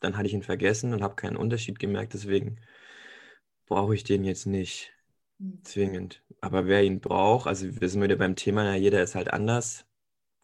Dann 0.00 0.16
hatte 0.16 0.26
ich 0.26 0.34
ihn 0.34 0.42
vergessen 0.42 0.92
und 0.92 1.02
habe 1.04 1.14
keinen 1.14 1.36
Unterschied 1.36 1.78
gemerkt. 1.78 2.12
Deswegen 2.12 2.58
brauche 3.66 3.94
ich 3.94 4.04
den 4.04 4.24
jetzt 4.24 4.46
nicht 4.46 4.92
hm. 5.38 5.64
zwingend. 5.64 6.22
Aber 6.40 6.66
wer 6.66 6.82
ihn 6.82 7.00
braucht, 7.00 7.46
also 7.46 7.80
wir 7.80 7.88
sind 7.88 8.02
wieder 8.02 8.16
beim 8.16 8.36
Thema, 8.36 8.64
ja, 8.64 8.74
jeder 8.74 9.02
ist 9.02 9.14
halt 9.14 9.32
anders 9.32 9.86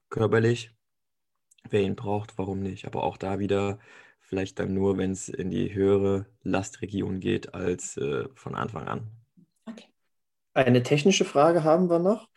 körperlich. 0.08 0.72
Wer 1.68 1.82
ihn 1.82 1.96
braucht, 1.96 2.38
warum 2.38 2.60
nicht? 2.60 2.86
Aber 2.86 3.04
auch 3.04 3.16
da 3.16 3.38
wieder 3.38 3.78
vielleicht 4.20 4.58
dann 4.58 4.74
nur, 4.74 4.96
wenn 4.96 5.10
es 5.10 5.28
in 5.28 5.50
die 5.50 5.74
höhere 5.74 6.26
Lastregion 6.42 7.20
geht, 7.20 7.52
als 7.52 7.96
äh, 7.96 8.28
von 8.34 8.54
Anfang 8.54 8.86
an. 8.86 9.10
Okay. 9.66 9.86
Eine 10.54 10.82
technische 10.82 11.24
Frage 11.24 11.64
haben 11.64 11.90
wir 11.90 11.98
noch. 11.98 12.28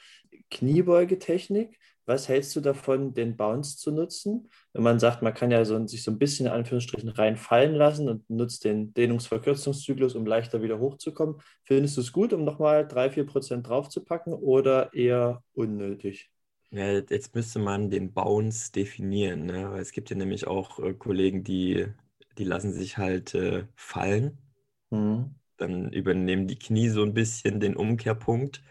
Kniebeugetechnik. 0.49 1.79
Was 2.05 2.27
hältst 2.27 2.55
du 2.55 2.59
davon, 2.61 3.13
den 3.13 3.37
Bounce 3.37 3.77
zu 3.77 3.91
nutzen? 3.91 4.49
Wenn 4.73 4.83
man 4.83 4.99
sagt, 4.99 5.21
man 5.21 5.33
kann 5.33 5.51
ja 5.51 5.63
so, 5.63 5.85
sich 5.87 6.03
so 6.03 6.11
ein 6.11 6.19
bisschen 6.19 6.47
in 6.47 6.51
Anführungsstrichen 6.51 7.09
reinfallen 7.09 7.75
lassen 7.75 8.09
und 8.09 8.29
nutzt 8.29 8.65
den 8.65 8.93
Dehnungsverkürzungszyklus, 8.93 10.15
um 10.15 10.25
leichter 10.25 10.61
wieder 10.61 10.79
hochzukommen. 10.79 11.41
Findest 11.63 11.97
du 11.97 12.01
es 12.01 12.11
gut, 12.11 12.33
um 12.33 12.43
nochmal 12.43 12.85
3-4 12.85 13.25
Prozent 13.25 13.67
draufzupacken 13.67 14.33
oder 14.33 14.93
eher 14.93 15.43
unnötig? 15.53 16.29
Ja, 16.71 16.91
jetzt 16.91 17.35
müsste 17.35 17.59
man 17.59 17.91
den 17.91 18.13
Bounce 18.13 18.71
definieren. 18.71 19.45
Ne? 19.45 19.71
Weil 19.71 19.81
es 19.81 19.91
gibt 19.91 20.09
ja 20.09 20.15
nämlich 20.15 20.47
auch 20.47 20.79
äh, 20.79 20.93
Kollegen, 20.93 21.43
die, 21.43 21.85
die 22.39 22.43
lassen 22.45 22.73
sich 22.73 22.97
halt 22.97 23.35
äh, 23.35 23.65
fallen. 23.75 24.39
Mhm. 24.89 25.35
Dann 25.57 25.93
übernehmen 25.93 26.47
die 26.47 26.57
Knie 26.57 26.89
so 26.89 27.03
ein 27.03 27.13
bisschen 27.13 27.59
den 27.59 27.75
Umkehrpunkt. 27.75 28.63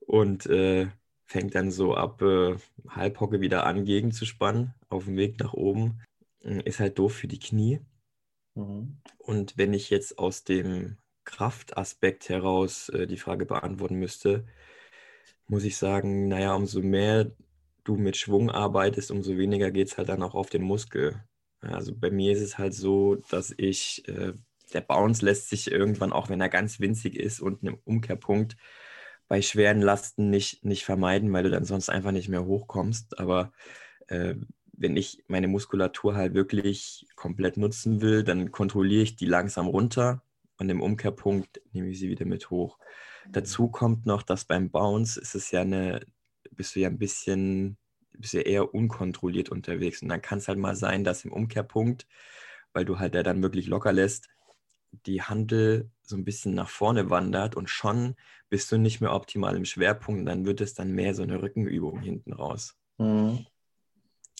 Und 0.00 0.46
äh, 0.46 0.86
fängt 1.26 1.54
dann 1.54 1.70
so 1.70 1.94
ab 1.94 2.22
äh, 2.22 2.56
Halbhocke 2.88 3.40
wieder 3.40 3.66
an, 3.66 3.84
gegenzuspannen 3.84 4.74
auf 4.88 5.04
dem 5.04 5.16
Weg 5.16 5.38
nach 5.40 5.52
oben. 5.52 6.00
Hm, 6.42 6.60
ist 6.60 6.80
halt 6.80 6.98
doof 6.98 7.14
für 7.14 7.28
die 7.28 7.40
Knie. 7.40 7.80
Mhm. 8.54 8.98
Und 9.18 9.58
wenn 9.58 9.74
ich 9.74 9.90
jetzt 9.90 10.18
aus 10.18 10.44
dem 10.44 10.96
Kraftaspekt 11.24 12.28
heraus 12.28 12.88
äh, 12.90 13.06
die 13.06 13.18
Frage 13.18 13.46
beantworten 13.46 13.96
müsste, 13.96 14.46
muss 15.48 15.64
ich 15.64 15.76
sagen, 15.76 16.28
naja, 16.28 16.54
umso 16.54 16.80
mehr 16.80 17.32
du 17.84 17.96
mit 17.96 18.16
Schwung 18.16 18.50
arbeitest, 18.50 19.10
umso 19.10 19.36
weniger 19.36 19.70
geht 19.70 19.88
es 19.88 19.98
halt 19.98 20.08
dann 20.08 20.22
auch 20.22 20.34
auf 20.34 20.50
den 20.50 20.62
Muskel. 20.62 21.22
Also 21.60 21.94
bei 21.94 22.10
mir 22.10 22.32
ist 22.32 22.42
es 22.42 22.58
halt 22.58 22.74
so, 22.74 23.16
dass 23.30 23.52
ich, 23.56 24.06
äh, 24.08 24.32
der 24.72 24.80
Bounce 24.80 25.24
lässt 25.24 25.48
sich 25.48 25.70
irgendwann, 25.70 26.12
auch 26.12 26.28
wenn 26.28 26.40
er 26.40 26.48
ganz 26.48 26.80
winzig 26.80 27.16
ist 27.16 27.40
und 27.40 27.62
einem 27.62 27.78
Umkehrpunkt, 27.84 28.56
bei 29.28 29.42
schweren 29.42 29.80
Lasten 29.82 30.30
nicht, 30.30 30.64
nicht 30.64 30.84
vermeiden, 30.84 31.32
weil 31.32 31.44
du 31.44 31.50
dann 31.50 31.64
sonst 31.64 31.88
einfach 31.88 32.12
nicht 32.12 32.28
mehr 32.28 32.44
hochkommst. 32.44 33.18
Aber 33.18 33.52
äh, 34.08 34.34
wenn 34.72 34.96
ich 34.96 35.24
meine 35.28 35.48
Muskulatur 35.48 36.14
halt 36.14 36.34
wirklich 36.34 37.06
komplett 37.16 37.56
nutzen 37.56 38.00
will, 38.00 38.22
dann 38.22 38.52
kontrolliere 38.52 39.02
ich 39.02 39.16
die 39.16 39.26
langsam 39.26 39.66
runter 39.66 40.22
und 40.58 40.68
im 40.70 40.82
Umkehrpunkt 40.82 41.60
nehme 41.72 41.88
ich 41.88 41.98
sie 41.98 42.08
wieder 42.08 42.26
mit 42.26 42.50
hoch. 42.50 42.78
Dazu 43.28 43.68
kommt 43.68 44.06
noch, 44.06 44.22
dass 44.22 44.44
beim 44.44 44.70
Bounce 44.70 45.20
ist 45.20 45.34
es 45.34 45.50
ja 45.50 45.62
eine, 45.62 46.00
bist 46.52 46.76
du 46.76 46.80
ja 46.80 46.88
ein 46.88 46.98
bisschen, 46.98 47.76
bist 48.12 48.34
ja 48.34 48.42
eher 48.42 48.74
unkontrolliert 48.74 49.48
unterwegs. 49.48 50.02
Und 50.02 50.08
dann 50.08 50.22
kann 50.22 50.38
es 50.38 50.48
halt 50.48 50.58
mal 50.58 50.76
sein, 50.76 51.04
dass 51.04 51.24
im 51.24 51.32
Umkehrpunkt, 51.32 52.06
weil 52.72 52.84
du 52.84 52.98
halt 52.98 53.14
ja 53.14 53.22
dann 53.22 53.42
wirklich 53.42 53.66
locker 53.66 53.92
lässt, 53.92 54.28
die 55.04 55.22
Handel 55.22 55.90
so 56.02 56.16
ein 56.16 56.24
bisschen 56.24 56.54
nach 56.54 56.68
vorne 56.68 57.10
wandert 57.10 57.56
und 57.56 57.68
schon 57.68 58.14
bist 58.48 58.70
du 58.70 58.78
nicht 58.78 59.00
mehr 59.00 59.12
optimal 59.12 59.56
im 59.56 59.64
Schwerpunkt, 59.64 60.28
dann 60.28 60.46
wird 60.46 60.60
es 60.60 60.74
dann 60.74 60.92
mehr 60.92 61.14
so 61.14 61.22
eine 61.22 61.42
Rückenübung 61.42 62.00
hinten 62.00 62.32
raus. 62.32 62.76
Mhm. 62.98 63.46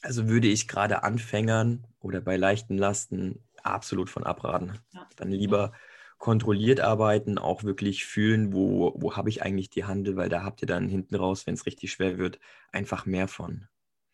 Also 0.03 0.29
würde 0.29 0.49
ich 0.49 0.69
gerade 0.69 1.03
Anfängern 1.03 1.87
oder 1.99 2.21
bei 2.21 2.37
leichten 2.37 2.79
Lasten 2.79 3.43
absolut 3.63 4.09
von 4.09 4.25
abraten. 4.25 4.79
Ja. 4.93 5.09
Dann 5.17 5.31
lieber 5.31 5.73
kontrolliert 6.19 6.81
arbeiten, 6.81 7.39
auch 7.39 7.65
wirklich 7.65 8.05
fühlen, 8.07 8.53
wo, 8.53 8.95
wo 8.97 9.17
habe 9.17 9.29
ich 9.29 9.43
eigentlich 9.43 9.71
die 9.71 9.85
Handel, 9.85 10.17
weil 10.17 10.29
da 10.29 10.45
habt 10.45 10.63
ihr 10.63 10.69
dann 10.69 10.89
hinten 10.89 11.15
raus, 11.15 11.47
wenn 11.47 11.55
es 11.55 11.67
richtig 11.67 11.93
schwer 11.93 12.19
wird, 12.19 12.39
einfach 12.73 13.05
mehr 13.05 13.29
von. 13.29 13.67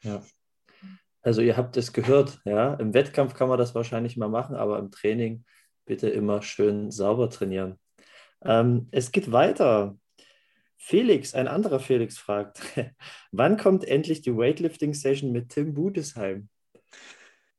Ja. 0.02 0.22
Also 1.20 1.40
ihr 1.40 1.56
habt 1.56 1.76
es 1.76 1.92
gehört, 1.92 2.40
ja. 2.44 2.74
Im 2.74 2.94
Wettkampf 2.94 3.34
kann 3.34 3.48
man 3.48 3.58
das 3.58 3.74
wahrscheinlich 3.74 4.16
mal 4.16 4.28
machen, 4.28 4.56
aber 4.56 4.78
im 4.78 4.90
Training 4.90 5.44
bitte 5.84 6.08
immer 6.08 6.42
schön 6.42 6.90
sauber 6.90 7.30
trainieren. 7.30 7.78
Ähm, 8.42 8.88
es 8.90 9.12
geht 9.12 9.32
weiter. 9.32 9.96
Felix, 10.76 11.34
ein 11.34 11.46
anderer 11.46 11.78
Felix 11.78 12.18
fragt, 12.18 12.60
wann 13.30 13.56
kommt 13.56 13.84
endlich 13.84 14.20
die 14.22 14.36
Weightlifting-Session 14.36 15.30
mit 15.30 15.50
Tim 15.50 15.74
Budesheim? 15.74 16.48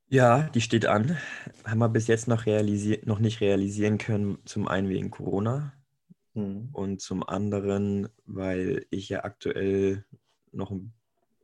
Ja, 0.09 0.49
die 0.53 0.61
steht 0.61 0.85
an. 0.85 1.17
Haben 1.65 1.79
wir 1.79 1.89
bis 1.89 2.07
jetzt 2.07 2.27
noch, 2.27 2.45
noch 2.45 3.19
nicht 3.19 3.41
realisieren 3.41 3.97
können, 3.97 4.37
zum 4.45 4.67
einen 4.67 4.89
wegen 4.89 5.09
Corona 5.09 5.73
hm. 6.33 6.69
und 6.73 7.01
zum 7.01 7.27
anderen, 7.27 8.09
weil 8.25 8.85
ich 8.89 9.09
ja 9.09 9.23
aktuell 9.23 10.05
noch 10.51 10.71
ein 10.71 10.93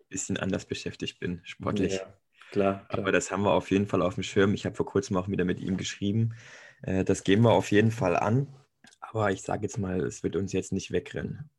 bisschen 0.09 0.37
anders 0.37 0.65
beschäftigt 0.65 1.19
bin, 1.19 1.41
sportlich. 1.45 1.93
Ja, 1.93 2.13
klar, 2.51 2.85
klar. 2.89 2.99
Aber 2.99 3.11
das 3.11 3.31
haben 3.31 3.43
wir 3.43 3.53
auf 3.53 3.71
jeden 3.71 3.87
Fall 3.87 4.01
auf 4.01 4.15
dem 4.15 4.23
Schirm. 4.23 4.53
Ich 4.53 4.65
habe 4.65 4.75
vor 4.75 4.85
kurzem 4.85 5.17
auch 5.17 5.29
wieder 5.29 5.45
mit 5.45 5.59
ihm 5.61 5.77
geschrieben. 5.77 6.35
Äh, 6.81 7.03
das 7.03 7.23
gehen 7.23 7.41
wir 7.41 7.51
auf 7.51 7.71
jeden 7.71 7.91
Fall 7.91 8.15
an. 8.15 8.47
Aber 8.99 9.31
ich 9.31 9.41
sage 9.41 9.63
jetzt 9.63 9.77
mal, 9.77 10.01
es 10.01 10.23
wird 10.23 10.35
uns 10.35 10.53
jetzt 10.53 10.71
nicht 10.71 10.91
wegrennen. 10.91 11.49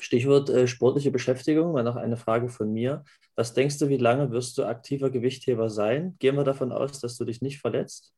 Stichwort 0.00 0.50
äh, 0.50 0.66
sportliche 0.66 1.10
Beschäftigung, 1.10 1.72
mal 1.72 1.84
noch 1.84 1.96
eine 1.96 2.16
Frage 2.16 2.48
von 2.48 2.72
mir. 2.72 3.04
Was 3.36 3.54
denkst 3.54 3.78
du, 3.78 3.88
wie 3.88 3.96
lange 3.96 4.30
wirst 4.32 4.58
du 4.58 4.64
aktiver 4.64 5.10
Gewichtheber 5.10 5.70
sein? 5.70 6.16
Gehen 6.18 6.36
wir 6.36 6.44
davon 6.44 6.72
aus, 6.72 7.00
dass 7.00 7.16
du 7.16 7.24
dich 7.24 7.40
nicht 7.40 7.60
verletzt? 7.60 8.12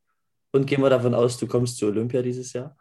Und 0.53 0.67
gehen 0.67 0.81
wir 0.81 0.91
davon 0.91 1.15
aus, 1.15 1.39
du 1.39 1.47
kommst 1.47 1.77
zu 1.77 1.87
Olympia 1.87 2.23
dieses 2.23 2.53
Jahr? 2.53 2.77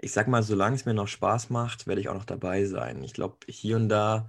Ich 0.00 0.12
sag 0.12 0.28
mal, 0.28 0.42
solange 0.42 0.76
es 0.76 0.84
mir 0.84 0.94
noch 0.94 1.08
Spaß 1.08 1.50
macht, 1.50 1.86
werde 1.86 2.00
ich 2.00 2.08
auch 2.08 2.14
noch 2.14 2.24
dabei 2.24 2.64
sein. 2.64 3.02
Ich 3.02 3.12
glaube, 3.12 3.38
hier 3.48 3.76
und 3.76 3.88
da 3.88 4.28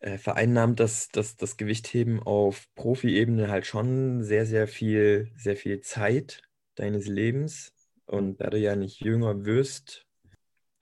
äh, 0.00 0.18
vereinnahmt 0.18 0.80
das, 0.80 1.08
das, 1.08 1.36
das 1.36 1.56
Gewichtheben 1.56 2.22
auf 2.22 2.66
Profi-Ebene 2.74 3.48
halt 3.48 3.66
schon 3.66 4.22
sehr, 4.22 4.46
sehr 4.46 4.68
viel, 4.68 5.30
sehr 5.36 5.56
viel 5.56 5.80
Zeit 5.80 6.42
deines 6.76 7.06
Lebens. 7.06 7.72
Und 8.06 8.40
da 8.40 8.50
du 8.50 8.58
ja 8.58 8.76
nicht 8.76 9.00
jünger 9.00 9.44
wirst 9.44 10.06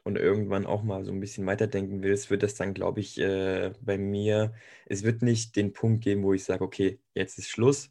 und 0.05 0.17
irgendwann 0.17 0.67
auch 0.67 0.83
mal 0.83 1.05
so 1.05 1.13
ein 1.13 1.21
bisschen 1.21 1.47
weiterdenken 1.47 2.03
willst, 2.03 2.31
wird 2.31 2.43
das 2.43 2.55
dann, 2.55 2.75
glaube 2.75 3.01
ich, 3.01 3.19
äh, 3.19 3.73
bei 3.81 3.97
mir, 3.97 4.53
es 4.87 5.03
wird 5.03 5.23
nicht 5.23 5.57
den 5.57 5.73
Punkt 5.73 6.05
geben, 6.05 6.23
wo 6.23 6.35
ich 6.35 6.45
sage, 6.45 6.63
okay, 6.63 7.01
jetzt 7.15 7.39
ist 7.39 7.49
Schluss, 7.49 7.91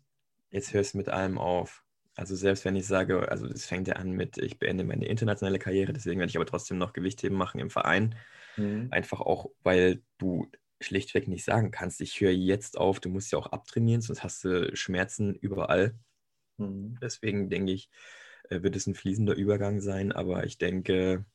jetzt 0.52 0.74
hörst 0.74 0.94
du 0.94 1.00
mit 1.00 1.10
allem 1.10 1.40
auf. 1.40 1.84
Also 2.16 2.36
selbst 2.36 2.64
wenn 2.64 2.76
ich 2.76 2.86
sage, 2.86 3.32
also 3.32 3.48
es 3.48 3.66
fängt 3.66 3.88
ja 3.88 3.96
an 3.96 4.12
mit, 4.12 4.38
ich 4.38 4.60
beende 4.60 4.84
meine 4.84 5.08
internationale 5.08 5.58
Karriere, 5.58 5.94
deswegen 5.94 6.20
werde 6.20 6.30
ich 6.30 6.38
aber 6.38 6.46
trotzdem 6.46 6.78
noch 6.78 6.94
Gewichtheben 6.94 7.36
machen 7.36 7.60
im 7.60 7.72
Verein. 7.72 8.16
Mhm. 8.56 8.90
Einfach 8.92 9.20
auch, 9.20 9.50
weil 9.64 10.04
du 10.20 10.48
schlichtweg 10.80 11.28
nicht 11.28 11.44
sagen 11.44 11.72
kannst, 11.72 12.02
ich 12.02 12.22
höre 12.22 12.32
jetzt 12.32 12.78
auf, 12.78 13.00
du 13.00 13.10
musst 13.10 13.32
ja 13.32 13.40
auch 13.40 13.48
abtrainieren, 13.48 14.02
sonst 14.02 14.24
hast 14.24 14.44
du 14.44 14.76
Schmerzen 14.76 15.34
überall. 15.34 15.96
Mhm. 16.58 16.98
Deswegen 17.02 17.50
denke 17.50 17.74
ich, 17.74 17.90
äh, 18.50 18.62
wird 18.62 18.76
es 18.76 18.88
ein 18.88 18.96
fließender 18.96 19.36
Übergang 19.36 19.82
sein, 19.82 20.12
aber 20.12 20.46
ich 20.46 20.58
denke, 20.58 21.26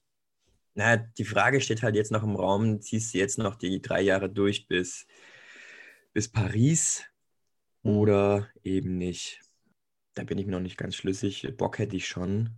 na, 0.75 0.97
die 0.97 1.25
Frage 1.25 1.61
steht 1.61 1.83
halt 1.83 1.97
jetzt 1.97 2.13
noch 2.13 2.23
im 2.23 2.37
Raum, 2.37 2.81
ziehst 2.81 3.13
du 3.13 3.19
jetzt 3.19 3.39
noch 3.39 3.57
die 3.57 3.83
drei 3.83 4.01
Jahre 4.01 4.31
durch 4.31 4.69
bis, 4.69 5.07
bis 6.13 6.31
Paris 6.31 7.05
mhm. 7.83 7.97
oder 7.97 8.49
eben 8.63 8.97
nicht? 8.97 9.41
Da 10.15 10.25
bin 10.25 10.39
ich 10.39 10.47
mir 10.47 10.53
noch 10.53 10.61
nicht 10.61 10.77
ganz 10.77 10.95
schlüssig. 10.95 11.53
Bock 11.57 11.79
hätte 11.79 11.97
ich 11.97 12.07
schon. 12.07 12.51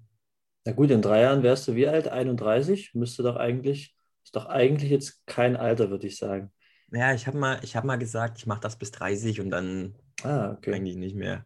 Na 0.67 0.73
gut, 0.73 0.91
in 0.91 1.03
drei 1.03 1.23
Jahren 1.23 1.43
wärst 1.43 1.69
du 1.69 1.75
wie 1.75 1.89
alt? 1.89 2.09
31? 2.09 2.95
Müsste 2.95 3.23
doch 3.23 3.37
eigentlich, 3.37 3.97
ist 4.23 4.37
doch 4.37 4.47
eigentlich 4.47 4.91
jetzt 4.91 5.27
kein 5.27 5.57
Alter, 5.57 5.91
würde 5.91 6.07
ich 6.07 6.19
sagen. 6.19 6.53
Ja, 6.93 7.15
ich 7.15 7.27
habe 7.27 7.39
mal, 7.39 7.61
hab 7.61 7.85
mal 7.85 7.97
gesagt, 7.97 8.39
ich 8.39 8.47
mache 8.47 8.61
das 8.61 8.79
bis 8.79 8.91
30 8.91 9.41
und 9.41 9.51
dann 9.51 9.95
ah, 10.23 10.53
okay. 10.53 10.75
eigentlich 10.75 10.97
nicht 10.97 11.17
mehr. 11.17 11.45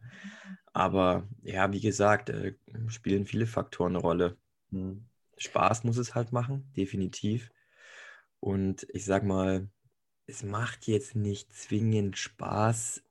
Aber 0.75 1.25
ja, 1.41 1.71
wie 1.71 1.79
gesagt, 1.79 2.29
äh, 2.29 2.53
spielen 2.87 3.25
viele 3.25 3.47
Faktoren 3.47 3.93
eine 3.95 4.01
Rolle. 4.01 4.37
Hm. 4.71 5.05
Spaß 5.37 5.85
muss 5.85 5.95
es 5.95 6.15
halt 6.15 6.33
machen, 6.33 6.69
definitiv. 6.75 7.49
Und 8.41 8.85
ich 8.91 9.05
sag 9.05 9.23
mal, 9.23 9.69
es 10.27 10.43
macht 10.43 10.87
jetzt 10.87 11.15
nicht 11.15 11.53
zwingend 11.53 12.17
Spaß, 12.17 13.03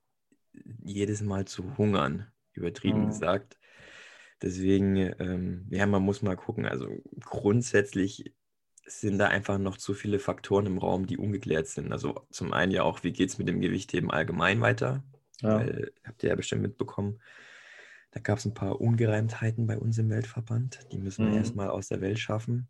jedes 0.85 1.23
Mal 1.23 1.47
zu 1.47 1.79
hungern, 1.79 2.27
übertrieben 2.53 3.05
hm. 3.05 3.09
gesagt. 3.09 3.57
Deswegen, 4.43 4.97
ähm, 5.19 5.67
ja, 5.71 5.87
man 5.87 6.03
muss 6.03 6.21
mal 6.21 6.37
gucken. 6.37 6.67
Also 6.67 6.91
grundsätzlich 7.21 8.35
sind 8.85 9.17
da 9.17 9.29
einfach 9.29 9.57
noch 9.57 9.79
zu 9.79 9.95
viele 9.95 10.19
Faktoren 10.19 10.67
im 10.67 10.77
Raum, 10.77 11.07
die 11.07 11.17
ungeklärt 11.17 11.69
sind. 11.69 11.93
Also 11.93 12.27
zum 12.29 12.53
einen 12.53 12.73
ja 12.73 12.83
auch, 12.83 13.05
wie 13.05 13.13
geht 13.13 13.31
es 13.31 13.39
mit 13.39 13.49
dem 13.49 13.63
Gewichtheben 13.63 14.11
allgemein 14.11 14.61
weiter? 14.61 15.03
Ja. 15.41 15.61
Weil, 15.61 15.93
habt 16.05 16.23
ihr 16.23 16.29
ja 16.29 16.37
bestimmt 16.37 16.61
mitbekommen, 16.61 17.23
da 18.15 18.21
gab 18.21 18.39
es 18.39 18.45
ein 18.45 18.55
paar 18.55 18.81
Ungereimtheiten 18.81 19.67
bei 19.67 19.77
uns 19.77 19.99
im 19.99 20.09
Weltverband. 20.09 20.87
Die 20.93 20.99
müssen 20.99 21.27
wir 21.27 21.33
mhm. 21.33 21.39
erstmal 21.39 21.69
aus 21.69 21.89
der 21.89 22.01
Welt 22.01 22.21
schaffen. 22.21 22.69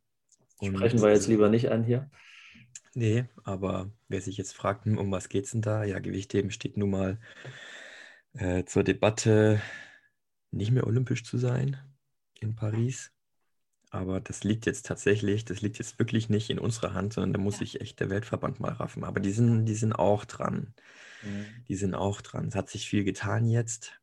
Und 0.59 0.75
Sprechen 0.75 1.03
wir 1.03 1.11
jetzt 1.11 1.29
lieber 1.29 1.51
nicht 1.51 1.71
an 1.71 1.85
hier. 1.85 2.11
Nee, 2.95 3.27
aber 3.43 3.91
wer 4.09 4.23
sich 4.23 4.39
jetzt 4.39 4.55
fragt, 4.55 4.87
hm, 4.87 4.97
um 4.97 5.11
was 5.11 5.29
geht 5.29 5.45
es 5.45 5.51
denn 5.51 5.61
da? 5.61 5.85
Ja, 5.85 5.99
Gewichtheben 5.99 6.51
steht 6.51 6.79
nun 6.79 6.91
mal 6.91 7.21
äh, 8.33 8.65
zur 8.65 8.85
Debatte, 8.85 9.61
nicht 10.51 10.71
mehr 10.71 10.87
olympisch 10.87 11.25
zu 11.25 11.37
sein 11.37 11.77
in 12.41 12.57
Paris. 12.57 13.13
Aber 13.91 14.21
das 14.21 14.45
liegt 14.45 14.65
jetzt 14.65 14.87
tatsächlich, 14.87 15.45
das 15.45 15.61
liegt 15.61 15.79
jetzt 15.79 15.99
wirklich 15.99 16.31
nicht 16.31 16.49
in 16.49 16.59
unserer 16.59 16.95
Hand, 16.95 17.13
sondern 17.13 17.35
da 17.35 17.39
muss 17.39 17.59
sich 17.59 17.83
echt 17.83 18.01
der 18.01 18.09
Weltverband 18.09 18.61
mal 18.61 18.73
raffen. 18.73 19.05
Aber 19.05 19.21
die 19.21 19.33
sind, 19.33 19.67
die 19.67 19.75
sind 19.75 19.93
auch 19.93 20.25
dran. 20.25 20.73
Mhm. 21.23 21.45
Die 21.69 21.77
sind 21.77 21.95
auch 21.95 22.23
dran. 22.23 22.49
Es 22.49 22.55
hat 22.55 22.71
sich 22.71 22.89
viel 22.89 23.05
getan 23.05 23.47
jetzt, 23.47 24.01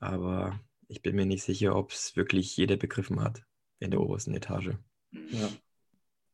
aber 0.00 0.58
ich 0.88 1.02
bin 1.02 1.16
mir 1.16 1.26
nicht 1.26 1.42
sicher, 1.42 1.76
ob 1.76 1.92
es 1.92 2.16
wirklich 2.16 2.56
jeder 2.56 2.76
begriffen 2.76 3.22
hat 3.22 3.42
in 3.78 3.90
der 3.90 4.00
obersten 4.00 4.34
Etage. 4.34 4.72
Ja. 5.12 5.48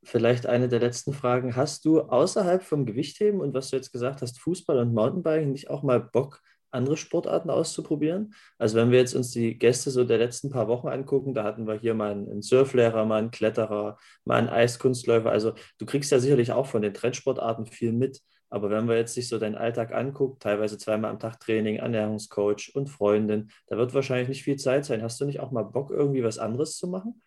Vielleicht 0.03 0.45
eine 0.45 0.67
der 0.67 0.79
letzten 0.79 1.13
Fragen. 1.13 1.55
Hast 1.55 1.85
du 1.85 2.01
außerhalb 2.01 2.61
vom 2.61 2.85
Gewichtheben 2.85 3.39
und 3.39 3.53
was 3.53 3.69
du 3.69 3.77
jetzt 3.77 3.91
gesagt 3.91 4.21
hast, 4.21 4.39
Fußball 4.39 4.77
und 4.79 4.93
Mountainbiking 4.93 5.51
nicht 5.51 5.69
auch 5.69 5.81
mal 5.81 6.01
Bock, 6.01 6.41
andere 6.73 6.97
Sportarten 6.97 7.49
auszuprobieren. 7.49 8.33
Also 8.57 8.77
wenn 8.77 8.91
wir 8.91 8.99
jetzt 8.99 9.15
uns 9.15 9.31
die 9.31 9.57
Gäste 9.57 9.91
so 9.91 10.03
der 10.03 10.17
letzten 10.17 10.49
paar 10.49 10.67
Wochen 10.67 10.87
angucken, 10.87 11.33
da 11.33 11.43
hatten 11.43 11.67
wir 11.67 11.75
hier 11.75 11.93
mal 11.93 12.11
einen 12.11 12.41
Surflehrer, 12.41 13.05
mal 13.05 13.19
einen 13.19 13.31
Kletterer, 13.31 13.97
mal 14.25 14.39
einen 14.39 14.49
Eiskunstläufer. 14.49 15.29
Also 15.29 15.53
du 15.77 15.85
kriegst 15.85 16.11
ja 16.11 16.19
sicherlich 16.19 16.51
auch 16.51 16.65
von 16.65 16.81
den 16.81 16.93
Trendsportarten 16.93 17.65
viel 17.67 17.93
mit. 17.93 18.19
Aber 18.53 18.69
wenn 18.69 18.87
wir 18.87 18.95
jetzt 18.95 19.15
sich 19.15 19.27
so 19.27 19.39
deinen 19.39 19.55
Alltag 19.55 19.95
angucken, 19.95 20.37
teilweise 20.39 20.77
zweimal 20.77 21.09
am 21.09 21.17
Tag 21.17 21.39
Training, 21.39 21.77
Ernährungscoach 21.77 22.75
und 22.75 22.87
Freundin, 22.87 23.49
da 23.65 23.77
wird 23.77 23.95
wahrscheinlich 23.95 24.29
nicht 24.29 24.43
viel 24.43 24.57
Zeit 24.57 24.85
sein. 24.85 25.01
Hast 25.01 25.19
du 25.19 25.25
nicht 25.25 25.39
auch 25.39 25.49
mal 25.49 25.63
Bock, 25.63 25.89
irgendwie 25.89 26.23
was 26.23 26.37
anderes 26.37 26.77
zu 26.77 26.87
machen? 26.87 27.19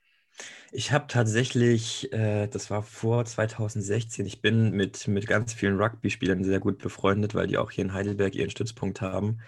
Ich 0.71 0.93
habe 0.93 1.07
tatsächlich, 1.09 2.13
äh, 2.13 2.47
das 2.47 2.71
war 2.71 2.85
vor 2.85 3.25
2016, 3.25 4.25
ich 4.25 4.41
bin 4.41 4.71
mit, 4.71 5.09
mit 5.09 5.27
ganz 5.27 5.53
vielen 5.53 5.81
Rugby-Spielern 5.81 6.45
sehr 6.45 6.61
gut 6.61 6.79
befreundet, 6.79 7.35
weil 7.35 7.49
die 7.49 7.59
auch 7.59 7.73
hier 7.73 7.85
in 7.85 7.93
Heidelberg 7.93 8.37
ihren 8.37 8.51
Stützpunkt 8.51 9.01
haben. 9.01 9.41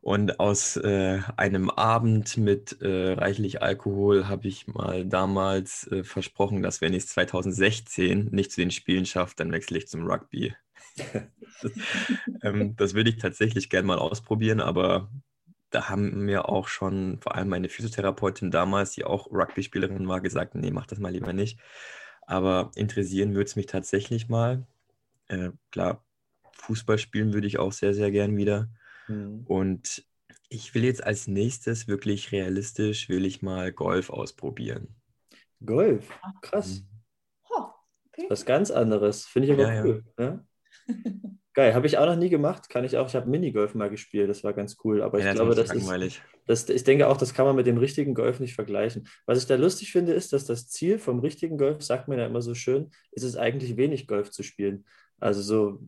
Und 0.00 0.40
aus 0.40 0.78
äh, 0.78 1.20
einem 1.36 1.68
Abend 1.68 2.38
mit 2.38 2.80
äh, 2.80 3.12
reichlich 3.12 3.60
Alkohol 3.60 4.28
habe 4.28 4.48
ich 4.48 4.66
mal 4.66 5.04
damals 5.04 5.86
äh, 5.92 6.04
versprochen, 6.04 6.62
dass 6.62 6.80
wenn 6.80 6.94
ich 6.94 7.02
es 7.02 7.10
2016 7.10 8.30
nicht 8.30 8.50
zu 8.50 8.62
den 8.62 8.70
Spielen 8.70 9.04
schaffe, 9.04 9.34
dann 9.36 9.52
wechsle 9.52 9.76
ich 9.76 9.88
zum 9.88 10.06
Rugby. 10.06 10.54
ähm, 12.42 12.76
das 12.76 12.94
würde 12.94 13.10
ich 13.10 13.16
tatsächlich 13.16 13.70
gerne 13.70 13.86
mal 13.86 13.98
ausprobieren, 13.98 14.60
aber 14.60 15.10
da 15.70 15.88
haben 15.88 16.24
mir 16.24 16.48
auch 16.48 16.68
schon 16.68 17.18
vor 17.20 17.34
allem 17.34 17.48
meine 17.48 17.68
Physiotherapeutin 17.68 18.50
damals, 18.50 18.92
die 18.92 19.04
auch 19.04 19.30
Rugby-Spielerin 19.30 20.08
war, 20.08 20.20
gesagt, 20.20 20.54
nee, 20.54 20.70
mach 20.70 20.86
das 20.86 20.98
mal 20.98 21.12
lieber 21.12 21.32
nicht. 21.32 21.60
Aber 22.22 22.70
interessieren 22.74 23.34
würde 23.34 23.48
es 23.48 23.56
mich 23.56 23.66
tatsächlich 23.66 24.28
mal. 24.28 24.66
Äh, 25.28 25.50
klar, 25.70 26.04
Fußball 26.52 26.98
spielen 26.98 27.32
würde 27.32 27.46
ich 27.46 27.58
auch 27.58 27.72
sehr, 27.72 27.94
sehr 27.94 28.10
gern 28.10 28.36
wieder. 28.36 28.68
Mhm. 29.08 29.44
Und 29.46 30.04
ich 30.48 30.74
will 30.74 30.84
jetzt 30.84 31.04
als 31.04 31.26
nächstes 31.26 31.88
wirklich 31.88 32.32
realistisch, 32.32 33.08
will 33.08 33.24
ich 33.26 33.42
mal 33.42 33.72
Golf 33.72 34.10
ausprobieren. 34.10 34.94
Golf? 35.64 36.18
Krass. 36.40 36.80
Mhm. 36.80 36.86
Oh, 37.50 37.64
okay. 38.08 38.26
Was 38.28 38.46
ganz 38.46 38.70
anderes. 38.70 39.26
Finde 39.26 39.48
ich 39.48 39.54
aber 39.54 39.72
ja, 39.72 39.84
cool. 39.84 40.04
Ja. 40.18 40.24
Ja? 40.24 40.44
Geil, 41.54 41.74
habe 41.74 41.88
ich 41.88 41.98
auch 41.98 42.06
noch 42.06 42.16
nie 42.16 42.28
gemacht. 42.28 42.68
Kann 42.68 42.84
ich 42.84 42.96
auch. 42.96 43.08
Ich 43.08 43.16
habe 43.16 43.28
Minigolf 43.28 43.74
mal 43.74 43.90
gespielt, 43.90 44.30
das 44.30 44.44
war 44.44 44.52
ganz 44.52 44.76
cool. 44.84 45.02
Aber 45.02 45.18
ich 45.18 45.24
ja, 45.24 45.32
glaube, 45.32 45.56
das 45.56 45.72
ist, 45.72 46.22
das, 46.46 46.68
ich 46.68 46.84
denke 46.84 47.08
auch, 47.08 47.16
das 47.16 47.34
kann 47.34 47.46
man 47.46 47.56
mit 47.56 47.66
dem 47.66 47.78
richtigen 47.78 48.14
Golf 48.14 48.38
nicht 48.38 48.54
vergleichen. 48.54 49.08
Was 49.26 49.38
ich 49.38 49.46
da 49.46 49.56
lustig 49.56 49.90
finde, 49.90 50.12
ist, 50.12 50.32
dass 50.32 50.44
das 50.44 50.68
Ziel 50.68 50.98
vom 51.00 51.18
richtigen 51.18 51.58
Golf, 51.58 51.82
sagt 51.82 52.06
man 52.06 52.18
ja 52.18 52.26
immer 52.26 52.42
so 52.42 52.54
schön, 52.54 52.90
ist 53.10 53.24
es 53.24 53.36
eigentlich 53.36 53.76
wenig 53.76 54.06
Golf 54.06 54.30
zu 54.30 54.44
spielen. 54.44 54.84
Also 55.20 55.42
so, 55.42 55.80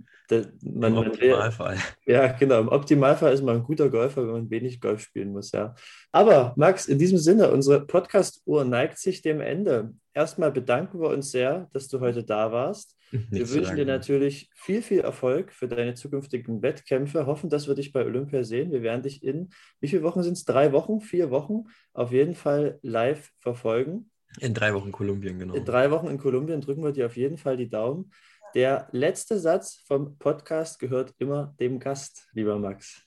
man, 0.62 0.92
Im 0.92 0.98
Optimalfall. 0.98 1.78
ja, 2.06 2.28
genau. 2.28 2.60
Im 2.60 2.68
Optimalfall 2.68 3.32
ist 3.32 3.42
man 3.42 3.56
ein 3.56 3.62
guter 3.62 3.90
Golfer, 3.90 4.22
wenn 4.22 4.32
man 4.32 4.50
wenig 4.50 4.80
Golf 4.80 5.00
spielen 5.00 5.32
muss, 5.32 5.52
ja. 5.52 5.74
Aber 6.12 6.52
Max, 6.56 6.86
in 6.86 6.98
diesem 6.98 7.18
Sinne, 7.18 7.50
unsere 7.50 7.86
Podcast-Uhr 7.86 8.64
neigt 8.64 8.98
sich 8.98 9.22
dem 9.22 9.40
Ende. 9.40 9.92
Erstmal 10.14 10.52
bedanken 10.52 11.00
wir 11.00 11.08
uns 11.08 11.30
sehr, 11.30 11.68
dass 11.72 11.88
du 11.88 12.00
heute 12.00 12.24
da 12.24 12.52
warst. 12.52 12.96
Nicht 13.12 13.32
wir 13.32 13.50
wünschen 13.50 13.76
dir 13.76 13.86
natürlich 13.86 14.50
viel, 14.54 14.82
viel 14.82 15.00
Erfolg 15.00 15.52
für 15.52 15.66
deine 15.66 15.94
zukünftigen 15.94 16.62
Wettkämpfe. 16.62 17.26
Hoffen, 17.26 17.50
dass 17.50 17.66
wir 17.66 17.74
dich 17.74 17.92
bei 17.92 18.04
Olympia 18.04 18.44
sehen. 18.44 18.70
Wir 18.70 18.82
werden 18.82 19.02
dich 19.02 19.24
in, 19.24 19.50
wie 19.80 19.88
viele 19.88 20.04
Wochen 20.04 20.22
sind 20.22 20.34
es? 20.34 20.44
Drei 20.44 20.72
Wochen, 20.72 21.00
vier 21.00 21.30
Wochen 21.30 21.64
auf 21.92 22.12
jeden 22.12 22.34
Fall 22.34 22.78
live 22.82 23.30
verfolgen. 23.40 24.10
In 24.38 24.54
drei 24.54 24.74
Wochen 24.74 24.92
Kolumbien, 24.92 25.40
genau. 25.40 25.54
In 25.54 25.64
drei 25.64 25.90
Wochen 25.90 26.06
in 26.06 26.18
Kolumbien 26.18 26.60
drücken 26.60 26.84
wir 26.84 26.92
dir 26.92 27.06
auf 27.06 27.16
jeden 27.16 27.36
Fall 27.36 27.56
die 27.56 27.68
Daumen. 27.68 28.12
Der 28.54 28.88
letzte 28.90 29.38
Satz 29.38 29.76
vom 29.86 30.18
Podcast 30.18 30.78
gehört 30.78 31.14
immer 31.18 31.54
dem 31.60 31.78
Gast, 31.78 32.28
lieber 32.32 32.58
Max. 32.58 33.02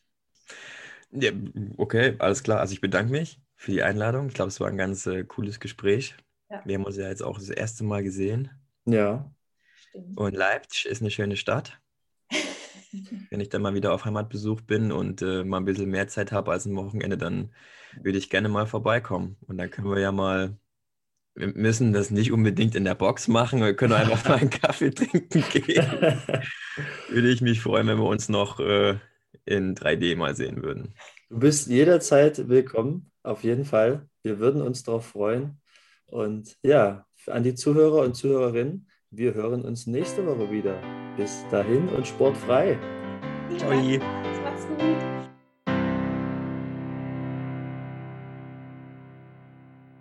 Ja, 1.12 1.32
okay, 1.78 2.16
alles 2.20 2.44
klar. 2.44 2.60
Also 2.60 2.74
ich 2.74 2.82
bedanke 2.82 3.12
mich 3.12 3.42
für 3.56 3.72
die 3.72 3.84
Einladung. 3.84 4.28
Ich 4.28 4.34
glaube, 4.34 4.50
es 4.50 4.60
war 4.60 4.68
ein 4.70 4.78
ganz 4.78 5.06
äh, 5.06 5.24
cooles 5.26 5.60
Gespräch. 5.60 6.16
Ja. 6.50 6.62
Wir 6.66 6.76
haben 6.76 6.86
uns 6.86 6.98
ja 6.98 7.10
jetzt 7.10 7.24
auch 7.24 7.38
das 7.38 7.50
erste 7.50 7.84
Mal 7.84 8.04
gesehen. 8.04 8.50
Ja. 8.86 9.32
Stimmt. 9.76 10.18
Und 10.18 10.34
Leipzig 10.34 10.86
ist 10.86 11.02
eine 11.02 11.12
schöne 11.12 11.36
Stadt. 11.36 11.80
Wenn 13.30 13.42
ich 13.42 13.50
dann 13.50 13.62
mal 13.62 13.74
wieder 13.74 13.94
auf 13.94 14.06
Heimatbesuch 14.06 14.62
bin 14.62 14.92
und 14.92 15.22
äh, 15.22 15.44
mal 15.44 15.58
ein 15.58 15.66
bisschen 15.66 15.90
mehr 15.90 16.08
Zeit 16.08 16.32
habe 16.32 16.52
als 16.52 16.66
ein 16.66 16.76
Wochenende, 16.76 17.18
dann 17.18 17.54
würde 18.02 18.18
ich 18.18 18.30
gerne 18.30 18.50
mal 18.50 18.66
vorbeikommen. 18.66 19.36
Und 19.48 19.58
dann 19.58 19.70
können 19.70 19.90
wir 19.90 20.00
ja 20.00 20.12
mal 20.12 20.58
wir 21.36 21.48
müssen 21.56 21.94
das 21.94 22.12
nicht 22.12 22.32
unbedingt 22.32 22.76
in 22.76 22.86
der 22.86 22.96
Box 22.96 23.28
machen. 23.28 23.62
Wir 23.62 23.76
können 23.76 23.94
einfach 23.94 24.24
mal 24.30 24.38
einen 24.38 24.50
Kaffee 24.50 24.92
trinken 24.92 25.44
gehen. 25.52 25.86
Würde 27.10 27.30
ich 27.30 27.42
mich 27.42 27.62
freuen, 27.62 27.88
wenn 27.88 27.98
wir 27.98 28.06
uns 28.06 28.30
noch 28.30 28.60
äh, 28.60 28.98
in 29.46 29.76
3D 29.76 30.16
mal 30.16 30.36
sehen 30.36 30.64
würden. 30.64 30.94
Du 31.30 31.40
bist 31.40 31.68
jederzeit 31.68 32.50
willkommen, 32.50 33.12
auf 33.24 33.44
jeden 33.44 33.66
Fall. 33.66 34.08
Wir 34.22 34.40
würden 34.40 34.62
uns 34.62 34.84
darauf 34.84 35.08
freuen. 35.08 35.60
Und 36.06 36.58
ja, 36.62 37.06
an 37.28 37.44
die 37.44 37.56
Zuhörer 37.56 38.04
und 38.04 38.16
Zuhörerinnen, 38.16 38.88
wir 39.10 39.34
hören 39.34 39.64
uns 39.64 39.88
nächste 39.88 40.26
Woche 40.26 40.52
wieder. 40.52 40.80
Bis 41.18 41.44
dahin 41.50 41.90
und 41.90 42.08
sportfrei. 42.08 42.78
Ciao. 43.58 43.72
Macht's 43.72 44.68
gut. 44.68 45.13